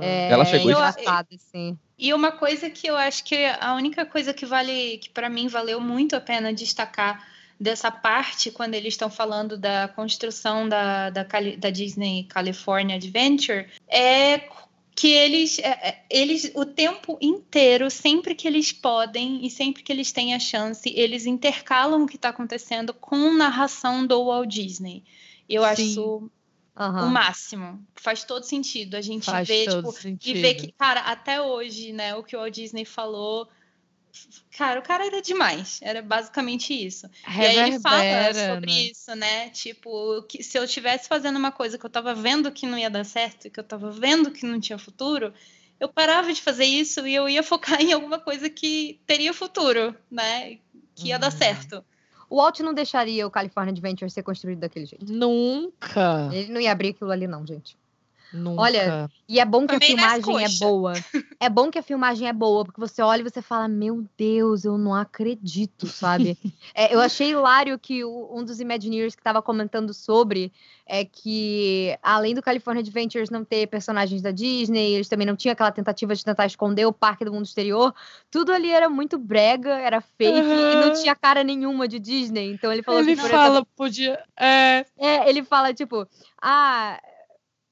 É, 0.00 0.30
ela 0.30 0.44
chegou 0.44 0.70
engraçado, 0.70 1.28
assim. 1.34 1.78
E 1.98 2.12
uma 2.12 2.32
coisa 2.32 2.68
que 2.68 2.86
eu 2.86 2.96
acho 2.96 3.24
que 3.24 3.44
a 3.44 3.74
única 3.74 4.04
coisa 4.04 4.34
que 4.34 4.44
vale, 4.44 4.98
que 4.98 5.08
para 5.10 5.28
mim 5.28 5.48
valeu 5.48 5.80
muito 5.80 6.14
a 6.14 6.20
pena 6.20 6.52
destacar 6.52 7.26
dessa 7.58 7.90
parte, 7.90 8.50
quando 8.50 8.74
eles 8.74 8.94
estão 8.94 9.10
falando 9.10 9.56
da 9.56 9.88
construção 9.88 10.68
da, 10.68 11.10
da, 11.10 11.26
da 11.58 11.70
Disney 11.70 12.24
California 12.24 12.96
Adventure, 12.96 13.68
é 13.86 14.48
que 14.94 15.08
eles, 15.08 15.58
é, 15.58 15.68
é, 15.68 16.04
eles, 16.10 16.50
o 16.54 16.64
tempo 16.66 17.18
inteiro, 17.20 17.90
sempre 17.90 18.34
que 18.34 18.46
eles 18.46 18.72
podem 18.72 19.44
e 19.44 19.50
sempre 19.50 19.82
que 19.82 19.92
eles 19.92 20.12
têm 20.12 20.34
a 20.34 20.38
chance, 20.38 20.92
eles 20.94 21.26
intercalam 21.26 22.02
o 22.02 22.06
que 22.06 22.16
está 22.16 22.28
acontecendo 22.30 22.92
com 22.92 23.32
narração 23.32 24.06
do 24.06 24.24
Walt 24.26 24.48
Disney. 24.48 25.02
Eu 25.48 25.62
Sim. 25.62 25.68
acho 25.68 26.30
Uhum. 26.78 27.06
o 27.06 27.10
máximo. 27.10 27.86
Faz 27.94 28.24
todo 28.24 28.44
sentido. 28.44 28.94
A 28.94 29.02
gente 29.02 29.26
Faz 29.26 29.46
vê, 29.46 29.66
tipo, 29.66 29.92
sentido. 29.92 30.36
e 30.36 30.40
vê 30.40 30.54
que, 30.54 30.72
cara, 30.72 31.00
até 31.00 31.40
hoje, 31.40 31.92
né, 31.92 32.14
o 32.14 32.22
que 32.22 32.34
o 32.34 32.38
Walt 32.40 32.54
Disney 32.54 32.84
falou. 32.84 33.48
Cara, 34.56 34.80
o 34.80 34.82
cara 34.82 35.06
era 35.06 35.22
demais. 35.22 35.80
Era 35.82 36.02
basicamente 36.02 36.74
isso. 36.74 37.08
Reverbera, 37.24 37.54
e 37.54 37.60
aí 37.60 37.70
ele 37.70 37.80
fala 37.80 38.54
sobre 38.54 38.72
né? 38.72 38.82
isso, 38.82 39.14
né? 39.14 39.48
Tipo, 39.50 40.22
que 40.22 40.42
se 40.42 40.58
eu 40.58 40.64
estivesse 40.64 41.08
fazendo 41.08 41.36
uma 41.36 41.52
coisa 41.52 41.78
que 41.78 41.86
eu 41.86 41.90
tava 41.90 42.14
vendo 42.14 42.52
que 42.52 42.66
não 42.66 42.78
ia 42.78 42.90
dar 42.90 43.04
certo, 43.04 43.50
que 43.50 43.58
eu 43.58 43.64
tava 43.64 43.90
vendo 43.90 44.30
que 44.30 44.44
não 44.44 44.60
tinha 44.60 44.78
futuro, 44.78 45.32
eu 45.78 45.88
parava 45.88 46.32
de 46.32 46.42
fazer 46.42 46.66
isso 46.66 47.06
e 47.06 47.14
eu 47.14 47.28
ia 47.28 47.42
focar 47.42 47.80
em 47.82 47.92
alguma 47.92 48.18
coisa 48.18 48.50
que 48.50 49.00
teria 49.06 49.32
futuro, 49.32 49.94
né? 50.10 50.58
Que 50.94 51.08
ia 51.08 51.14
uhum. 51.14 51.20
dar 51.20 51.32
certo. 51.32 51.84
O 52.28 52.36
Walt 52.36 52.60
não 52.60 52.72
deixaria 52.72 53.26
o 53.26 53.30
California 53.30 53.72
Adventure 53.72 54.08
ser 54.08 54.22
construído 54.22 54.60
daquele 54.60 54.86
jeito. 54.86 55.12
Nunca. 55.12 56.28
Ele 56.32 56.52
não 56.52 56.60
ia 56.60 56.70
abrir 56.70 56.90
aquilo 56.90 57.10
ali, 57.10 57.26
não, 57.26 57.44
gente. 57.44 57.76
Nunca. 58.32 58.62
Olha, 58.62 59.10
e 59.28 59.40
é 59.40 59.44
bom 59.44 59.66
que 59.66 59.74
a 59.74 59.80
filmagem 59.80 60.44
é 60.44 60.48
boa. 60.58 60.92
É 61.40 61.48
bom 61.48 61.70
que 61.70 61.78
a 61.78 61.82
filmagem 61.82 62.28
é 62.28 62.32
boa, 62.32 62.64
porque 62.64 62.80
você 62.80 63.02
olha 63.02 63.20
e 63.20 63.24
você 63.24 63.42
fala, 63.42 63.66
meu 63.66 64.04
Deus, 64.16 64.64
eu 64.64 64.78
não 64.78 64.94
acredito, 64.94 65.86
sabe? 65.86 66.38
é, 66.74 66.94
eu 66.94 67.00
achei 67.00 67.30
hilário 67.30 67.78
que 67.78 68.04
o, 68.04 68.28
um 68.32 68.44
dos 68.44 68.60
Imagineers 68.60 69.14
que 69.14 69.20
estava 69.20 69.42
comentando 69.42 69.92
sobre 69.92 70.52
é 70.86 71.04
que, 71.04 71.96
além 72.02 72.34
do 72.34 72.42
California 72.42 72.80
Adventures 72.80 73.30
não 73.30 73.44
ter 73.44 73.66
personagens 73.68 74.20
da 74.22 74.30
Disney, 74.30 74.94
eles 74.94 75.08
também 75.08 75.26
não 75.26 75.36
tinham 75.36 75.52
aquela 75.52 75.70
tentativa 75.70 76.14
de 76.14 76.24
tentar 76.24 76.46
esconder 76.46 76.86
o 76.86 76.92
parque 76.92 77.24
do 77.24 77.32
mundo 77.32 77.44
exterior, 77.44 77.94
tudo 78.30 78.52
ali 78.52 78.70
era 78.70 78.88
muito 78.88 79.16
brega, 79.16 79.70
era 79.70 80.00
fake 80.00 80.40
uhum. 80.40 80.72
e 80.72 80.86
não 80.86 80.92
tinha 80.92 81.14
cara 81.14 81.42
nenhuma 81.44 81.86
de 81.86 81.98
Disney. 81.98 82.52
Então 82.52 82.72
ele 82.72 82.82
falou 82.82 83.00
ele 83.00 83.12
assim, 83.12 83.28
fala, 83.28 83.54
exemplo, 83.54 83.68
podia. 83.76 84.22
É... 84.36 84.84
é, 84.98 85.28
ele 85.28 85.44
fala, 85.44 85.72
tipo, 85.72 86.06
ah 86.42 87.00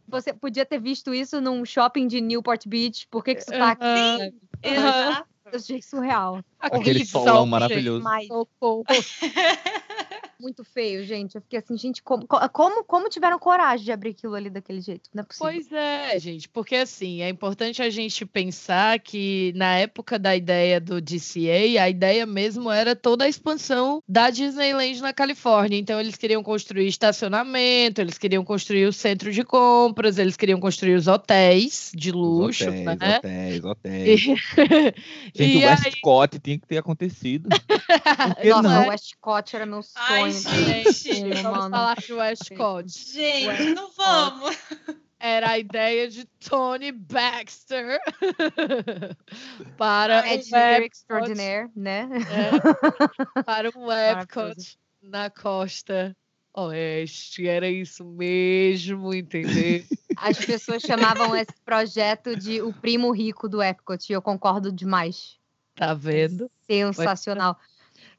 você 0.09 0.32
podia 0.32 0.64
ter 0.64 0.80
visto 0.80 1.12
isso 1.12 1.40
num 1.40 1.64
shopping 1.64 2.06
de 2.06 2.20
Newport 2.20 2.66
Beach. 2.66 3.06
Por 3.11 3.22
que, 3.22 3.34
que 3.34 3.42
isso 3.42 3.50
tá 3.50 3.70
aqui? 3.72 3.84
Uhum. 3.84 4.32
Exato. 4.62 5.28
Eu 5.52 5.59
achei 5.59 5.82
surreal. 5.82 6.44
Aquele 6.59 7.04
solão 7.06 7.46
maravilhoso. 7.46 8.02
Mas... 8.02 8.28
muito 10.41 10.64
feio, 10.64 11.05
gente. 11.05 11.34
Eu 11.34 11.43
fiquei 11.43 11.59
assim, 11.59 11.76
gente, 11.76 12.03
como, 12.03 12.26
como, 12.26 12.84
como 12.84 13.09
tiveram 13.09 13.39
coragem 13.39 13.84
de 13.84 13.93
abrir 13.93 14.11
aquilo 14.11 14.34
ali 14.34 14.49
daquele 14.51 14.80
jeito? 14.80 15.09
Não 15.12 15.22
é 15.22 15.24
possível. 15.24 15.53
Pois 15.53 15.72
é, 15.72 16.18
gente, 16.18 16.49
porque 16.49 16.76
assim, 16.76 17.22
é 17.22 17.28
importante 17.28 17.82
a 17.82 17.91
gente 17.91 18.24
pensar 18.24 18.99
que 19.01 19.53
na 19.57 19.76
época 19.76 20.18
da 20.18 20.36
ideia 20.36 20.80
do 20.80 21.01
DCA, 21.01 21.82
a 21.82 21.89
ideia 21.89 22.24
mesmo 22.26 22.70
era 22.70 22.95
toda 22.95 23.24
a 23.24 23.28
expansão 23.28 24.03
da 24.09 24.30
Disneyland 24.30 25.01
na 25.01 25.12
Califórnia. 25.12 25.78
Então, 25.78 26.01
eles 26.01 26.16
queriam 26.16 26.43
construir 26.43 26.86
estacionamento, 26.86 28.01
eles 28.01 28.18
queriam 28.18 28.45
construir 28.45 28.86
o 28.86 28.93
centro 28.93 29.32
de 29.32 29.45
compras, 29.45 30.18
eles 30.18 30.36
queriam 30.36 30.61
construir 30.61 30.95
os 30.95 31.07
hotéis 31.07 31.91
de 31.95 32.12
luxo, 32.12 32.68
hotéis, 32.68 32.84
né? 32.84 33.16
Hotéis, 33.18 33.64
hotéis. 33.64 34.20
E... 34.20 34.34
gente, 35.34 35.59
e 35.59 35.64
o 35.64 35.68
Westcott 35.68 36.36
aí... 36.36 36.41
tinha 36.41 36.59
que 36.59 36.66
ter 36.66 36.78
acontecido. 36.78 37.49
Nossa, 38.45 38.62
não? 38.62 38.86
o 38.86 38.89
Westcott 38.89 39.57
era 39.57 39.66
meu 39.66 39.82
sonho. 39.82 40.05
Ai, 40.09 40.28
gente, 40.31 41.43
vamos 41.43 41.70
falar 41.70 41.97
de 41.97 42.12
Westcott. 42.12 42.89
Gente, 42.89 43.49
West 43.49 43.74
não 43.74 43.91
vamos. 43.91 44.57
Era 45.20 45.51
a 45.51 45.59
ideia 45.59 46.09
de 46.09 46.24
Tony 46.49 46.93
Baxter 46.93 47.99
para 49.76 50.26
é 50.29 50.37
o 50.37 50.83
Extraordinaire, 50.85 51.68
né? 51.74 52.09
É, 52.31 53.43
para 53.43 53.70
o 53.74 53.93
Epcot 53.93 54.79
na 55.03 55.29
costa 55.29 56.16
oeste. 56.55 57.49
Era 57.49 57.68
isso 57.68 58.05
mesmo, 58.05 59.12
entender? 59.12 59.87
As 60.16 60.39
pessoas 60.39 60.83
chamavam 60.83 61.35
esse 61.35 61.55
projeto 61.64 62.37
de 62.37 62.62
o 62.62 62.72
primo 62.72 63.11
rico 63.11 63.49
do 63.49 63.62
Epcot 63.62 64.09
e 64.09 64.12
eu 64.12 64.22
concordo 64.22 64.70
demais. 64.70 65.37
Tá 65.74 65.95
vendo? 65.95 66.51
Sensacional. 66.66 67.57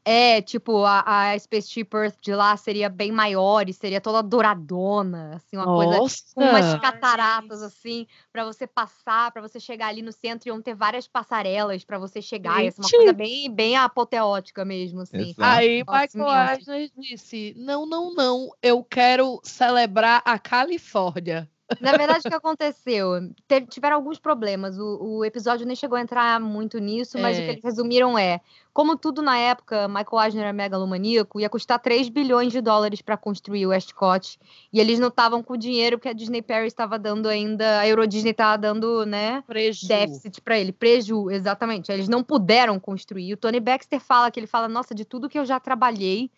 É, 0.05 0.41
tipo, 0.41 0.85
a, 0.85 1.31
a 1.31 1.37
Spaceship 1.37 1.89
Earth 1.93 2.15
de 2.21 2.33
lá 2.33 2.55
seria 2.55 2.89
bem 2.89 3.11
maior 3.11 3.67
e 3.69 3.73
seria 3.73 3.99
toda 3.99 4.23
douradona, 4.23 5.35
assim, 5.35 5.57
uma 5.57 5.65
Nossa. 5.65 5.87
coisa 5.87 6.33
com 6.33 6.43
umas 6.45 6.79
cataratas, 6.79 7.61
assim, 7.61 8.07
para 8.31 8.45
você 8.45 8.65
passar, 8.65 9.31
para 9.31 9.41
você 9.41 9.59
chegar 9.59 9.87
ali 9.87 10.01
no 10.01 10.11
centro, 10.11 10.47
iam 10.47 10.61
ter 10.61 10.73
várias 10.73 11.07
passarelas 11.07 11.83
para 11.83 11.99
você 11.99 12.21
chegar, 12.21 12.63
ia 12.63 12.71
ser 12.71 12.81
uma 12.81 12.89
coisa 12.89 13.13
bem, 13.13 13.53
bem 13.53 13.75
apoteótica 13.75 14.63
mesmo, 14.63 15.01
assim. 15.01 15.17
Exato. 15.17 15.41
Aí 15.41 15.83
Michael 15.83 16.55
Eisner 16.55 16.89
disse, 16.97 17.53
não, 17.57 17.85
não, 17.85 18.13
não, 18.13 18.49
eu 18.61 18.83
quero 18.83 19.39
celebrar 19.43 20.21
a 20.25 20.39
Califórnia. 20.39 21.49
Na 21.79 21.91
verdade, 21.91 22.21
o 22.25 22.29
que 22.29 22.35
aconteceu? 22.35 23.31
Teve, 23.47 23.67
tiveram 23.67 23.95
alguns 23.95 24.19
problemas. 24.19 24.77
O, 24.77 25.17
o, 25.17 25.25
episódio 25.25 25.65
nem 25.65 25.75
chegou 25.75 25.97
a 25.97 26.01
entrar 26.01 26.39
muito 26.39 26.79
nisso, 26.79 27.17
mas 27.19 27.37
é. 27.37 27.41
o 27.41 27.43
que 27.43 27.51
eles 27.51 27.63
resumiram 27.63 28.17
é: 28.17 28.41
como 28.73 28.97
tudo 28.97 29.21
na 29.21 29.37
época, 29.37 29.87
Michael 29.87 30.23
Eisner 30.23 30.43
era 30.45 30.53
megalomaníaco, 30.53 31.39
ia 31.39 31.49
custar 31.49 31.79
3 31.79 32.09
bilhões 32.09 32.51
de 32.51 32.61
dólares 32.61 33.01
para 33.01 33.15
construir 33.15 33.65
o 33.65 33.69
Westcott. 33.69 34.39
E 34.73 34.79
eles 34.79 34.99
não 34.99 35.09
estavam 35.09 35.43
com 35.43 35.53
o 35.53 35.57
dinheiro 35.57 35.99
que 35.99 36.09
a 36.09 36.13
Disney 36.13 36.41
Paris 36.41 36.73
estava 36.73 36.97
dando 36.97 37.29
ainda, 37.29 37.79
a 37.79 37.87
Euro 37.87 38.07
Disney 38.07 38.31
estava 38.31 38.57
dando, 38.57 39.05
né? 39.05 39.43
Preju. 39.45 39.87
Déficit 39.87 40.41
para 40.41 40.57
ele. 40.57 40.71
Preju, 40.71 41.29
exatamente. 41.29 41.91
Eles 41.91 42.09
não 42.09 42.23
puderam 42.23 42.79
construir. 42.79 43.33
O 43.33 43.37
Tony 43.37 43.59
Baxter 43.59 43.99
fala 43.99 44.31
que 44.31 44.39
ele 44.39 44.47
fala: 44.47 44.67
nossa, 44.67 44.95
de 44.95 45.05
tudo 45.05 45.29
que 45.29 45.37
eu 45.37 45.45
já 45.45 45.59
trabalhei, 45.59 46.31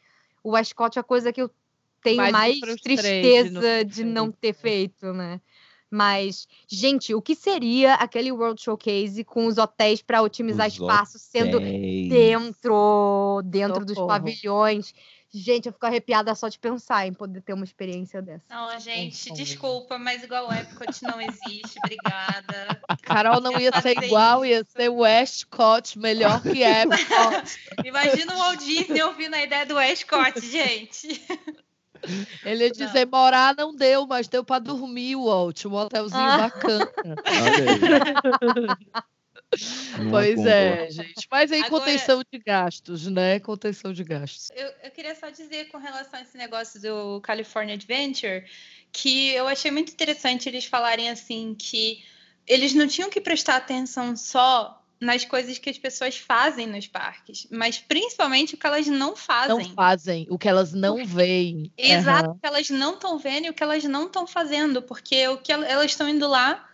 o 0.44 0.52
Westcott 0.52 0.98
é 0.98 1.02
a 1.02 1.04
coisa 1.04 1.32
que 1.32 1.42
eu 1.42 1.50
tenho 2.02 2.18
mais, 2.18 2.60
mais 2.60 2.82
tristeza 2.82 3.86
de 3.86 4.04
não 4.04 4.32
ter 4.32 4.54
feito, 4.54 5.14
né? 5.14 5.40
Mas, 5.90 6.48
gente, 6.70 7.14
o 7.14 7.22
que 7.22 7.36
seria 7.36 7.96
aquele 7.96 8.32
World 8.32 8.62
Showcase 8.62 9.26
com 9.26 9.46
os 9.46 9.58
hotéis 9.58 10.02
para 10.02 10.22
otimizar 10.22 10.68
os 10.68 10.74
espaço 10.74 11.18
hotéis. 11.18 11.24
sendo 11.24 11.60
dentro, 11.60 13.42
dentro 13.44 13.86
dos 13.86 13.98
pavilhões? 13.98 14.94
Gente, 15.34 15.68
eu 15.68 15.72
fico 15.72 15.86
arrepiada 15.86 16.36
só 16.36 16.50
de 16.50 16.60
pensar 16.60 17.08
em 17.08 17.14
poder 17.14 17.42
ter 17.42 17.54
uma 17.54 17.64
experiência 17.64 18.22
dessa. 18.22 18.44
Não, 18.50 18.78
gente, 18.80 19.32
desculpa, 19.32 19.98
mas 19.98 20.24
igual 20.24 20.50
o 20.50 20.54
Epcot 20.54 21.04
não 21.04 21.22
existe. 21.22 21.80
Obrigada. 21.84 22.82
Carol 23.02 23.40
não 23.40 23.58
ia 23.58 23.72
ser 23.82 23.98
igual, 24.04 24.46
ia 24.46 24.66
ser 24.66 24.90
Westcott, 24.90 25.98
melhor 25.98 26.42
que 26.42 26.62
Epcot. 26.64 27.60
Imagina 27.86 28.36
o 28.36 28.38
Walt 28.40 28.60
Disney 28.60 29.02
ouvindo 29.04 29.34
a 29.34 29.42
ideia 29.42 29.66
do 29.66 29.76
Westcott, 29.76 30.40
gente. 30.46 31.22
Ele 32.46 32.66
ia 32.66 32.72
dizer, 32.72 33.06
não. 33.06 33.20
morar 33.20 33.56
não 33.56 33.76
deu, 33.76 34.06
mas 34.08 34.28
deu 34.28 34.44
para 34.44 34.60
dormir, 34.60 35.16
Walt. 35.16 35.66
Um 35.66 35.74
hotelzinho 35.74 36.22
ah. 36.22 36.38
bacana. 36.38 36.92
pois 40.10 40.46
é, 40.46 40.90
gente. 40.90 41.28
Mas 41.30 41.52
aí, 41.52 41.62
Agora, 41.62 41.84
contenção 41.84 42.22
de 42.32 42.40
gastos, 42.40 43.08
né? 43.08 43.40
Contenção 43.40 43.94
de 43.94 44.04
gastos. 44.04 44.50
Eu, 44.56 44.68
eu, 44.84 44.92
queria 44.92 45.16
só 45.16 45.30
dizer 45.30 45.70
com 45.70 45.78
relação 45.78 46.20
a 46.20 46.24
esse 46.24 46.38
negócio 46.38 46.82
do 46.82 47.22
California 47.22 47.76
Adventure, 47.76 48.46
que 48.92 49.30
eu 49.30 49.48
achei 49.48 49.72
muito 49.72 49.92
interessante 49.92 50.50
eles 50.50 50.66
falarem 50.66 51.10
assim 51.10 51.56
que 51.58 52.04
eles 52.48 52.74
não 52.74 52.88
tinham 52.88 53.10
que 53.10 53.22
prestar 53.22 53.58
atenção 53.58 54.16
só 54.16 54.81
nas 55.02 55.26
coisas 55.26 55.58
que 55.58 55.68
as 55.68 55.80
pessoas 55.80 56.16
fazem 56.16 56.68
nos 56.68 56.86
parques, 56.86 57.48
mas 57.50 57.80
principalmente 57.80 58.54
o 58.54 58.58
que 58.58 58.68
elas 58.68 58.86
não 58.86 59.16
fazem. 59.16 59.58
Não 59.58 59.74
fazem, 59.74 60.28
o 60.30 60.38
que 60.38 60.48
elas 60.48 60.74
não 60.74 61.04
veem. 61.04 61.74
Exato, 61.76 62.30
uhum. 62.30 62.36
o 62.36 62.40
que 62.40 62.46
elas 62.46 62.70
não 62.70 62.94
estão 62.94 63.18
vendo 63.18 63.48
e 63.48 63.50
o 63.50 63.54
que 63.54 63.64
elas 63.64 63.84
não 63.84 64.06
estão 64.06 64.28
fazendo, 64.28 64.80
porque 64.80 65.28
o 65.28 65.40
que 65.40 65.52
elas 65.52 65.88
estão 65.88 66.08
indo 66.08 66.28
lá 66.28 66.70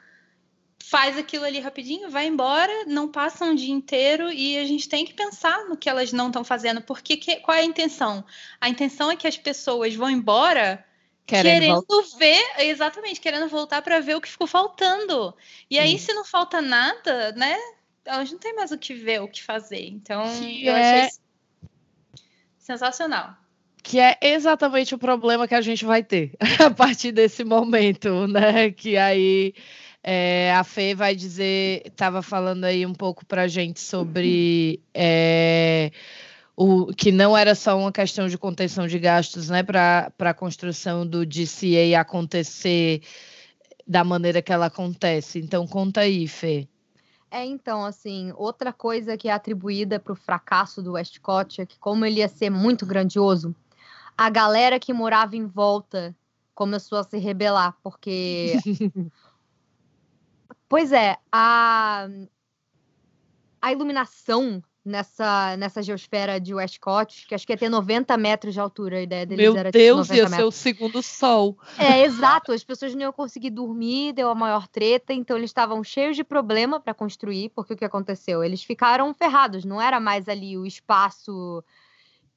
faz 0.84 1.18
aquilo 1.18 1.46
ali 1.46 1.60
rapidinho, 1.60 2.10
vai 2.10 2.28
embora, 2.28 2.86
não 2.86 3.08
passa 3.08 3.46
um 3.46 3.56
dia 3.56 3.74
inteiro 3.74 4.30
e 4.30 4.58
a 4.58 4.66
gente 4.66 4.90
tem 4.90 5.06
que 5.06 5.14
pensar 5.14 5.66
no 5.66 5.78
que 5.78 5.90
elas 5.90 6.12
não 6.12 6.28
estão 6.28 6.44
fazendo, 6.44 6.82
porque 6.82 7.16
que, 7.16 7.38
qual 7.38 7.56
é 7.56 7.62
a 7.62 7.66
intenção? 7.66 8.26
A 8.60 8.68
intenção 8.68 9.10
é 9.10 9.16
que 9.16 9.28
as 9.28 9.38
pessoas 9.38 9.96
vão 9.96 10.10
embora 10.10 10.86
querendo, 11.26 11.86
querendo 11.86 12.18
ver, 12.18 12.42
exatamente, 12.60 13.22
querendo 13.22 13.48
voltar 13.48 13.82
para 13.82 14.02
ver 14.02 14.16
o 14.16 14.22
que 14.22 14.30
ficou 14.30 14.48
faltando. 14.48 15.34
E 15.70 15.78
aí, 15.78 16.00
se 16.00 16.14
não 16.14 16.24
falta 16.24 16.62
nada, 16.62 17.34
né? 17.34 17.56
Elas 18.08 18.32
não 18.32 18.40
têm 18.40 18.56
mais 18.56 18.72
o 18.72 18.78
que 18.78 18.94
ver, 18.94 19.22
o 19.22 19.28
que 19.28 19.44
fazer. 19.44 19.86
Então, 19.86 20.24
que 20.40 20.66
eu 20.66 20.74
é... 20.74 21.02
achei 21.04 21.20
sensacional. 22.58 23.36
Que 23.84 24.00
é 24.00 24.18
exatamente 24.22 24.96
o 24.96 24.98
problema 24.98 25.48
que 25.48 25.56
a 25.56 25.62
gente 25.62 25.86
vai 25.86 26.04
ter 26.04 26.34
a 26.66 26.70
partir 26.70 27.12
desse 27.12 27.44
momento, 27.44 28.28
né? 28.28 28.72
Que 28.72 28.98
aí 28.98 29.54
é, 30.04 30.54
a 30.54 30.64
Fê 30.64 30.96
vai 30.96 31.16
dizer, 31.16 31.84
estava 31.86 32.22
falando 32.22 32.64
aí 32.64 32.86
um 32.86 32.94
pouco 32.94 33.26
para 33.26 33.48
gente 33.48 33.80
sobre 33.80 34.82
é, 34.94 35.92
o, 36.56 36.88
que 36.88 37.12
não 37.12 37.38
era 37.38 37.54
só 37.54 37.78
uma 37.78 37.92
questão 37.92 38.28
de 38.28 38.38
contenção 38.38 38.88
de 38.88 38.98
gastos, 39.00 39.50
né, 39.50 39.64
para 39.64 40.12
a 40.20 40.34
construção 40.34 41.06
do 41.06 41.26
DCA 41.26 42.00
acontecer 42.00 43.02
da 43.86 44.04
maneira 44.04 44.42
que 44.42 44.52
ela 44.52 44.66
acontece. 44.66 45.40
Então, 45.40 45.66
conta 45.68 46.02
aí, 46.02 46.28
Fê. 46.28 46.68
É, 47.38 47.46
então, 47.46 47.86
assim, 47.86 48.34
outra 48.36 48.74
coisa 48.74 49.16
que 49.16 49.30
é 49.30 49.32
atribuída 49.32 50.00
para 50.00 50.12
o 50.12 50.16
fracasso 50.16 50.82
do 50.82 50.94
Westcott 50.94 51.62
é 51.62 51.68
que, 51.68 51.78
como 51.78 52.04
ele 52.04 52.20
ia 52.20 52.28
ser 52.28 52.50
muito 52.50 52.84
grandioso, 52.84 53.56
a 54.18 54.28
galera 54.28 54.80
que 54.80 54.92
morava 54.92 55.36
em 55.36 55.46
volta 55.46 56.16
começou 56.56 56.98
a 56.98 57.04
se 57.04 57.20
rebelar, 57.20 57.78
porque. 57.84 58.54
pois 60.68 60.92
é, 60.92 61.16
a, 61.32 62.08
a 63.62 63.72
iluminação 63.72 64.64
nessa, 64.88 65.56
nessa 65.58 65.84
geosfera 65.84 66.40
de 66.40 66.54
Westcott, 66.54 67.28
que 67.28 67.36
acho 67.36 67.46
que 67.46 67.54
ia 67.54 67.58
ter 67.58 67.70
90 67.70 68.18
metros 68.18 68.54
de 68.54 68.60
altura, 68.60 68.98
a 68.98 69.02
ideia 69.02 69.26
deles 69.26 69.44
Meu 69.44 69.58
era 69.58 69.72
Deus, 69.72 70.08
tipo, 70.08 70.18
ia 70.18 70.28
ser 70.28 70.44
o 70.44 70.52
segundo 70.52 71.02
sol. 71.04 71.58
É, 71.78 72.02
exato, 72.02 72.52
as 72.52 72.64
pessoas 72.64 72.94
não 72.96 73.02
iam 73.02 73.14
conseguir 73.14 73.50
dormir, 73.50 74.14
deu 74.14 74.30
a 74.30 74.36
maior 74.36 74.68
treta, 74.68 75.14
então 75.14 75.38
eles 75.38 75.50
estavam 75.50 75.84
cheios 75.84 76.16
de 76.16 76.24
problema 76.24 76.80
para 76.80 76.94
construir, 76.94 77.50
porque 77.50 77.74
o 77.74 77.78
que 77.78 77.86
aconteceu? 77.86 78.44
Eles 78.44 78.64
ficaram 78.64 79.14
ferrados, 79.14 79.64
não 79.64 79.82
era 79.82 80.00
mais 80.00 80.28
ali 80.28 80.58
o 80.58 80.66
espaço 80.66 81.64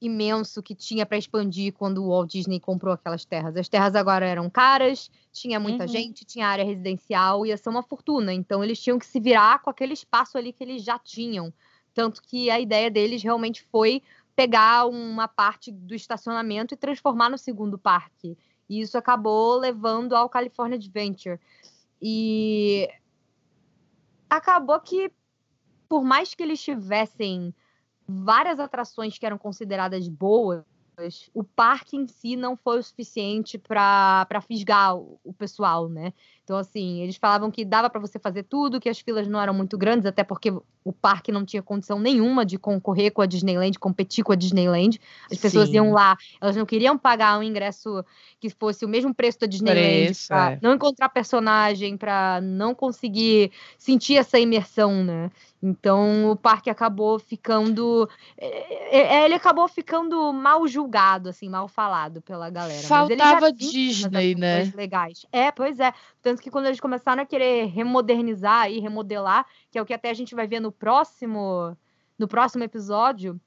imenso 0.01 0.63
que 0.63 0.75
tinha 0.75 1.05
para 1.05 1.19
expandir 1.19 1.75
quando 1.75 2.03
o 2.03 2.09
Walt 2.09 2.31
Disney 2.31 2.59
comprou 2.59 2.95
aquelas 2.95 3.25
terras. 3.25 3.57
As 3.57 3.69
terras 3.69 3.95
agora 3.95 4.27
eram 4.27 4.49
caras, 4.49 5.11
tinha 5.31 5.61
muita 5.61 5.85
Uhum. 5.85 5.89
gente, 5.89 6.25
tinha 6.25 6.49
área 6.49 6.65
residencial, 6.65 7.45
ia 7.45 7.57
ser 7.57 7.69
uma 7.69 7.83
fortuna. 7.83 8.33
Então 8.33 8.65
eles 8.65 8.81
tinham 8.81 8.99
que 8.99 9.07
se 9.07 9.21
virar 9.21 9.61
com 9.61 9.69
aquele 9.69 9.93
espaço 9.93 10.39
ali 10.39 10.53
que 10.53 10.65
eles 10.65 10.83
já 10.83 10.99
tinham. 10.99 11.53
Tanto 12.01 12.23
que 12.23 12.49
a 12.49 12.59
ideia 12.59 12.91
deles 12.91 13.23
realmente 13.23 13.63
foi 13.71 14.03
pegar 14.35 14.87
uma 14.87 15.29
parte 15.29 15.71
do 15.71 15.95
estacionamento 15.95 16.73
e 16.73 16.77
transformar 16.79 17.29
no 17.29 17.37
segundo 17.37 17.77
parque. 17.77 18.39
E 18.67 18.81
isso 18.81 18.97
acabou 18.97 19.59
levando 19.59 20.17
ao 20.17 20.27
California 20.27 20.79
Adventure. 20.79 21.39
E 22.01 22.89
acabou 24.31 24.81
que, 24.81 25.13
por 25.87 26.03
mais 26.03 26.35
que 26.35 26.43
eles 26.43 26.63
tivessem 26.63 27.55
várias 28.09 28.59
atrações 28.59 29.19
que 29.19 29.27
eram 29.27 29.37
consideradas 29.37 30.09
boas, 30.09 30.65
o 31.35 31.45
parque 31.45 31.99
em 31.99 32.07
si 32.07 32.35
não 32.35 32.57
foi 32.57 32.79
o 32.79 32.83
suficiente 32.83 33.59
para 33.59 34.41
fisgar 34.49 34.97
o, 34.97 35.35
pessoal, 35.37 35.87
né? 35.87 36.15
Então, 36.51 36.59
assim, 36.59 37.01
eles 37.01 37.15
falavam 37.15 37.49
que 37.49 37.65
dava 37.65 37.89
para 37.89 38.01
você 38.01 38.19
fazer 38.19 38.43
tudo, 38.43 38.81
que 38.81 38.89
as 38.89 38.99
filas 38.99 39.29
não 39.29 39.41
eram 39.41 39.55
muito 39.55 39.79
grandes, 39.79 40.05
até 40.05 40.25
porque 40.25 40.53
o 40.83 40.93
parque 40.93 41.31
não 41.31 41.45
tinha 41.45 41.63
condição 41.63 42.01
nenhuma 42.01 42.45
de 42.45 42.59
concorrer 42.59 43.13
com 43.13 43.23
a 43.23 43.27
Disneyland, 43.27 43.79
competir 43.79 44.25
com 44.25 44.33
a 44.33 44.35
Disneyland. 44.35 45.01
As 45.31 45.39
pessoas 45.39 45.69
Sim. 45.69 45.77
iam 45.77 45.93
lá, 45.93 46.17
elas 46.41 46.57
não 46.57 46.67
queriam 46.67 46.99
pagar 46.99 47.39
um 47.39 47.43
ingresso 47.45 48.05
que 48.41 48.51
fosse 48.51 48.85
o 48.85 48.89
mesmo 48.89 49.15
preço 49.15 49.39
da 49.39 49.47
Disneyland, 49.47 50.07
Preço, 50.07 50.27
pra 50.27 50.53
é. 50.53 50.59
não 50.61 50.75
encontrar 50.75 51.09
personagem, 51.11 51.97
para 51.97 52.41
não 52.41 52.75
conseguir 52.75 53.53
sentir 53.79 54.17
essa 54.17 54.37
imersão, 54.37 55.05
né? 55.05 55.31
Então 55.63 56.31
o 56.31 56.37
parque 56.37 56.71
acabou 56.71 57.19
ficando. 57.19 58.09
é, 58.39 59.19
é, 59.19 59.25
Ele 59.27 59.35
acabou 59.35 59.69
ficando 59.69 60.33
mal 60.33 60.67
julgado, 60.67 61.29
assim, 61.29 61.51
mal 61.51 61.69
falado 61.69 62.23
pela 62.23 62.49
galera. 62.49 62.83
Faltava 62.83 63.53
Disney, 63.53 64.35
né? 64.35 64.73
Legais. 64.75 65.27
É, 65.31 65.51
pois 65.51 65.79
é. 65.79 65.93
Tanto 66.23 66.43
que 66.43 66.51
quando 66.51 66.67
eles 66.67 66.81
começaram 66.81 67.23
a 67.23 67.27
querer 67.27 67.67
remodernizar 67.67 68.71
e 68.71 68.79
remodelar, 68.81 69.47
que 69.71 69.79
é 69.79 69.83
o 69.83 69.87
que 69.87 69.95
até 69.95 70.11
a 70.11 70.15
gente 70.15 70.35
vai 70.35 70.47
ver 70.47 70.61
no 70.61 70.71
próximo, 70.71 71.77
no 72.19 72.29
próximo 72.29 72.63
episódio, 72.63 73.41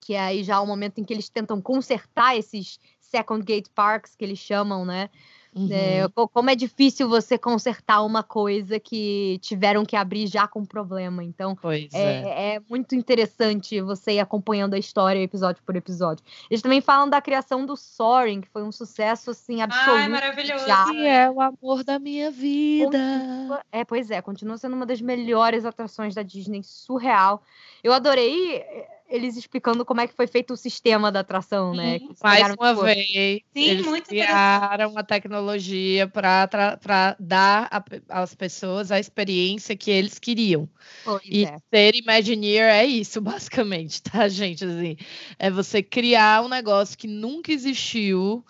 que 0.00 0.14
é 0.14 0.20
aí 0.20 0.42
já 0.42 0.60
o 0.60 0.66
momento 0.66 0.98
em 1.00 1.04
que 1.04 1.12
eles 1.12 1.28
tentam 1.28 1.60
consertar 1.60 2.36
esses 2.36 2.80
Second 2.98 3.44
Gate 3.44 3.68
Parks, 3.74 4.14
que 4.14 4.24
eles 4.24 4.38
chamam, 4.38 4.84
né? 4.84 5.10
Uhum. 5.54 5.68
É, 5.72 6.06
co- 6.14 6.28
como 6.28 6.50
é 6.50 6.54
difícil 6.54 7.08
você 7.08 7.36
consertar 7.38 8.02
uma 8.02 8.22
coisa 8.22 8.78
que 8.78 9.38
tiveram 9.42 9.84
que 9.84 9.96
abrir 9.96 10.26
já 10.26 10.46
com 10.46 10.64
problema. 10.64 11.24
Então, 11.24 11.56
Pois 11.60 11.92
é. 11.92 12.22
é, 12.52 12.54
é 12.56 12.60
muito 12.68 12.94
interessante 12.94 13.80
você 13.80 14.12
ir 14.12 14.20
acompanhando 14.20 14.74
a 14.74 14.78
história 14.78 15.18
episódio 15.20 15.62
por 15.64 15.74
episódio. 15.74 16.24
Eles 16.50 16.62
também 16.62 16.80
falam 16.80 17.08
da 17.08 17.20
criação 17.20 17.64
do 17.66 17.76
Soaring, 17.76 18.40
que 18.42 18.48
foi 18.48 18.62
um 18.62 18.70
sucesso 18.70 19.30
assim 19.30 19.62
absoluto. 19.62 20.10
maravilhoso. 20.10 20.66
já. 20.66 20.84
Que 20.90 21.06
é 21.06 21.30
o 21.30 21.40
amor 21.40 21.82
da 21.82 21.98
minha 21.98 22.30
vida. 22.30 22.98
Continua- 22.98 23.62
É, 23.72 23.84
pois 23.84 24.10
é, 24.10 24.20
continua 24.22 24.58
sendo 24.58 24.76
uma 24.76 24.86
das 24.86 25.00
melhores 25.00 25.64
atrações 25.64 26.14
da 26.14 26.22
Disney, 26.22 26.62
surreal. 26.62 27.42
Eu 27.82 27.92
adorei 27.92 28.62
eles 29.08 29.36
explicando 29.36 29.84
como 29.84 30.00
é 30.00 30.06
que 30.06 30.14
foi 30.14 30.26
feito 30.26 30.52
o 30.52 30.56
sistema 30.56 31.10
da 31.10 31.20
atração, 31.20 31.74
né? 31.74 31.98
Sim, 31.98 32.10
Mais 32.22 32.54
uma 32.56 32.70
tipo, 32.72 32.84
vez, 32.84 33.06
Sim, 33.06 33.40
eles 33.54 33.86
muito 33.86 34.08
criaram 34.08 34.90
uma 34.90 35.02
tecnologia 35.02 36.06
para 36.06 37.16
dar 37.18 37.68
a- 37.70 38.22
às 38.22 38.34
pessoas 38.34 38.92
a 38.92 38.98
experiência 39.00 39.76
que 39.76 39.90
eles 39.90 40.18
queriam. 40.18 40.68
pois 41.04 41.22
E 41.24 41.44
é. 41.44 41.56
ser 41.74 41.94
Imagineer 41.96 42.68
é 42.70 42.84
isso, 42.86 43.20
basicamente, 43.66 44.02
tá, 44.02 44.28
gente? 44.28 44.64
Assim, 44.64 44.96
é 45.38 45.50
você 45.50 45.82
criar 45.82 46.42
um 46.44 46.48
negócio 46.48 46.96
que 46.96 47.06
nunca 47.08 47.52
existiu 47.52 48.44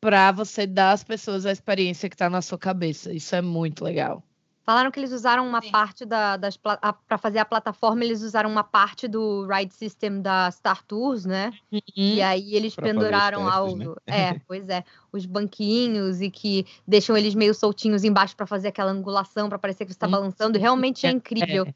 para 0.00 0.32
você 0.32 0.66
dar 0.66 0.92
às 0.92 1.04
pessoas 1.04 1.46
a 1.46 1.52
experiência 1.52 2.08
que 2.08 2.14
está 2.14 2.28
na 2.28 2.42
sua 2.42 2.58
cabeça. 2.58 3.12
Isso 3.12 3.34
é 3.34 3.42
muito 3.42 3.84
legal. 3.84 4.22
Falaram 4.64 4.92
que 4.92 5.00
eles 5.00 5.10
usaram 5.10 5.46
uma 5.46 5.60
Sim. 5.60 5.70
parte 5.72 6.04
da, 6.04 6.36
das 6.36 6.56
para 6.56 7.18
fazer 7.18 7.40
a 7.40 7.44
plataforma, 7.44 8.04
eles 8.04 8.22
usaram 8.22 8.48
uma 8.48 8.62
parte 8.62 9.08
do 9.08 9.44
ride 9.46 9.74
system 9.74 10.22
da 10.22 10.50
Star 10.52 10.84
Tours, 10.84 11.24
né? 11.24 11.52
E 11.96 12.22
aí 12.22 12.54
eles 12.54 12.74
Pra 12.74 12.84
penduraram 12.84 13.44
lá 13.44 13.64
o, 13.64 13.96
é, 14.06 14.38
pois 14.46 14.68
é, 14.68 14.84
os 15.12 15.26
banquinhos 15.26 16.20
e 16.20 16.30
que 16.30 16.64
deixam 16.86 17.16
eles 17.16 17.34
meio 17.34 17.54
soltinhos 17.54 18.04
embaixo 18.04 18.36
para 18.36 18.46
fazer 18.46 18.68
aquela 18.68 18.92
angulação 18.92 19.48
para 19.48 19.58
parecer 19.58 19.84
que 19.84 19.92
você 19.92 19.96
está 19.96 20.06
balançando. 20.06 20.58
Realmente 20.58 21.06
é 21.06 21.10
incrível. 21.10 21.66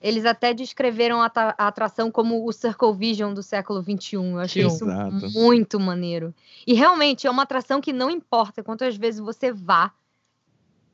Eles 0.00 0.26
até 0.26 0.52
descreveram 0.52 1.22
a, 1.22 1.30
a 1.34 1.68
atração 1.68 2.10
como 2.10 2.46
o 2.46 2.52
Circle 2.52 2.92
Vision 2.94 3.32
do 3.32 3.42
século 3.42 3.80
XXI. 3.82 4.16
Eu 4.16 4.38
achei 4.38 4.66
isso 4.66 4.84
Exato. 4.84 5.30
muito 5.32 5.80
maneiro. 5.80 6.34
E 6.66 6.74
realmente 6.74 7.26
é 7.26 7.30
uma 7.30 7.44
atração 7.44 7.80
que 7.80 7.92
não 7.92 8.10
importa 8.10 8.62
quantas 8.62 8.96
vezes 8.96 9.20
você 9.20 9.50
vá, 9.50 9.90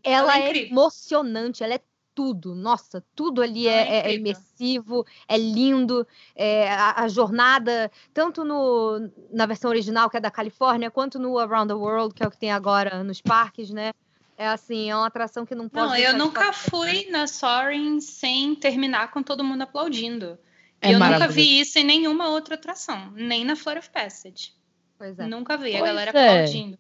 ela, 0.03 0.37
Ela 0.37 0.39
é 0.39 0.59
é, 0.59 0.69
emocionante, 0.69 1.63
ela 1.65 1.75
é 1.75 1.81
tudo. 2.15 2.55
Nossa, 2.55 3.03
tudo 3.15 3.41
ali 3.41 3.67
é 3.67 4.07
é, 4.07 4.11
é- 4.11 4.15
imersivo, 4.15 5.07
é 5.29 5.39
lindo. 5.39 6.07
é, 6.35 6.71
a, 6.71 7.03
a 7.05 7.09
jornada, 7.09 7.91
tanto 8.13 8.45
no, 8.45 9.11
na 9.33 9.47
versão 9.47 9.71
original, 9.71 10.11
que 10.11 10.17
é 10.17 10.21
da 10.21 10.31
Califórnia, 10.31 10.91
quanto 10.91 11.19
no 11.19 11.39
Around 11.39 11.69
the 11.69 11.75
World, 11.75 12.15
que 12.15 12.23
é 12.23 12.27
o 12.27 12.31
que 12.31 12.39
tem 12.39 12.51
agora 12.53 13.03
nos 13.05 13.21
parques, 13.21 13.71
né? 13.71 13.93
É 14.37 14.49
assim, 14.49 14.91
é 14.91 14.97
uma 14.97 15.07
atração 15.07 15.45
que 15.45 15.55
não 15.55 15.69
pode 15.69 15.87
Não, 15.87 15.97
eu 15.97 16.17
nunca 16.17 16.51
fazer, 16.53 16.71
fui 16.71 17.11
na 17.11 17.27
Soaring 17.27 18.01
sem 18.01 18.55
terminar 18.55 19.11
com 19.11 19.23
todo 19.23 19.45
mundo 19.45 19.63
aplaudindo. 19.63 20.39
É 20.81 20.95
eu 20.95 20.99
nunca 20.99 21.29
vi 21.29 21.61
isso 21.61 21.79
em 21.79 21.85
nenhuma 21.85 22.29
outra 22.31 22.55
atração, 22.55 23.11
nem 23.13 23.45
na 23.45 23.55
Flora 23.55 23.81
of 23.81 23.91
Passage. 23.91 24.55
Pois 24.97 25.19
é. 25.19 25.27
Nunca 25.27 25.59
vi, 25.59 25.77
a 25.77 25.79
Pois 25.81 25.91
galera 25.91 26.11
é. 26.15 26.29
aplaudindo. 26.29 26.79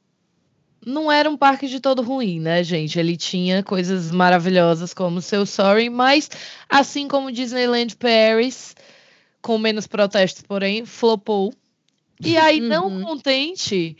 Não 0.84 1.12
era 1.12 1.28
um 1.28 1.36
parque 1.36 1.66
de 1.68 1.78
todo 1.80 2.02
ruim, 2.02 2.40
né, 2.40 2.62
gente? 2.64 2.98
Ele 2.98 3.16
tinha 3.16 3.62
coisas 3.62 4.10
maravilhosas 4.10 4.94
como 4.94 5.18
o 5.18 5.22
seu 5.22 5.44
Sorry, 5.44 5.90
mas 5.90 6.30
assim 6.68 7.06
como 7.06 7.30
Disneyland 7.30 7.96
Paris, 7.96 8.74
com 9.42 9.58
menos 9.58 9.86
protestos, 9.86 10.42
porém, 10.42 10.86
flopou. 10.86 11.52
E 12.24 12.36
aí, 12.36 12.60
não 12.68 12.88
Uhum. 12.88 13.02
contente, 13.04 13.96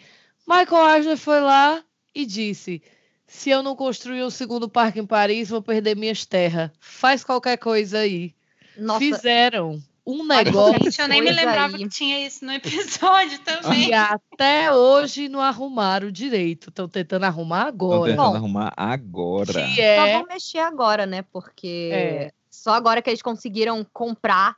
Michael 0.46 0.96
Eisner 0.96 1.16
foi 1.18 1.40
lá 1.40 1.82
e 2.14 2.24
disse: 2.24 2.82
se 3.26 3.50
eu 3.50 3.62
não 3.62 3.76
construir 3.76 4.22
o 4.22 4.30
segundo 4.30 4.68
parque 4.68 4.98
em 5.00 5.06
Paris, 5.06 5.50
vou 5.50 5.62
perder 5.62 5.96
minhas 5.96 6.24
terras. 6.24 6.70
Faz 6.80 7.22
qualquer 7.22 7.58
coisa 7.58 7.98
aí. 7.98 8.34
Nossa, 8.76 8.98
Fizeram 8.98 9.80
um 10.10 10.20
Olha, 10.30 10.44
negócio 10.44 10.84
Gente, 10.84 11.00
eu 11.00 11.08
nem 11.08 11.22
me 11.22 11.30
lembrava 11.30 11.76
aí. 11.76 11.82
que 11.84 11.88
tinha 11.88 12.26
isso 12.26 12.44
no 12.44 12.52
episódio 12.52 13.38
também. 13.44 13.86
que 13.88 13.92
até 13.94 14.72
hoje 14.72 15.28
não 15.28 15.40
arrumaram 15.40 16.10
direito. 16.10 16.68
Estão 16.70 16.88
tentando 16.88 17.24
arrumar 17.24 17.68
Estão 17.70 17.92
agora. 17.92 18.10
tentando 18.12 18.30
Bom, 18.30 18.36
arrumar 18.36 18.72
agora. 18.76 19.52
Que 19.52 19.76
só 19.76 19.82
é 19.82 20.12
vão 20.14 20.26
mexer 20.26 20.58
agora, 20.58 21.06
né? 21.06 21.22
Porque 21.32 21.90
É. 21.92 22.32
só 22.50 22.72
agora 22.74 23.00
que 23.02 23.08
eles 23.10 23.22
conseguiram 23.22 23.86
comprar 23.92 24.56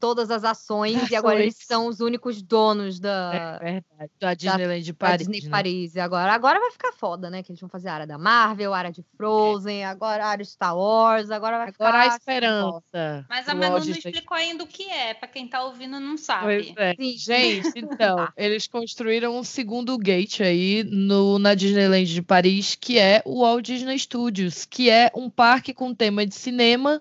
todas 0.00 0.30
as 0.30 0.44
ações, 0.44 1.10
e 1.10 1.16
agora 1.16 1.40
eles 1.40 1.54
Ações. 1.56 1.66
são 1.66 1.86
os 1.88 2.00
únicos 2.00 2.40
donos 2.42 2.98
da, 3.00 3.58
É 3.62 3.64
verdade. 3.72 4.10
Da 4.20 4.34
Disneyland 4.34 4.82
de 4.82 4.92
da 4.92 4.98
Paris. 4.98 5.26
Disney 5.28 5.40
né? 5.44 5.50
Paris. 5.50 5.94
E 5.94 6.00
agora, 6.00 6.32
agora 6.32 6.60
vai 6.60 6.70
ficar 6.70 6.92
foda, 6.92 7.28
né? 7.30 7.42
Que 7.42 7.50
eles 7.52 7.60
vão 7.60 7.68
fazer 7.68 7.88
a 7.88 7.94
área 7.94 8.06
da 8.06 8.16
Marvel, 8.18 8.72
a 8.72 8.78
área 8.78 8.92
de 8.92 9.04
Frozen, 9.16 9.84
agora 9.84 10.24
a 10.24 10.28
área 10.28 10.44
de 10.44 10.50
Star 10.50 10.76
Wars, 10.76 11.30
agora 11.30 11.58
vai 11.58 11.72
ficar. 11.72 11.88
Agora 11.88 12.02
a 12.04 12.06
assim, 12.06 12.10
ó. 12.12 12.16
esperança. 12.18 13.26
Mas 13.28 13.48
a 13.48 13.54
Manu 13.54 13.78
não 13.78 13.90
explicou 13.90 14.36
ainda 14.36 14.64
o 14.64 14.66
que 14.66 14.84
é, 14.90 15.14
pra 15.14 15.28
quem 15.28 15.48
tá 15.48 15.64
ouvindo 15.64 15.98
não 16.00 16.10
Pois 16.10 16.20
sabe. 16.20 16.74
é. 16.76 16.94
Sim. 16.94 17.16
Gente, 17.18 17.72
então, 17.76 18.16
Tá. 18.16 18.32
eles 18.36 18.66
construíram 18.68 19.36
um 19.36 19.42
segundo 19.44 19.96
gate 19.98 20.40
aí 20.40 20.84
no, 20.84 21.38
na 21.38 21.54
Disneyland 21.54 22.06
de 22.12 22.22
Paris, 22.22 22.76
que 22.80 22.98
é 22.98 23.22
o 23.24 23.40
Walt 23.42 23.64
Disney 23.64 23.98
Studios, 23.98 24.64
que 24.64 24.88
é 24.90 25.10
um 25.14 25.28
parque 25.28 25.74
com 25.74 25.92
tema 25.94 26.24
de 26.26 26.34
cinema, 26.34 27.00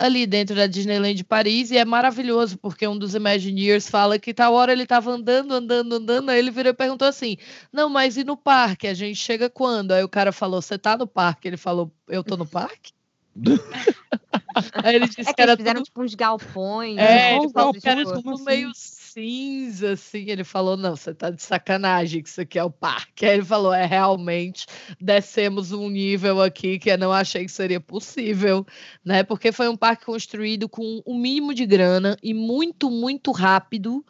ali 0.00 0.26
dentro 0.26 0.56
da 0.56 0.66
Disneyland 0.66 1.14
de 1.14 1.22
Paris 1.22 1.70
e 1.70 1.76
é 1.76 1.84
maravilhoso 1.84 2.56
porque 2.56 2.88
um 2.88 2.98
dos 2.98 3.14
Imagineers 3.14 3.88
fala 3.88 4.18
que 4.18 4.32
tal 4.32 4.54
hora 4.54 4.72
ele 4.72 4.84
estava 4.84 5.10
andando, 5.10 5.52
andando, 5.52 5.94
andando, 5.94 6.30
aí 6.30 6.38
ele 6.38 6.50
virou 6.50 6.70
e 6.70 6.74
perguntou 6.74 7.06
assim: 7.06 7.36
"Não, 7.70 7.90
mas 7.90 8.16
e 8.16 8.24
no 8.24 8.36
parque? 8.36 8.86
A 8.86 8.94
gente 8.94 9.16
chega 9.16 9.50
quando?" 9.50 9.92
Aí 9.92 10.02
o 10.02 10.08
cara 10.08 10.32
falou: 10.32 10.62
"Você 10.62 10.78
tá 10.78 10.96
no 10.96 11.06
parque?" 11.06 11.46
Ele 11.46 11.58
falou: 11.58 11.92
"Eu 12.08 12.24
tô 12.24 12.34
no 12.36 12.46
parque?" 12.46 12.92
aí 14.82 14.94
ele 14.96 15.06
disse 15.06 15.20
é 15.20 15.24
que, 15.26 15.34
que 15.34 15.42
era 15.42 15.56
fizeram 15.56 15.80
tudo... 15.80 15.84
tipo 15.84 16.02
uns 16.02 16.14
galpões, 16.14 16.96
é, 16.96 17.38
tipo, 17.38 17.60
era 17.84 18.04
tudo 18.04 18.30
assim? 18.32 18.44
meio 18.44 18.70
cinza, 19.12 19.92
assim. 19.92 20.26
Ele 20.28 20.44
falou: 20.44 20.76
não, 20.76 20.96
você 20.96 21.14
tá 21.14 21.30
de 21.30 21.42
sacanagem, 21.42 22.22
que 22.22 22.28
isso 22.28 22.40
aqui 22.40 22.58
é 22.58 22.64
o 22.64 22.70
parque. 22.70 23.26
Aí 23.26 23.34
ele 23.34 23.44
falou: 23.44 23.72
é 23.72 23.84
realmente, 23.86 24.66
descemos 25.00 25.72
um 25.72 25.88
nível 25.88 26.40
aqui 26.40 26.78
que 26.78 26.90
eu 26.90 26.98
não 26.98 27.12
achei 27.12 27.44
que 27.44 27.52
seria 27.52 27.80
possível, 27.80 28.66
né? 29.04 29.22
Porque 29.22 29.52
foi 29.52 29.68
um 29.68 29.76
parque 29.76 30.04
construído 30.04 30.68
com 30.68 31.02
o 31.04 31.14
um 31.14 31.18
mínimo 31.18 31.54
de 31.54 31.66
grana 31.66 32.16
e 32.22 32.32
muito, 32.32 32.90
muito 32.90 33.32
rápido 33.32 34.04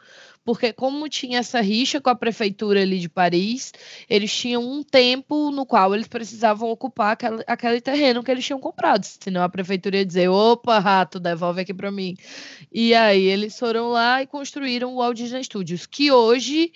porque 0.44 0.72
como 0.72 1.08
tinha 1.08 1.38
essa 1.38 1.60
rixa 1.60 2.00
com 2.00 2.10
a 2.10 2.14
prefeitura 2.14 2.80
ali 2.82 2.98
de 2.98 3.08
Paris, 3.08 3.72
eles 4.08 4.34
tinham 4.34 4.62
um 4.62 4.82
tempo 4.82 5.50
no 5.50 5.66
qual 5.66 5.94
eles 5.94 6.08
precisavam 6.08 6.70
ocupar 6.70 7.12
aquele, 7.12 7.42
aquele 7.46 7.80
terreno 7.80 8.22
que 8.22 8.30
eles 8.30 8.44
tinham 8.44 8.60
comprado, 8.60 9.04
senão 9.04 9.42
a 9.42 9.48
prefeitura 9.48 9.98
ia 9.98 10.06
dizer, 10.06 10.28
opa, 10.28 10.78
rato, 10.78 11.20
devolve 11.20 11.60
aqui 11.60 11.74
para 11.74 11.90
mim. 11.90 12.16
E 12.72 12.94
aí 12.94 13.22
eles 13.22 13.58
foram 13.58 13.88
lá 13.88 14.22
e 14.22 14.26
construíram 14.26 14.94
o 14.94 14.96
Walt 14.96 15.16
Disney 15.16 15.44
Studios, 15.44 15.86
que 15.86 16.10
hoje 16.10 16.72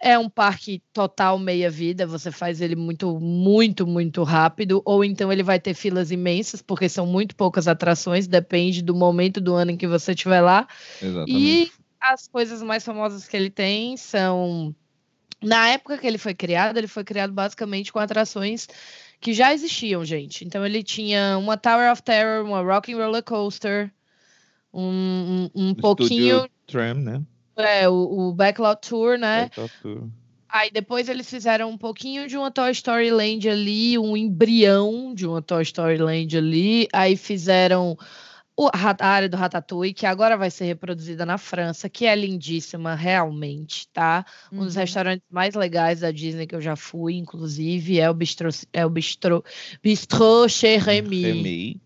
é 0.00 0.18
um 0.18 0.28
parque 0.28 0.82
total 0.92 1.38
meia-vida, 1.38 2.06
você 2.06 2.30
faz 2.30 2.60
ele 2.60 2.76
muito, 2.76 3.18
muito, 3.18 3.86
muito 3.86 4.22
rápido, 4.22 4.82
ou 4.84 5.04
então 5.04 5.32
ele 5.32 5.42
vai 5.42 5.58
ter 5.58 5.74
filas 5.74 6.10
imensas, 6.10 6.60
porque 6.60 6.88
são 6.88 7.06
muito 7.06 7.34
poucas 7.34 7.66
atrações, 7.66 8.26
depende 8.26 8.82
do 8.82 8.94
momento 8.94 9.40
do 9.40 9.54
ano 9.54 9.70
em 9.70 9.76
que 9.76 9.86
você 9.86 10.12
estiver 10.12 10.40
lá. 10.40 10.68
Exatamente. 11.00 11.32
E 11.32 11.72
as 12.12 12.28
coisas 12.28 12.62
mais 12.62 12.84
famosas 12.84 13.26
que 13.26 13.36
ele 13.36 13.50
tem 13.50 13.96
são. 13.96 14.74
Na 15.42 15.68
época 15.68 15.98
que 15.98 16.06
ele 16.06 16.18
foi 16.18 16.34
criado, 16.34 16.78
ele 16.78 16.88
foi 16.88 17.04
criado 17.04 17.32
basicamente 17.32 17.92
com 17.92 17.98
atrações 17.98 18.66
que 19.20 19.32
já 19.32 19.52
existiam, 19.52 20.04
gente. 20.04 20.44
Então 20.44 20.64
ele 20.64 20.82
tinha 20.82 21.36
uma 21.38 21.56
Tower 21.56 21.92
of 21.92 22.02
Terror, 22.02 22.44
uma 22.44 22.60
Rocking 22.60 22.94
Roller 22.94 23.22
Coaster, 23.22 23.92
um, 24.72 25.50
um, 25.54 25.68
um 25.68 25.74
pouquinho. 25.74 26.48
Tram, 26.66 26.94
né? 26.94 27.22
É, 27.56 27.88
o, 27.88 27.94
o 27.94 28.32
Backlot 28.32 28.88
Tour, 28.88 29.18
né? 29.18 29.44
Backlot 29.44 29.72
Tour. 29.82 30.08
Aí 30.48 30.70
depois 30.70 31.08
eles 31.08 31.28
fizeram 31.28 31.70
um 31.70 31.76
pouquinho 31.76 32.28
de 32.28 32.36
uma 32.36 32.50
Toy 32.50 32.70
Story 32.70 33.10
Land 33.10 33.48
ali, 33.48 33.98
um 33.98 34.16
embrião 34.16 35.12
de 35.14 35.26
uma 35.26 35.42
Toy 35.42 35.62
Story 35.62 35.98
Land 35.98 36.36
ali. 36.36 36.88
Aí 36.92 37.16
fizeram 37.16 37.98
a 38.72 39.06
área 39.06 39.28
do 39.28 39.36
Ratatouille, 39.36 39.92
que 39.92 40.06
agora 40.06 40.36
vai 40.36 40.50
ser 40.50 40.64
reproduzida 40.64 41.26
na 41.26 41.36
França, 41.36 41.88
que 41.88 42.06
é 42.06 42.16
lindíssima, 42.16 42.94
realmente, 42.94 43.86
tá? 43.88 44.24
Um 44.50 44.64
dos 44.64 44.74
uhum. 44.74 44.80
restaurantes 44.80 45.26
mais 45.30 45.54
legais 45.54 46.00
da 46.00 46.10
Disney 46.10 46.46
que 46.46 46.54
eu 46.54 46.60
já 46.60 46.74
fui, 46.74 47.16
inclusive, 47.16 48.00
é 48.00 48.08
o 48.08 48.14
Bistrô, 48.14 48.48
é 48.72 48.86
o 48.86 48.90
Bistrô, 48.90 49.44
Bistrô 49.82 50.48
Chez 50.48 50.82
Remy. 50.82 51.22
Remy. 51.22 51.80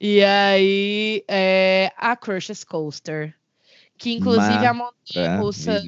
e 0.00 0.24
aí, 0.24 1.24
é 1.28 1.92
a 1.96 2.16
Crush's 2.16 2.64
Coaster, 2.64 3.34
que 3.98 4.12
inclusive 4.12 4.64
é 4.64 4.66
a 4.66 4.74
montanha 4.74 5.36
russa 5.36 5.82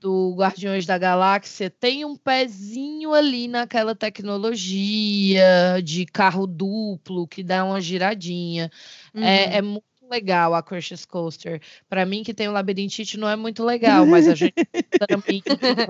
do 0.00 0.34
Guardiões 0.36 0.86
da 0.86 0.96
Galáxia 0.96 1.70
tem 1.70 2.04
um 2.04 2.16
pezinho 2.16 3.12
ali 3.12 3.48
naquela 3.48 3.94
tecnologia 3.94 5.80
de 5.82 6.06
carro 6.06 6.46
duplo 6.46 7.26
que 7.26 7.42
dá 7.42 7.64
uma 7.64 7.80
giradinha. 7.80 8.70
É, 9.14 9.18
uhum. 9.18 9.24
É, 9.24 9.56
é, 9.56 9.62
muito 9.62 9.84
legal 10.10 10.54
a 10.54 10.62
Crush's 10.62 11.04
Coaster. 11.04 11.60
Para 11.88 12.06
mim, 12.06 12.22
que 12.22 12.32
tem 12.32 12.48
o 12.48 12.50
um 12.50 12.54
labirintite, 12.54 13.18
não 13.18 13.28
é 13.28 13.36
muito 13.36 13.64
legal, 13.64 14.06
mas 14.06 14.26
a 14.26 14.34
gente 14.34 14.54
também 15.06 15.42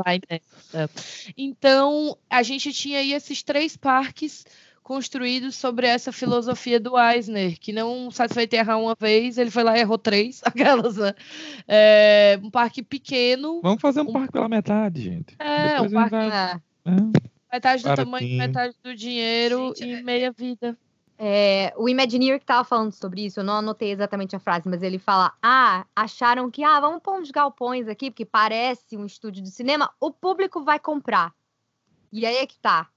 vai 0.04 0.20
nessa. 0.28 0.90
Então, 1.36 2.16
a 2.28 2.42
gente 2.42 2.72
tinha 2.72 2.98
aí 2.98 3.12
esses 3.12 3.42
três 3.42 3.76
parques 3.76 4.44
construídos 4.88 5.54
sobre 5.54 5.86
essa 5.86 6.10
filosofia 6.10 6.80
do 6.80 6.98
Eisner, 6.98 7.60
que 7.60 7.74
não 7.74 8.10
satisfeito 8.10 8.54
errar 8.54 8.78
uma 8.78 8.96
vez, 8.98 9.36
ele 9.36 9.50
foi 9.50 9.62
lá 9.62 9.76
e 9.76 9.82
errou 9.82 9.98
três, 9.98 10.40
aquelas, 10.46 10.96
né? 10.96 11.12
É, 11.68 12.40
um 12.42 12.50
parque 12.50 12.82
pequeno. 12.82 13.60
Vamos 13.60 13.82
fazer 13.82 14.00
um, 14.00 14.08
um, 14.08 14.12
parque 14.14 14.32
pela 14.32 14.48
metade, 14.48 15.02
gente. 15.02 15.36
É, 15.38 15.72
Depois 15.72 15.92
um 15.92 15.94
parque. 15.94 16.10
Vai... 16.10 16.28
É. 16.30 16.60
É. 16.86 17.28
Metade 17.52 17.82
do 17.82 17.94
tamanho, 17.94 18.38
metade 18.38 18.76
do 18.82 18.94
dinheiro 18.94 19.74
gente, 19.76 19.84
e 19.84 19.92
é... 19.92 20.02
meia 20.02 20.32
vida. 20.32 20.74
É, 21.18 21.74
o 21.76 21.86
Imagineer 21.86 22.38
que 22.38 22.44
estava 22.44 22.64
falando 22.64 22.92
sobre 22.92 23.26
isso, 23.26 23.40
eu 23.40 23.44
não 23.44 23.54
anotei 23.54 23.90
exatamente 23.90 24.34
a 24.36 24.40
frase, 24.40 24.66
mas 24.70 24.82
ele 24.82 24.98
fala: 24.98 25.34
Ah, 25.42 25.84
acharam 25.94 26.50
que 26.50 26.64
ah, 26.64 26.80
vamos 26.80 27.02
pôr 27.02 27.20
uns 27.20 27.30
galpões 27.30 27.88
aqui, 27.88 28.10
porque 28.10 28.24
parece 28.24 28.96
um 28.96 29.04
estúdio 29.04 29.42
de 29.42 29.50
cinema, 29.50 29.90
o 30.00 30.10
público 30.10 30.64
vai 30.64 30.78
comprar. 30.78 31.34
E 32.10 32.24
aí 32.24 32.36
é 32.36 32.46
que 32.46 32.58
tá. 32.58 32.88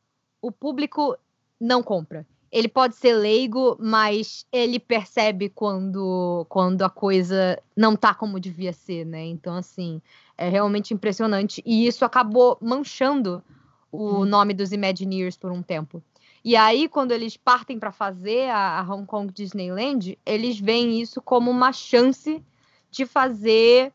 O 0.41 0.53
público 0.53 1.17
não 1.61 1.83
compra. 1.83 2.25
Ele 2.51 2.67
pode 2.67 2.95
ser 2.95 3.13
leigo, 3.13 3.77
mas 3.79 4.45
ele 4.51 4.77
percebe 4.77 5.47
quando, 5.47 6.45
quando 6.49 6.81
a 6.81 6.89
coisa 6.89 7.57
não 7.77 7.95
tá 7.95 8.13
como 8.13 8.41
devia 8.41 8.73
ser, 8.73 9.05
né? 9.05 9.23
Então, 9.23 9.55
assim, 9.55 10.01
é 10.37 10.49
realmente 10.49 10.93
impressionante. 10.93 11.61
E 11.65 11.87
isso 11.87 12.03
acabou 12.03 12.57
manchando 12.59 13.41
o 13.89 14.21
hum. 14.21 14.25
nome 14.25 14.53
dos 14.53 14.73
Imagineers 14.73 15.37
por 15.37 15.51
um 15.51 15.61
tempo. 15.61 16.03
E 16.43 16.55
aí, 16.55 16.89
quando 16.89 17.11
eles 17.11 17.37
partem 17.37 17.79
para 17.79 17.91
fazer 17.91 18.49
a, 18.49 18.85
Hong 18.89 19.05
Kong 19.05 19.31
Disneyland, 19.31 20.17
eles 20.25 20.59
veem 20.59 20.99
isso 20.99 21.21
como 21.21 21.51
uma 21.51 21.71
chance 21.71 22.43
de 22.89 23.05
fazer 23.05 23.93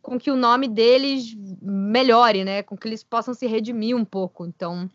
com 0.00 0.18
que 0.18 0.30
o 0.30 0.36
nome 0.36 0.66
deles 0.66 1.36
melhore, 1.60 2.44
né? 2.44 2.62
Com 2.62 2.76
que 2.76 2.88
eles 2.88 3.04
possam 3.04 3.32
se 3.34 3.46
redimir 3.46 3.94
um 3.94 4.04
pouco. 4.04 4.44
Então, 4.44 4.90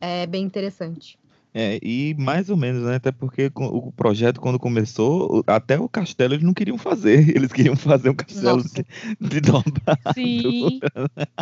é 0.00 0.26
bem 0.26 0.44
interessante. 0.44 1.18
É, 1.54 1.78
e 1.82 2.14
mais 2.18 2.50
ou 2.50 2.56
menos, 2.56 2.84
né? 2.84 2.96
Até 2.96 3.10
porque 3.10 3.50
o 3.54 3.90
projeto, 3.90 4.40
quando 4.40 4.58
começou, 4.58 5.42
até 5.46 5.78
o 5.78 5.88
castelo 5.88 6.34
eles 6.34 6.44
não 6.44 6.54
queriam 6.54 6.78
fazer. 6.78 7.18
Eles 7.34 7.52
queriam 7.52 7.74
fazer 7.74 8.10
um 8.10 8.14
castelo 8.14 8.62
de, 8.62 8.84
de 9.20 9.40
dobrado. 9.40 9.98
Sim. 10.14 10.78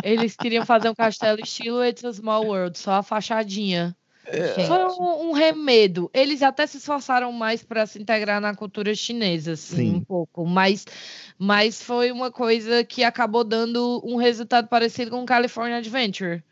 eles 0.03 0.35
queriam 0.35 0.65
fazer 0.65 0.89
um 0.89 0.95
castelo 0.95 1.39
estilo 1.39 1.83
It's 1.83 2.03
a 2.03 2.13
Small 2.13 2.45
World, 2.45 2.77
só 2.79 2.93
a 2.93 3.03
fachadinha. 3.03 3.95
É. 4.25 4.65
Foi 4.65 4.85
um, 4.85 5.29
um, 5.29 5.31
remedo. 5.33 6.09
Eles 6.13 6.41
até 6.41 6.67
se 6.67 6.77
esforçaram 6.77 7.31
mais 7.31 7.63
para 7.63 7.85
se 7.85 8.01
integrar 8.01 8.41
na 8.41 8.53
cultura 8.53 8.93
chinesa, 8.93 9.53
assim, 9.53 9.91
Sim. 9.91 9.95
um 9.95 10.03
pouco. 10.03 10.45
Mas, 10.45 10.85
mas 11.37 11.81
foi 11.81 12.11
uma 12.11 12.31
coisa 12.31 12.83
que 12.83 13.03
acabou 13.03 13.43
dando 13.43 14.01
um 14.03 14.17
resultado 14.17 14.67
parecido 14.67 15.11
com 15.11 15.21
o 15.21 15.25
California 15.25 15.77
Adventure 15.77 16.43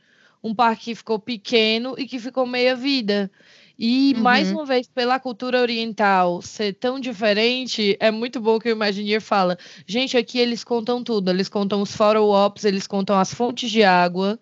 um 0.44 0.54
parque 0.54 0.86
que 0.86 0.96
ficou 0.96 1.20
pequeno 1.20 1.96
e 1.98 2.06
que 2.06 2.20
ficou 2.20 2.46
meia 2.46 2.76
vida. 2.76 3.32
E, 3.78 4.14
uhum. 4.16 4.22
mais 4.22 4.52
uma 4.52 4.66
vez, 4.66 4.88
pela 4.88 5.20
cultura 5.20 5.62
oriental 5.62 6.42
ser 6.42 6.74
tão 6.74 7.00
diferente, 7.00 7.98
é 8.00 8.10
muito 8.10 8.40
bom 8.40 8.58
que 8.58 8.70
o 8.70 8.72
Imagineer 8.72 9.22
fala. 9.22 9.58
Gente, 9.86 10.16
aqui 10.18 10.40
eles 10.40 10.64
contam 10.64 11.04
tudo. 11.04 11.30
Eles 11.30 11.50
contam 11.50 11.82
os 11.82 11.94
photo-ops, 11.94 12.64
eles 12.64 12.88
contam 12.88 13.20
as 13.20 13.34
fontes 13.34 13.70
de 13.70 13.84
água. 13.84 14.40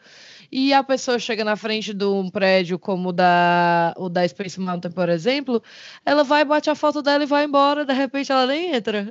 E 0.56 0.72
a 0.72 0.84
pessoa 0.84 1.18
chega 1.18 1.43
na 1.43 1.56
frente 1.56 1.95
de 1.95 2.06
um 2.06 2.30
prédio 2.30 2.78
como 2.78 3.10
o 3.10 3.12
da, 3.12 3.91
o 3.97 4.08
da 4.08 4.28
Space 4.28 4.60
Mountain, 4.60 4.91
por 4.91 5.10
exemplo, 5.10 5.64
ela 6.06 6.24
vai, 6.24 6.45
bate 6.45 6.70
a 6.70 6.76
foto 6.76 7.01
dela 7.01 7.24
e 7.24 7.26
vai 7.26 7.45
embora, 7.45 7.84
de 7.84 7.91
repente 7.91 8.32
ela 8.32 8.45
nem 8.45 8.76
entra. 8.76 9.10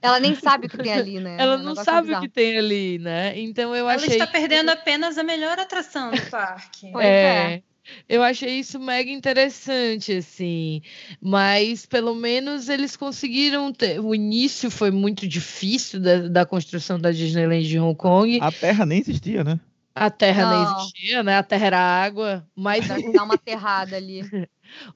Ela 0.00 0.20
nem 0.20 0.36
sabe 0.36 0.68
o 0.68 0.70
que 0.70 0.78
tem 0.78 0.92
ali, 0.92 1.18
né? 1.18 1.34
Ela 1.42 1.54
é 1.54 1.58
não 1.58 1.74
sabe 1.74 2.06
bizarro. 2.06 2.24
o 2.24 2.28
que 2.28 2.32
tem 2.32 2.56
ali, 2.56 3.00
né? 3.00 3.36
Então 3.36 3.74
eu 3.74 3.88
ela 3.88 3.94
achei. 3.94 4.14
Ela 4.14 4.24
está 4.24 4.26
perdendo 4.28 4.68
apenas 4.68 5.18
a 5.18 5.24
melhor 5.24 5.58
atração 5.58 6.12
do 6.12 6.22
parque. 6.30 6.88
Pois 6.92 7.04
é. 7.04 7.54
é. 7.54 7.62
Eu 8.08 8.22
achei 8.22 8.60
isso 8.60 8.78
mega 8.78 9.10
interessante, 9.10 10.12
assim. 10.12 10.82
Mas 11.20 11.84
pelo 11.84 12.14
menos 12.14 12.68
eles 12.68 12.96
conseguiram 12.96 13.72
ter. 13.72 13.98
O 13.98 14.14
início 14.14 14.70
foi 14.70 14.92
muito 14.92 15.26
difícil 15.26 15.98
da, 15.98 16.28
da 16.28 16.46
construção 16.46 16.96
da 16.96 17.10
Disneyland 17.10 17.66
de 17.66 17.78
Hong 17.80 17.96
Kong. 17.96 18.38
A 18.40 18.52
Terra 18.52 18.86
nem 18.86 19.00
existia, 19.00 19.42
né? 19.42 19.58
A 19.94 20.10
terra 20.10 20.50
não. 20.50 20.64
não 20.64 20.78
existia, 20.78 21.22
né? 21.22 21.36
A 21.36 21.42
terra 21.42 21.66
era 21.66 21.78
água, 21.78 22.46
mas 22.54 22.86
dá 23.12 23.22
uma 23.22 23.38
terrada 23.38 23.96
ali. 23.96 24.22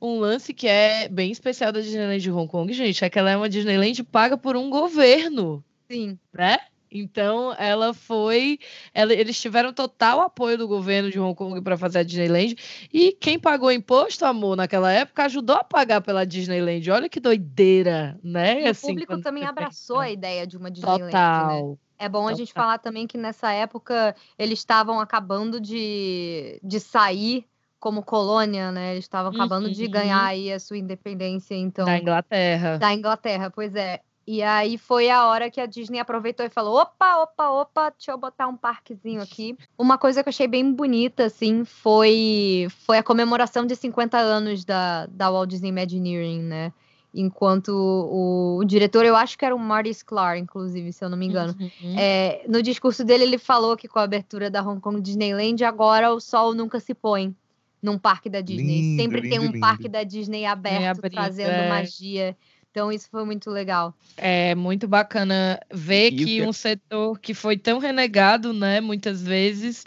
um 0.03 0.19
lance 0.19 0.53
que 0.53 0.67
é 0.67 1.09
bem 1.09 1.31
especial 1.31 1.71
da 1.71 1.81
Disneyland 1.81 2.21
de 2.21 2.31
Hong 2.31 2.51
Kong, 2.51 2.73
gente, 2.73 3.05
é 3.05 3.09
que 3.09 3.19
ela 3.19 3.31
é 3.31 3.37
uma 3.37 3.49
Disneyland 3.49 4.03
paga 4.05 4.37
por 4.37 4.57
um 4.57 4.69
governo. 4.69 5.65
Sim. 5.89 6.19
Né? 6.33 6.59
Então, 6.91 7.55
ela 7.59 7.93
foi. 7.93 8.59
Ela, 8.95 9.13
eles 9.13 9.41
tiveram 9.41 9.73
total 9.73 10.21
apoio 10.21 10.57
do 10.57 10.67
governo 10.67 11.11
de 11.11 11.21
Hong 11.21 11.35
Kong 11.35 11.61
para 11.61 11.77
fazer 11.77 11.99
a 12.01 12.03
Disneyland. 12.03 12.57
E 12.93 13.13
quem 13.13 13.39
pagou 13.39 13.71
imposto, 13.71 14.25
amor, 14.25 14.57
naquela 14.57 14.91
época, 14.91 15.25
ajudou 15.25 15.57
a 15.57 15.65
pagar 15.65 16.01
pela 16.01 16.25
Disneyland. 16.25 16.91
Olha 16.91 17.09
que 17.09 17.21
doideira, 17.21 18.19
né? 18.23 18.63
E 18.63 18.67
assim, 18.67 18.87
o 18.87 18.89
público 18.91 19.21
também 19.21 19.45
abraçou 19.45 19.99
a 19.99 20.11
ideia 20.11 20.47
de 20.47 20.57
uma 20.57 20.71
Disneyland. 20.71 21.05
Né? 21.05 21.11
Total. 21.11 21.71
Né? 21.71 21.77
É 21.99 22.09
bom 22.09 22.29
a 22.29 22.33
gente 22.33 22.53
falar 22.53 22.79
também 22.79 23.07
que 23.07 23.19
nessa 23.19 23.51
época 23.53 24.15
eles 24.39 24.61
estavam 24.61 25.01
acabando 25.01 25.61
de, 25.61 26.61
de 26.63 26.79
sair 26.79 27.45
como 27.81 28.03
colônia, 28.03 28.71
né? 28.73 28.93
Eles 28.93 29.05
estavam 29.05 29.31
acabando 29.33 29.71
de 29.71 29.85
Uhum. 29.85 29.91
ganhar 29.91 30.25
aí 30.25 30.53
a 30.53 30.61
sua 30.61 30.79
independência, 30.79 31.55
então 31.55 31.87
Da 31.87 31.99
Inglaterra. 31.99 32.79
da 32.79 32.93
Inglaterra, 32.95 33.51
pois 33.51 33.75
é. 33.75 34.01
E 34.27 34.43
aí 34.43 34.77
foi 34.77 35.09
a 35.09 35.27
hora 35.27 35.51
que 35.51 35.59
a 35.59 35.65
Disney 35.65 35.99
aproveitou 35.99 36.45
e 36.45 36.51
falou: 36.51 36.79
opa, 36.79 37.17
opa, 37.23 37.49
opa, 37.49 37.91
deixa 37.91 38.13
eu 38.13 38.19
botar 38.19 38.47
um 38.47 38.57
parquezinho 38.59 39.23
aqui. 39.23 39.57
Uma 39.79 39.97
coisa 39.97 40.23
que 40.23 40.29
eu 40.29 40.31
achei 40.31 40.47
bem 40.47 40.71
bonita, 40.71 41.25
assim, 41.25 41.65
foi, 41.65 42.69
foi 42.85 42.99
a 42.99 43.03
comemoração 43.03 43.65
de 43.65 43.75
50 43.75 44.19
anos 44.19 44.67
da, 44.67 45.07
da 45.07 45.31
Walt 45.31 45.49
Disney 45.49 45.71
Imagineering, 45.71 46.43
né? 46.43 46.73
Enquanto 47.15 47.69
o, 47.71 48.59
o 48.59 48.65
diretor, 48.65 49.05
eu 49.05 49.17
acho 49.17 49.39
que 49.39 49.45
era 49.45 49.55
o 49.55 49.59
Marty 49.59 49.91
Sklar, 49.91 50.37
inclusive, 50.37 50.93
se 50.93 51.03
eu 51.03 51.09
não 51.09 51.17
me 51.17 51.27
engano. 51.27 51.57
Uhum. 51.59 51.99
É, 51.99 52.45
no 52.47 52.63
discurso 52.63 53.03
dele, 53.05 53.25
ele 53.25 53.39
falou 53.39 53.77
que 53.77 53.89
com 53.89 53.99
a 53.99 54.03
abertura 54.03 54.51
da 54.51 54.63
Hong 54.63 54.81
Kong 54.81 55.01
Disneyland, 55.01 55.65
agora 55.65 56.13
o 56.13 56.21
sol 56.21 56.55
nunca 56.55 56.79
se 56.79 56.95
põe 56.95 57.35
num 57.83 57.99
parque 57.99 58.29
da 58.29 58.41
Disney. 58.41 58.83
Lindo, 58.83 59.03
Sempre 59.03 59.23
tem 59.23 59.31
lindo, 59.31 59.43
um 59.43 59.47
lindo. 59.47 59.61
parque 59.61 59.89
da 59.89 60.03
Disney 60.03 60.45
aberto, 60.45 60.99
abrindo, 60.99 61.13
trazendo 61.13 61.51
é. 61.51 61.69
magia. 61.69 62.37
Então, 62.71 62.93
isso 62.93 63.09
foi 63.11 63.25
muito 63.25 63.51
legal. 63.51 63.95
É 64.17 64.55
muito 64.55 64.87
bacana 64.87 65.59
ver 65.73 66.11
que 66.13 66.25
que 66.25 66.41
é- 66.41 66.47
um 66.47 66.53
setor 66.53 67.19
que 67.19 67.33
foi 67.33 67.57
tão 67.57 67.79
renegado, 67.79 68.53
né, 68.53 68.81
muitas 68.81 69.23
vezes, 69.23 69.85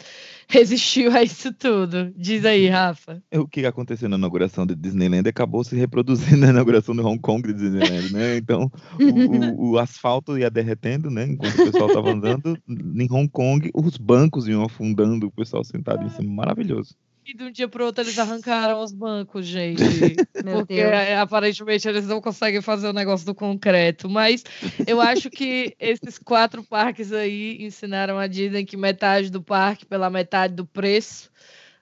resistiu 0.48 1.12
a 1.12 1.22
isso 1.22 1.52
tudo. 1.52 2.12
Diz 2.16 2.44
aí, 2.44 2.68
Rafa. 2.68 3.22
O 3.34 3.46
que 3.48 3.64
aconteceu 3.66 4.08
na 4.08 4.16
inauguração 4.16 4.64
de 4.66 4.74
Disneyland 4.74 5.28
acabou 5.28 5.64
se 5.64 5.74
reproduzindo 5.76 6.36
na 6.46 6.50
inauguração 6.50 6.94
de 6.94 7.00
Hong 7.00 7.18
Kong 7.20 7.42
de 7.46 7.54
Disneyland, 7.54 8.12
né? 8.12 8.36
Então, 8.36 8.70
o, 9.00 9.68
o- 9.68 9.70
o 9.72 9.78
asfalto 9.78 10.38
ia 10.38 10.50
derretendo, 10.50 11.10
né? 11.10 11.26
Enquanto 11.26 11.54
o 11.60 11.64
pessoal 11.64 11.88
estava 11.88 12.10
andando, 12.10 12.58
em 12.68 13.08
Hong 13.10 13.28
Kong, 13.28 13.70
os 13.74 13.96
bancos 13.96 14.46
iam 14.48 14.64
afundando, 14.64 15.26
o 15.26 15.30
pessoal 15.32 15.64
sentado 15.64 16.04
em 16.04 16.08
cima. 16.10 16.32
Maravilhoso. 16.32 16.94
E 17.24 17.34
de 17.36 17.44
um 17.44 17.50
dia 17.52 17.68
para 17.68 17.84
outro 17.84 18.02
eles 18.02 18.18
arrancaram 18.18 18.82
os 18.82 18.92
bancos, 18.92 19.46
gente. 19.46 19.80
Meu 20.44 20.58
Porque 20.58 20.74
Deus. 20.74 20.92
é, 20.92 21.16
aparentemente 21.16 21.88
eles 21.88 22.06
não 22.06 22.20
conseguem 22.20 22.60
fazer 22.60 22.88
o 22.88 22.92
negócio 22.92 23.24
do 23.24 23.34
concreto. 23.34 24.08
Mas 24.08 24.42
eu 24.86 25.00
acho 25.00 25.30
que 25.30 25.76
esses 25.78 26.18
quatro 26.18 26.64
parques 26.64 27.12
aí 27.12 27.58
ensinaram 27.60 28.18
a 28.18 28.26
Disney 28.26 28.64
que 28.64 28.76
metade 28.76 29.30
do 29.30 29.40
parque 29.42 29.86
pela 29.86 30.10
metade 30.10 30.54
do 30.54 30.66
preço 30.66 31.30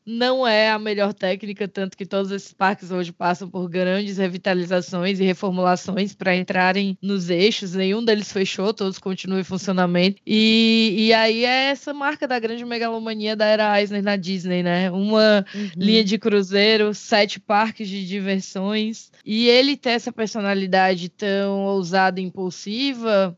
não 0.07 0.46
é 0.46 0.70
a 0.70 0.78
melhor 0.78 1.12
técnica, 1.12 1.68
tanto 1.68 1.96
que 1.96 2.07
todos 2.07 2.30
esses 2.30 2.53
parques 2.53 2.90
hoje 2.90 3.12
passam 3.12 3.48
por 3.48 3.68
grandes 3.68 4.18
revitalizações 4.18 5.20
e 5.20 5.24
reformulações 5.24 6.14
para 6.14 6.34
entrarem 6.34 6.96
nos 7.03 7.30
eixos. 7.30 7.74
Nenhum 7.74 8.05
deles 8.05 8.32
fechou, 8.32 8.72
todos 8.74 8.98
continuam 8.98 9.40
em 9.40 9.44
funcionamento. 9.44 10.20
E, 10.26 10.94
e 10.98 11.12
aí 11.12 11.44
é 11.44 11.70
essa 11.70 11.92
marca 11.94 12.26
da 12.26 12.38
grande 12.38 12.64
megalomania 12.64 13.36
da 13.36 13.44
era 13.46 13.80
Eisner 13.80 14.03
na 14.03 14.16
Disney, 14.16 14.62
né? 14.62 14.90
Uma 14.90 15.44
Uhum. 15.55 15.70
linha 15.76 16.05
de 16.05 16.18
cruzeiro, 16.18 16.94
sete 16.94 17.38
parques 17.38 17.88
de 17.88 18.07
diversões. 18.07 19.11
E 19.24 19.48
ele 19.48 19.76
ter 19.76 19.90
essa 19.90 20.12
personalidade 20.12 21.09
tão 21.09 21.61
ousada 21.66 22.20
e 22.20 22.24
impulsiva 22.24 23.36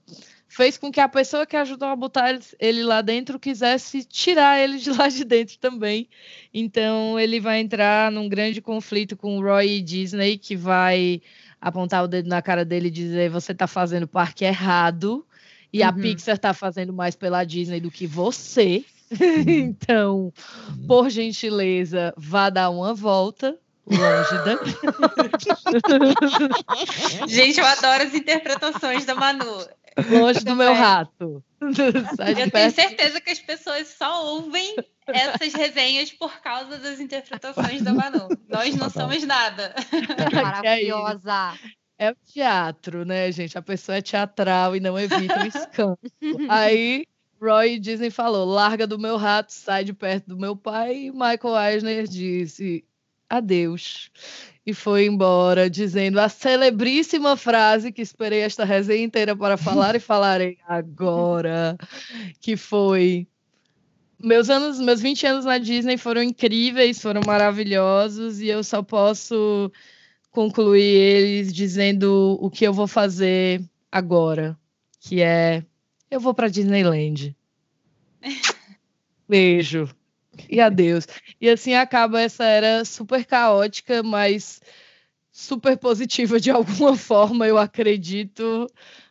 fez 0.54 0.76
com 0.76 0.92
que 0.92 1.00
a 1.00 1.08
pessoa 1.08 1.46
que 1.46 1.56
ajudou 1.56 1.88
a 1.88 1.96
botar 1.96 2.38
ele- 2.60 2.82
lá 2.82 3.00
dentro 3.00 3.38
quisesse 3.38 4.04
tirar 4.04 4.60
ele 4.60 4.76
de 4.78 4.90
lá 4.90 5.08
de 5.08 5.24
dentro 5.24 5.56
também. 5.58 6.06
Então 6.52 7.18
ele 7.18 7.40
vai 7.40 7.58
entrar 7.60 8.12
num 8.12 8.28
grande 8.28 8.60
conflito 8.60 9.16
com 9.16 9.38
o 9.38 9.42
Roy 9.42 9.80
Disney, 9.80 10.36
que 10.36 10.54
vai 10.54 11.22
apontar 11.60 12.04
o 12.04 12.08
dedo 12.08 12.28
na 12.28 12.42
cara 12.42 12.66
dele 12.66 12.88
e 12.88 12.90
dizer: 12.90 13.30
você 13.30 13.52
está 13.52 13.66
fazendo 13.66 14.02
o 14.02 14.08
parque 14.08 14.44
errado. 14.44 15.24
E 15.72 15.82
a 15.82 15.88
Uhum. 15.88 16.02
Pixar 16.02 16.34
está 16.34 16.52
fazendo 16.52 16.92
mais 16.92 17.16
pela 17.16 17.44
Disney 17.44 17.80
do 17.80 17.90
que 17.90 18.06
você. 18.06 18.84
então, 19.46 20.30
por 20.86 21.08
gentileza, 21.08 22.12
vá 22.14 22.50
dar 22.50 22.68
uma 22.68 22.92
volta 22.92 23.56
longe 23.86 24.38
da... 24.44 24.58
Gente, 27.26 27.58
eu 27.58 27.66
adoro 27.66 28.02
as 28.04 28.12
interpretações 28.14 29.06
da 29.06 29.14
Manu. 29.14 29.44
Longe 30.10 30.40
do 30.40 30.56
meu 30.56 30.68
Também. 30.68 30.82
rato. 30.82 31.44
Sai 32.16 32.34
de 32.34 32.40
Eu 32.42 32.50
tenho 32.50 32.70
certeza 32.70 33.20
que 33.20 33.30
as 33.30 33.38
pessoas 33.38 33.88
só 33.88 34.26
ouvem 34.26 34.74
essas 35.06 35.52
resenhas 35.54 36.10
por 36.12 36.40
causa 36.40 36.78
das 36.78 37.00
interpretações 37.00 37.82
da 37.82 37.92
Manu. 37.92 38.28
Nós 38.48 38.74
não 38.74 38.90
somos 38.90 39.22
nada. 39.24 39.74
Maravilhosa. 40.32 41.58
É 41.98 42.10
o 42.10 42.16
teatro, 42.26 43.04
né, 43.04 43.30
gente? 43.30 43.56
A 43.56 43.62
pessoa 43.62 43.98
é 43.98 44.02
teatral 44.02 44.74
e 44.74 44.80
não 44.80 44.98
evita 44.98 45.44
o 45.44 45.46
escândalo. 45.46 45.98
Aí, 46.50 47.06
Roy 47.40 47.78
Disney 47.78 48.10
falou: 48.10 48.44
larga 48.44 48.86
do 48.86 48.98
meu 48.98 49.16
rato, 49.16 49.52
sai 49.52 49.84
de 49.84 49.92
perto 49.92 50.28
do 50.28 50.36
meu 50.36 50.56
pai. 50.56 51.06
E 51.06 51.10
Michael 51.12 51.72
Eisner 51.72 52.08
disse: 52.08 52.84
adeus. 53.32 54.10
E 54.64 54.74
foi 54.74 55.06
embora, 55.06 55.68
dizendo 55.68 56.20
a 56.20 56.28
celebríssima 56.28 57.36
frase 57.36 57.90
que 57.90 58.02
esperei 58.02 58.42
esta 58.42 58.64
resenha 58.64 59.04
inteira 59.04 59.34
para 59.34 59.56
falar 59.56 59.96
e 59.96 59.98
falarei 60.00 60.58
agora, 60.68 61.76
que 62.40 62.56
foi 62.56 63.26
meus 64.22 64.48
anos, 64.48 64.78
meus 64.78 65.00
20 65.00 65.26
anos 65.26 65.44
na 65.44 65.58
Disney 65.58 65.96
foram 65.96 66.22
incríveis, 66.22 67.00
foram 67.00 67.22
maravilhosos 67.26 68.40
e 68.40 68.48
eu 68.48 68.62
só 68.62 68.82
posso 68.82 69.72
concluir 70.30 70.82
eles 70.82 71.52
dizendo 71.52 72.38
o 72.40 72.48
que 72.48 72.64
eu 72.64 72.72
vou 72.72 72.86
fazer 72.86 73.60
agora, 73.90 74.56
que 75.00 75.20
é 75.20 75.64
eu 76.08 76.20
vou 76.20 76.34
para 76.34 76.48
Disneyland. 76.48 77.34
Beijo. 79.28 79.88
E 80.48 80.60
adeus. 80.60 81.06
E 81.40 81.48
assim 81.48 81.74
acaba 81.74 82.20
essa 82.20 82.44
era 82.44 82.84
super 82.84 83.24
caótica, 83.24 84.02
mas 84.02 84.60
super 85.30 85.76
positiva 85.76 86.40
de 86.40 86.50
alguma 86.52 86.96
forma, 86.96 87.46
eu 87.46 87.58
acredito, 87.58 88.66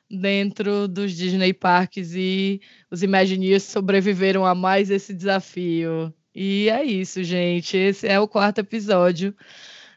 dentro 0.09 0.87
dos 0.87 1.13
Disney 1.13 1.53
Parks 1.53 2.13
e 2.13 2.61
os 2.89 3.03
Imagineers 3.03 3.63
sobreviveram 3.63 4.45
a 4.45 4.53
mais 4.53 4.89
esse 4.89 5.13
desafio. 5.13 6.13
E 6.33 6.69
é 6.69 6.83
isso, 6.83 7.23
gente. 7.23 7.75
Esse 7.75 8.07
é 8.07 8.19
o 8.19 8.27
quarto 8.27 8.59
episódio 8.59 9.35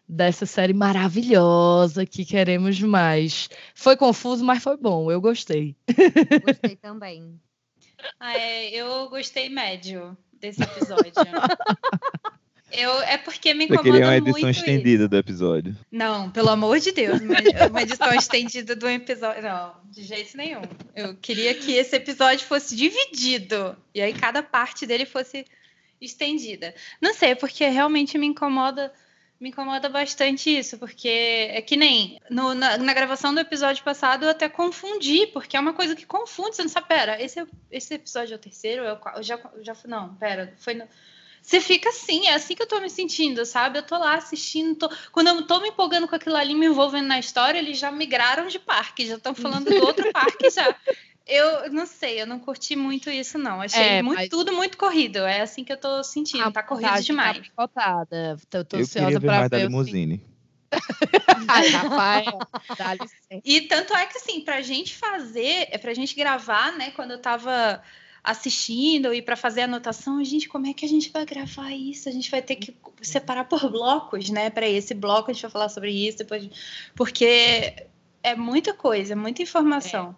dessa 0.07 0.45
série 0.45 0.73
maravilhosa 0.73 2.05
que 2.05 2.25
queremos 2.25 2.81
mais. 2.81 3.49
Foi 3.75 3.97
confuso, 3.97 4.45
mas 4.45 4.63
foi 4.63 4.77
bom. 4.77 5.11
Eu 5.11 5.21
gostei. 5.21 5.77
Gostei 6.45 6.77
também. 6.77 7.41
Ah, 8.21 8.37
é, 8.37 8.71
eu 8.71 9.09
gostei 9.09 9.49
médio 9.49 10.17
desse 10.45 10.63
episódio. 10.63 11.13
Eu, 12.77 13.01
é 13.03 13.17
porque 13.17 13.55
me 13.55 13.65
incomoda 13.65 13.85
queria 13.85 14.07
uma 14.07 14.17
edição 14.17 14.33
muito 14.33 14.51
estendida 14.51 15.03
isso. 15.05 15.09
do 15.09 15.17
episódio. 15.17 15.77
Não, 15.93 16.29
pelo 16.31 16.51
amor 16.51 16.81
de 16.81 16.91
Deus, 16.91 17.21
uma, 17.21 17.69
uma 17.71 17.83
edição 17.83 18.13
estendida 18.13 18.75
do 18.75 18.89
episódio. 18.89 19.43
Não, 19.43 19.77
de 19.85 20.03
jeito 20.03 20.37
nenhum. 20.37 20.63
Eu 20.95 21.15
queria 21.17 21.55
que 21.55 21.73
esse 21.73 21.95
episódio 21.95 22.45
fosse 22.47 22.75
dividido. 22.75 23.77
E 23.95 24.03
aí 24.03 24.13
cada 24.13 24.43
parte 24.43 24.87
dele 24.87 25.07
fosse 25.07 25.47
estendida. 26.01 26.75
Não 27.01 27.15
sei, 27.15 27.37
porque 27.37 27.65
realmente 27.69 28.19
me 28.19 28.27
incomoda. 28.27 28.93
Me 29.41 29.49
incomoda 29.51 29.89
bastante 29.89 30.49
isso, 30.57 30.79
porque 30.79 31.09
é 31.51 31.61
que 31.61 31.77
nem 31.77 32.19
no- 32.31 32.55
na, 32.55 32.79
na 32.79 32.95
gravação 32.95 33.35
do 33.35 33.41
episódio 33.41 33.83
passado 33.85 34.25
eu 34.25 34.31
até 34.31 34.49
confundi, 34.49 35.27
porque 35.29 35.57
é 35.57 35.61
uma 35.61 35.75
coisa 35.75 35.95
que 35.95 36.07
confunde, 36.07 36.57
você 36.57 36.63
não 36.63 36.69
sabe, 36.69 36.89
pera, 36.89 37.21
esse, 37.23 37.41
é- 37.41 37.47
esse 37.71 37.95
episódio 37.95 38.33
é 38.35 38.37
o 38.37 38.41
terceiro? 38.41 38.85
É 38.85 38.93
o 38.93 38.97
qual- 38.97 39.17
eu 39.17 39.23
já, 39.23 39.39
já, 39.61 39.77
não, 39.87 40.15
pera, 40.15 40.55
foi 40.59 40.75
no, 40.75 40.85
você 41.43 41.61
fica 41.61 41.91
assim, 41.91 42.27
é 42.27 42.35
assim 42.35 42.55
que 42.55 42.63
eu 42.63 42.67
tô 42.67 42.81
me 42.81 42.89
sentindo, 42.89 43.45
sabe? 43.45 43.79
Eu 43.79 43.83
tô 43.83 43.99
lá 43.99 44.15
assistindo, 44.15 44.77
tô- 44.77 44.91
quando 45.13 45.27
eu 45.27 45.47
tô 45.47 45.61
me 45.61 45.69
empolgando 45.69 46.09
com 46.09 46.15
aquilo 46.15 46.37
ali, 46.37 46.55
me 46.55 46.65
envolvendo 46.67 47.07
na 47.09 47.19
história, 47.19 47.59
eles 47.59 47.77
já 47.79 47.91
migraram 47.91 48.47
de 48.47 48.59
parque, 48.59 49.05
já 49.07 49.17
estão 49.17 49.35
falando 49.35 49.67
do 49.67 49.83
outro 49.85 50.11
parque 50.11 50.49
já. 50.49 50.75
Eu 51.27 51.73
não 51.73 51.87
sei, 51.87 52.21
eu 52.21 52.27
não 52.27 52.39
curti 52.39 52.77
muito 52.77 53.11
isso, 53.11 53.39
não. 53.39 53.63
Achei 53.63 53.83
É, 53.83 54.03
muito- 54.03 54.19
mas- 54.19 54.29
tudo 54.29 54.53
muito 54.53 54.77
corrido. 54.77 55.19
É 55.19 55.41
assim 55.41 55.65
que 55.65 55.73
eu 55.73 55.79
tô 55.79 56.05
sentindo. 56.05 56.53
Tá 56.53 56.63
corrido 56.63 56.85
montagem 56.85 57.07
demais. 57.07 57.37
Tá 57.39 57.43
picotada. 57.43 58.37
Tô, 58.51 58.65
tô 58.65 58.77
eu 58.77 58.83
ansiosa 58.83 59.07
queria 59.07 59.21
ver 59.21 59.27
mais 59.27 59.51
da 59.51 59.59
limusine. 59.59 60.21
Dá 62.79 62.95
licença. 62.95 63.41
E 63.45 63.61
tanto 63.63 63.95
é 63.95 64.07
que, 64.07 64.19
assim, 64.19 64.41
pra 64.41 64.61
gente 64.61 64.95
fazer, 64.97 65.69
é 65.71 65.79
pra 65.79 65.95
gente 65.95 66.15
gravar, 66.15 66.73
né, 66.77 66.91
quando 66.91 67.13
eu 67.13 67.19
tava 67.19 67.83
assistindo 68.23 69.13
e 69.13 69.21
pra 69.21 69.37
fazer 69.37 69.63
anotação, 69.63 70.23
gente, 70.25 70.49
como 70.49 70.67
é 70.67 70.73
que 70.73 70.85
a 70.85 70.89
gente 70.89 71.11
vai 71.11 71.27
gravar 71.27 71.71
isso? 71.73 72.09
A 72.09 72.13
gente 72.13 72.31
vai 72.31 72.41
ter 72.41 72.57
que 72.57 72.75
separar 73.03 73.45
por 73.45 73.71
blocos, 73.71 74.31
né? 74.31 74.49
Para 74.49 74.67
esse 74.67 74.95
bloco 74.95 75.31
a 75.31 75.35
gente 75.35 75.43
vai 75.43 75.51
falar 75.51 75.69
sobre 75.69 75.91
isso, 75.91 76.19
depois, 76.19 76.49
porque 76.95 77.75
é 78.23 78.35
muita 78.35 78.73
coisa, 78.73 79.13
é 79.13 79.17
muita 79.17 79.43
informação. 79.43 80.17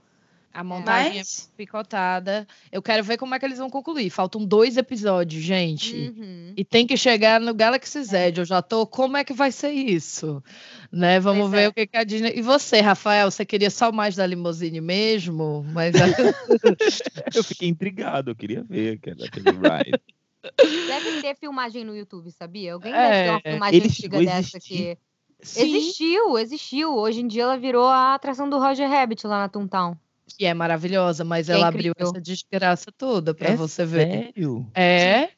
A 0.56 0.64
montagem 0.64 1.18
Mas 1.18 1.50
é 1.52 1.56
picotada. 1.56 2.46
Eu 2.72 2.80
quero 2.80 3.04
ver 3.04 3.18
como 3.18 3.34
é 3.34 3.38
que 3.38 3.44
eles 3.44 3.58
vão 3.58 3.68
concluir. 3.68 4.08
Faltam 4.08 4.42
dois 4.42 4.78
episódios, 4.78 5.42
gente. 5.42 5.94
Uhum. 5.94 6.54
E 6.56 6.64
tem 6.64 6.86
que 6.86 6.96
chegar 6.96 7.38
no 7.38 7.52
Galaxy 7.52 8.02
Z. 8.02 8.32
Eu 8.38 8.44
já 8.46 8.62
tô. 8.62 8.86
Como 8.86 9.18
é 9.18 9.24
que 9.24 9.34
vai 9.34 9.52
ser 9.52 9.70
isso? 9.72 10.42
Né? 10.90 11.20
Vamos 11.20 11.50
Pois 11.50 11.52
ver 11.52 11.62
é. 11.64 11.68
o 11.68 11.72
que, 11.74 11.86
que 11.86 11.96
a 11.98 12.04
Disney. 12.04 12.32
E 12.36 12.40
você, 12.40 12.80
Rafael, 12.80 13.30
você 13.30 13.44
queria 13.44 13.68
só 13.68 13.92
mais 13.92 14.16
da 14.16 14.26
limousine 14.26 14.80
mesmo? 14.80 15.62
Mas 15.74 15.94
Eu 17.34 17.44
fiquei 17.44 17.68
intrigado, 17.68 18.30
eu 18.30 18.34
queria 18.36 18.62
ver 18.62 18.94
aquele, 18.94 19.24
aquele 19.24 19.50
ride. 19.50 20.00
Deve 20.86 21.20
ter 21.22 21.36
filmagem 21.36 21.84
no 21.84 21.94
YouTube, 21.94 22.30
sabia? 22.30 22.74
Alguém 22.74 22.92
deve 22.92 23.08
ter 23.24 23.30
uma 23.30 23.40
É, 23.44 23.50
filmagem 23.50 23.76
ele 23.80 23.88
antiga 23.88 24.18
dessa 24.20 24.56
existir. 24.56 24.96
que. 24.96 24.98
Sim, 25.42 25.60
Existiu, 25.76 26.38
existiu. 26.38 26.94
Hoje 26.96 27.20
em 27.20 27.26
dia 27.26 27.42
ela 27.42 27.58
virou 27.58 27.84
a 27.84 28.14
atração 28.14 28.48
do 28.48 28.58
Roger 28.58 28.88
Rabbit 28.88 29.26
lá 29.26 29.40
na 29.40 29.48
Toontown. 29.50 29.94
Que 30.26 30.44
é 30.44 30.52
maravilhosa, 30.54 31.24
mas 31.24 31.48
é 31.48 31.54
ela 31.54 31.68
abriu 31.68 31.90
incrível. 31.92 32.12
essa 32.12 32.20
desgraça 32.20 32.90
toda 32.96 33.34
pra 33.34 33.50
É 33.50 33.56
você 33.56 33.84
ver. 33.84 34.06
Sério? 34.08 34.66
É, 34.74 35.30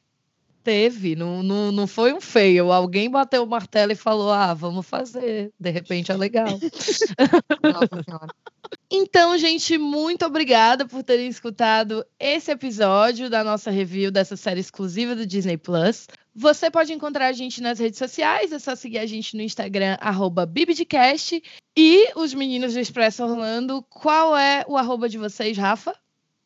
teve, 0.63 1.15
não, 1.15 1.41
não, 1.43 1.71
não 1.71 1.87
foi 1.87 2.13
um 2.13 2.21
fail. 2.21 2.71
Alguém 2.71 3.09
bateu 3.09 3.43
o 3.43 3.47
martelo 3.47 3.91
e 3.91 3.95
falou: 3.95 4.31
ah, 4.31 4.53
vamos 4.53 4.85
fazer. 4.85 5.51
De 5.59 5.69
repente 5.69 6.11
é 6.11 6.15
legal. 6.17 6.47
Nossa 7.63 8.03
senhora. 8.03 8.27
Então, 8.91 9.37
gente, 9.37 9.77
muito 9.77 10.25
obrigada 10.25 10.87
por 10.87 11.03
terem 11.03 11.27
escutado 11.27 12.05
esse 12.19 12.51
episódio 12.51 13.29
da 13.29 13.43
nossa 13.43 13.69
review 13.69 14.11
dessa 14.11 14.35
série 14.35 14.59
exclusiva 14.59 15.15
do 15.15 15.25
Disney 15.25 15.57
Plus. 15.57 16.07
Você 16.35 16.71
pode 16.71 16.93
encontrar 16.93 17.27
a 17.27 17.33
gente 17.33 17.61
nas 17.61 17.79
redes 17.79 17.99
sociais, 17.99 18.51
é 18.51 18.59
só 18.59 18.75
seguir 18.75 18.99
a 18.99 19.05
gente 19.05 19.35
no 19.35 19.43
Instagram, 19.43 19.97
arroba 19.99 20.45
Bibidcast. 20.45 21.41
E 21.77 22.11
os 22.15 22.33
meninos 22.33 22.73
do 22.73 22.79
Expresso 22.79 23.23
Orlando, 23.23 23.83
qual 23.89 24.37
é 24.37 24.65
o 24.67 24.77
arroba 24.77 25.07
de 25.07 25.17
vocês, 25.17 25.57
Rafa? 25.57 25.95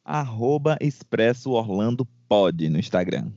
Arroba 0.04 0.78
Expresso 0.82 1.52
Orlando 1.52 2.06
Pod 2.28 2.70
no 2.70 2.80
Instagram. 2.80 3.32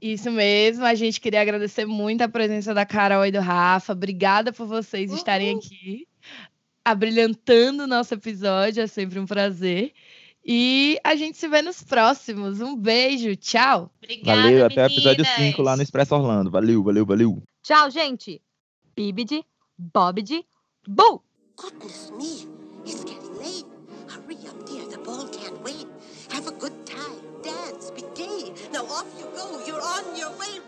Isso 0.00 0.30
mesmo, 0.30 0.84
a 0.84 0.94
gente 0.94 1.20
queria 1.20 1.40
agradecer 1.40 1.86
muito 1.86 2.22
a 2.22 2.28
presença 2.28 2.74
da 2.74 2.84
Carol 2.84 3.24
e 3.24 3.32
do 3.32 3.40
Rafa. 3.40 3.92
Obrigada 3.92 4.52
por 4.52 4.66
vocês 4.66 5.10
estarem 5.10 5.56
aqui, 5.56 6.06
abrilhantando 6.86 7.82
o 7.82 7.86
nosso 7.88 8.14
episódio, 8.14 8.80
é 8.80 8.86
sempre 8.86 9.18
um 9.18 9.26
prazer. 9.26 9.92
E 10.44 10.96
a 11.02 11.16
gente 11.16 11.36
se 11.36 11.48
vê 11.48 11.60
nos 11.60 11.82
próximos. 11.82 12.60
Um 12.60 12.76
beijo, 12.76 13.34
tchau! 13.34 13.90
Obrigada, 14.00 14.42
Valeu, 14.42 14.66
até 14.66 14.84
o 14.84 14.86
episódio 14.86 15.24
meninas. 15.24 15.50
5 15.50 15.62
lá 15.62 15.76
no 15.76 15.82
Expresso 15.82 16.14
Orlando. 16.14 16.48
Valeu, 16.48 16.84
valeu, 16.84 17.04
valeu. 17.04 17.42
Tchau, 17.64 17.90
gente. 17.90 18.40
Bibidi, 18.94 19.44
Bobidi, 19.76 20.46
Boo! 20.86 21.20
Goodness 21.56 22.12
me, 22.12 22.46
it's 22.84 23.02
getting 23.02 23.34
late. 23.38 23.66
Hurry 24.06 24.36
up, 24.46 24.64
dear. 24.64 24.86
The 24.86 24.98
ball 24.98 25.26
can't 25.30 25.60
wait. 25.64 25.88
Have 26.30 26.46
a 26.46 26.52
good 26.52 26.86
time. 26.86 27.18
Dance. 27.42 27.90
Be 27.90 28.02
gay. 28.14 28.52
Now 28.72 28.84
off 28.84 29.06
you 29.18 29.26
go. 29.34 29.64
You're 29.66 29.82
on 29.82 30.14
your 30.16 30.30
way. 30.38 30.60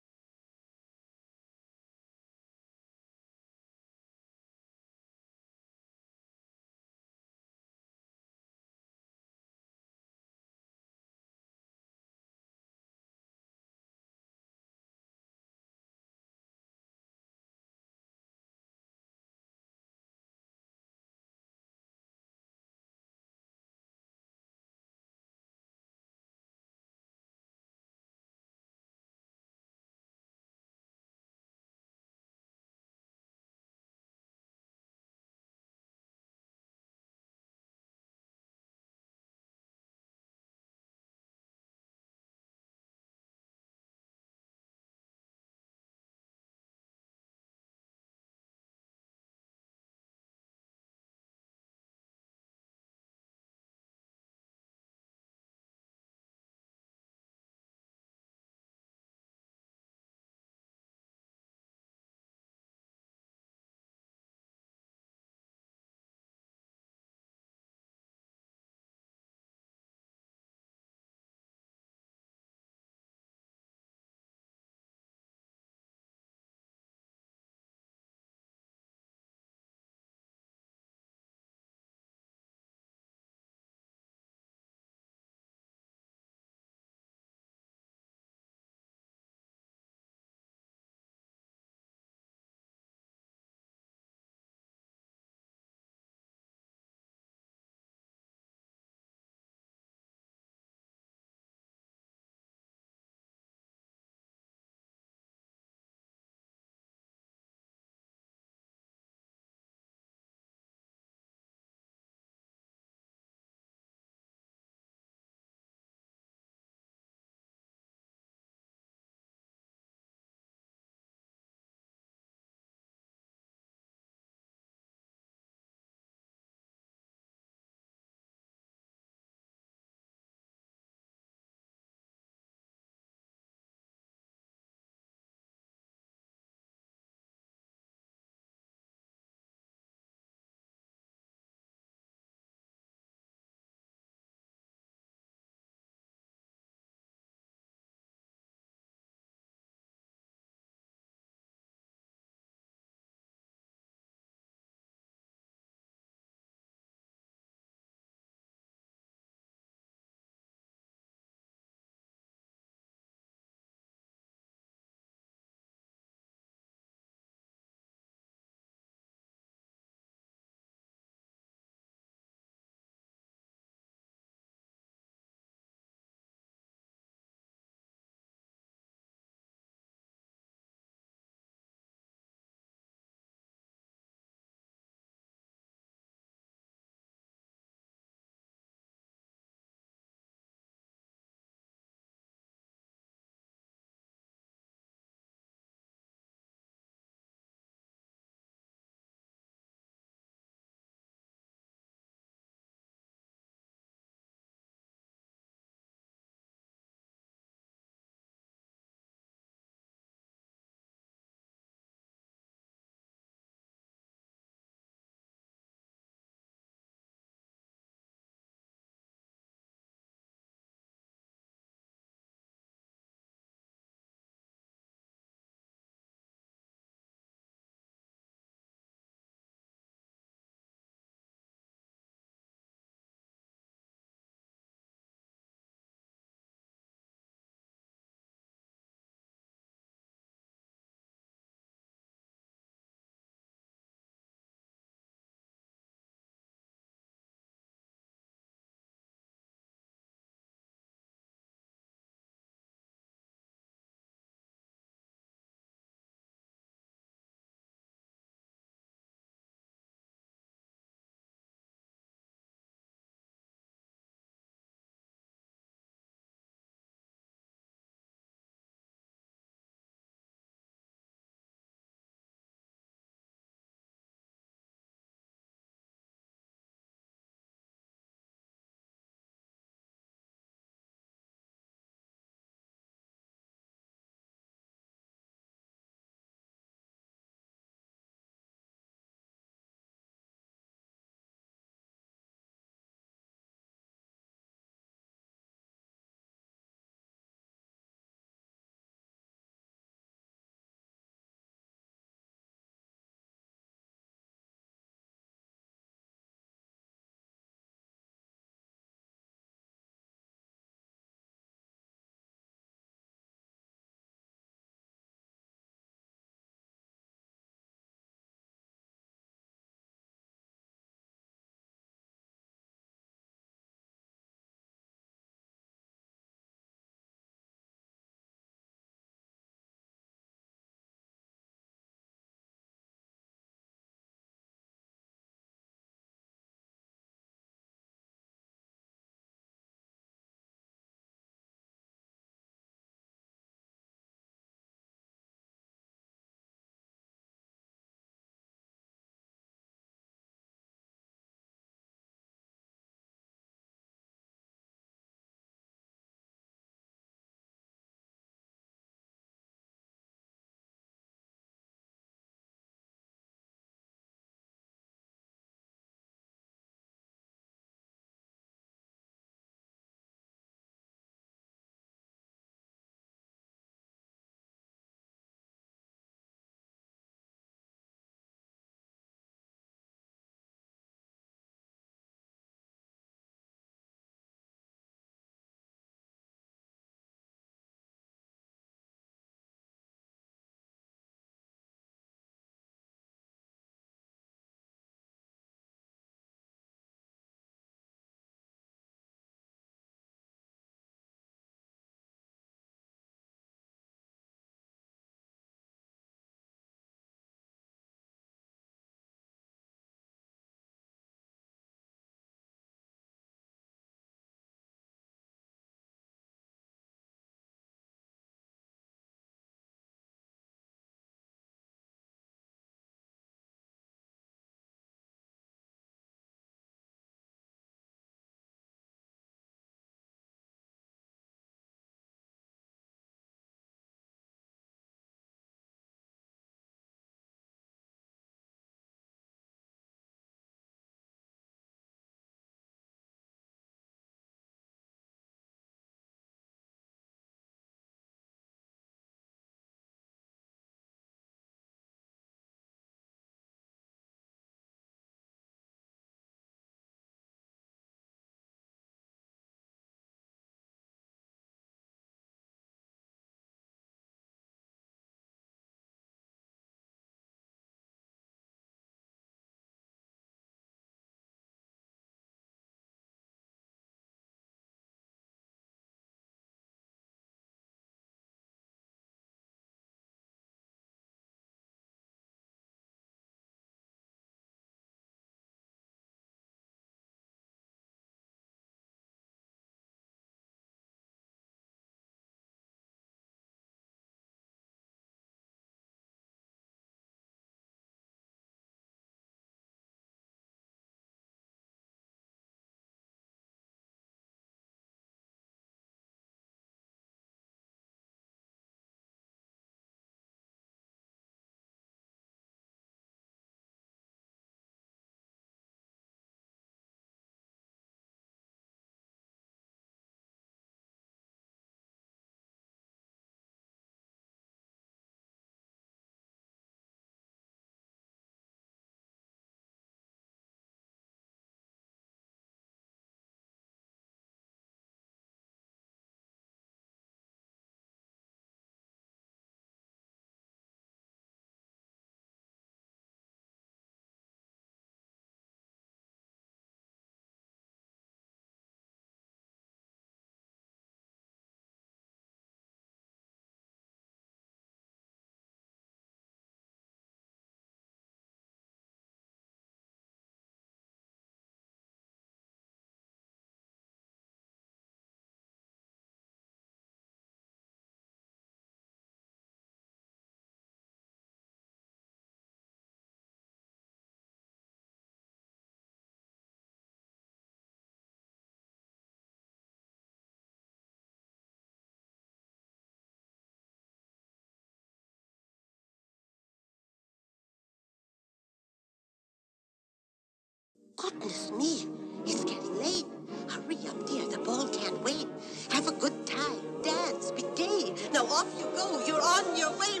Goodness 590.96 591.50
me, 591.50 591.88
it's 592.24 592.44
getting 592.44 592.78
late. 592.78 593.04
Hurry 593.50 593.76
up, 593.88 594.06
dear. 594.06 594.28
The 594.28 594.38
ball 594.38 594.68
can't 594.68 595.02
wait. 595.02 595.26
Have 595.72 595.88
a 595.88 595.92
good 595.92 596.24
time. 596.24 596.60
Dance. 596.82 597.32
Be 597.32 597.42
gay. 597.56 597.94
Now 598.12 598.26
off 598.26 598.46
you 598.58 598.66
go. 598.76 599.04
You're 599.04 599.20
on 599.20 599.56
your 599.56 599.72
way. 599.78 600.00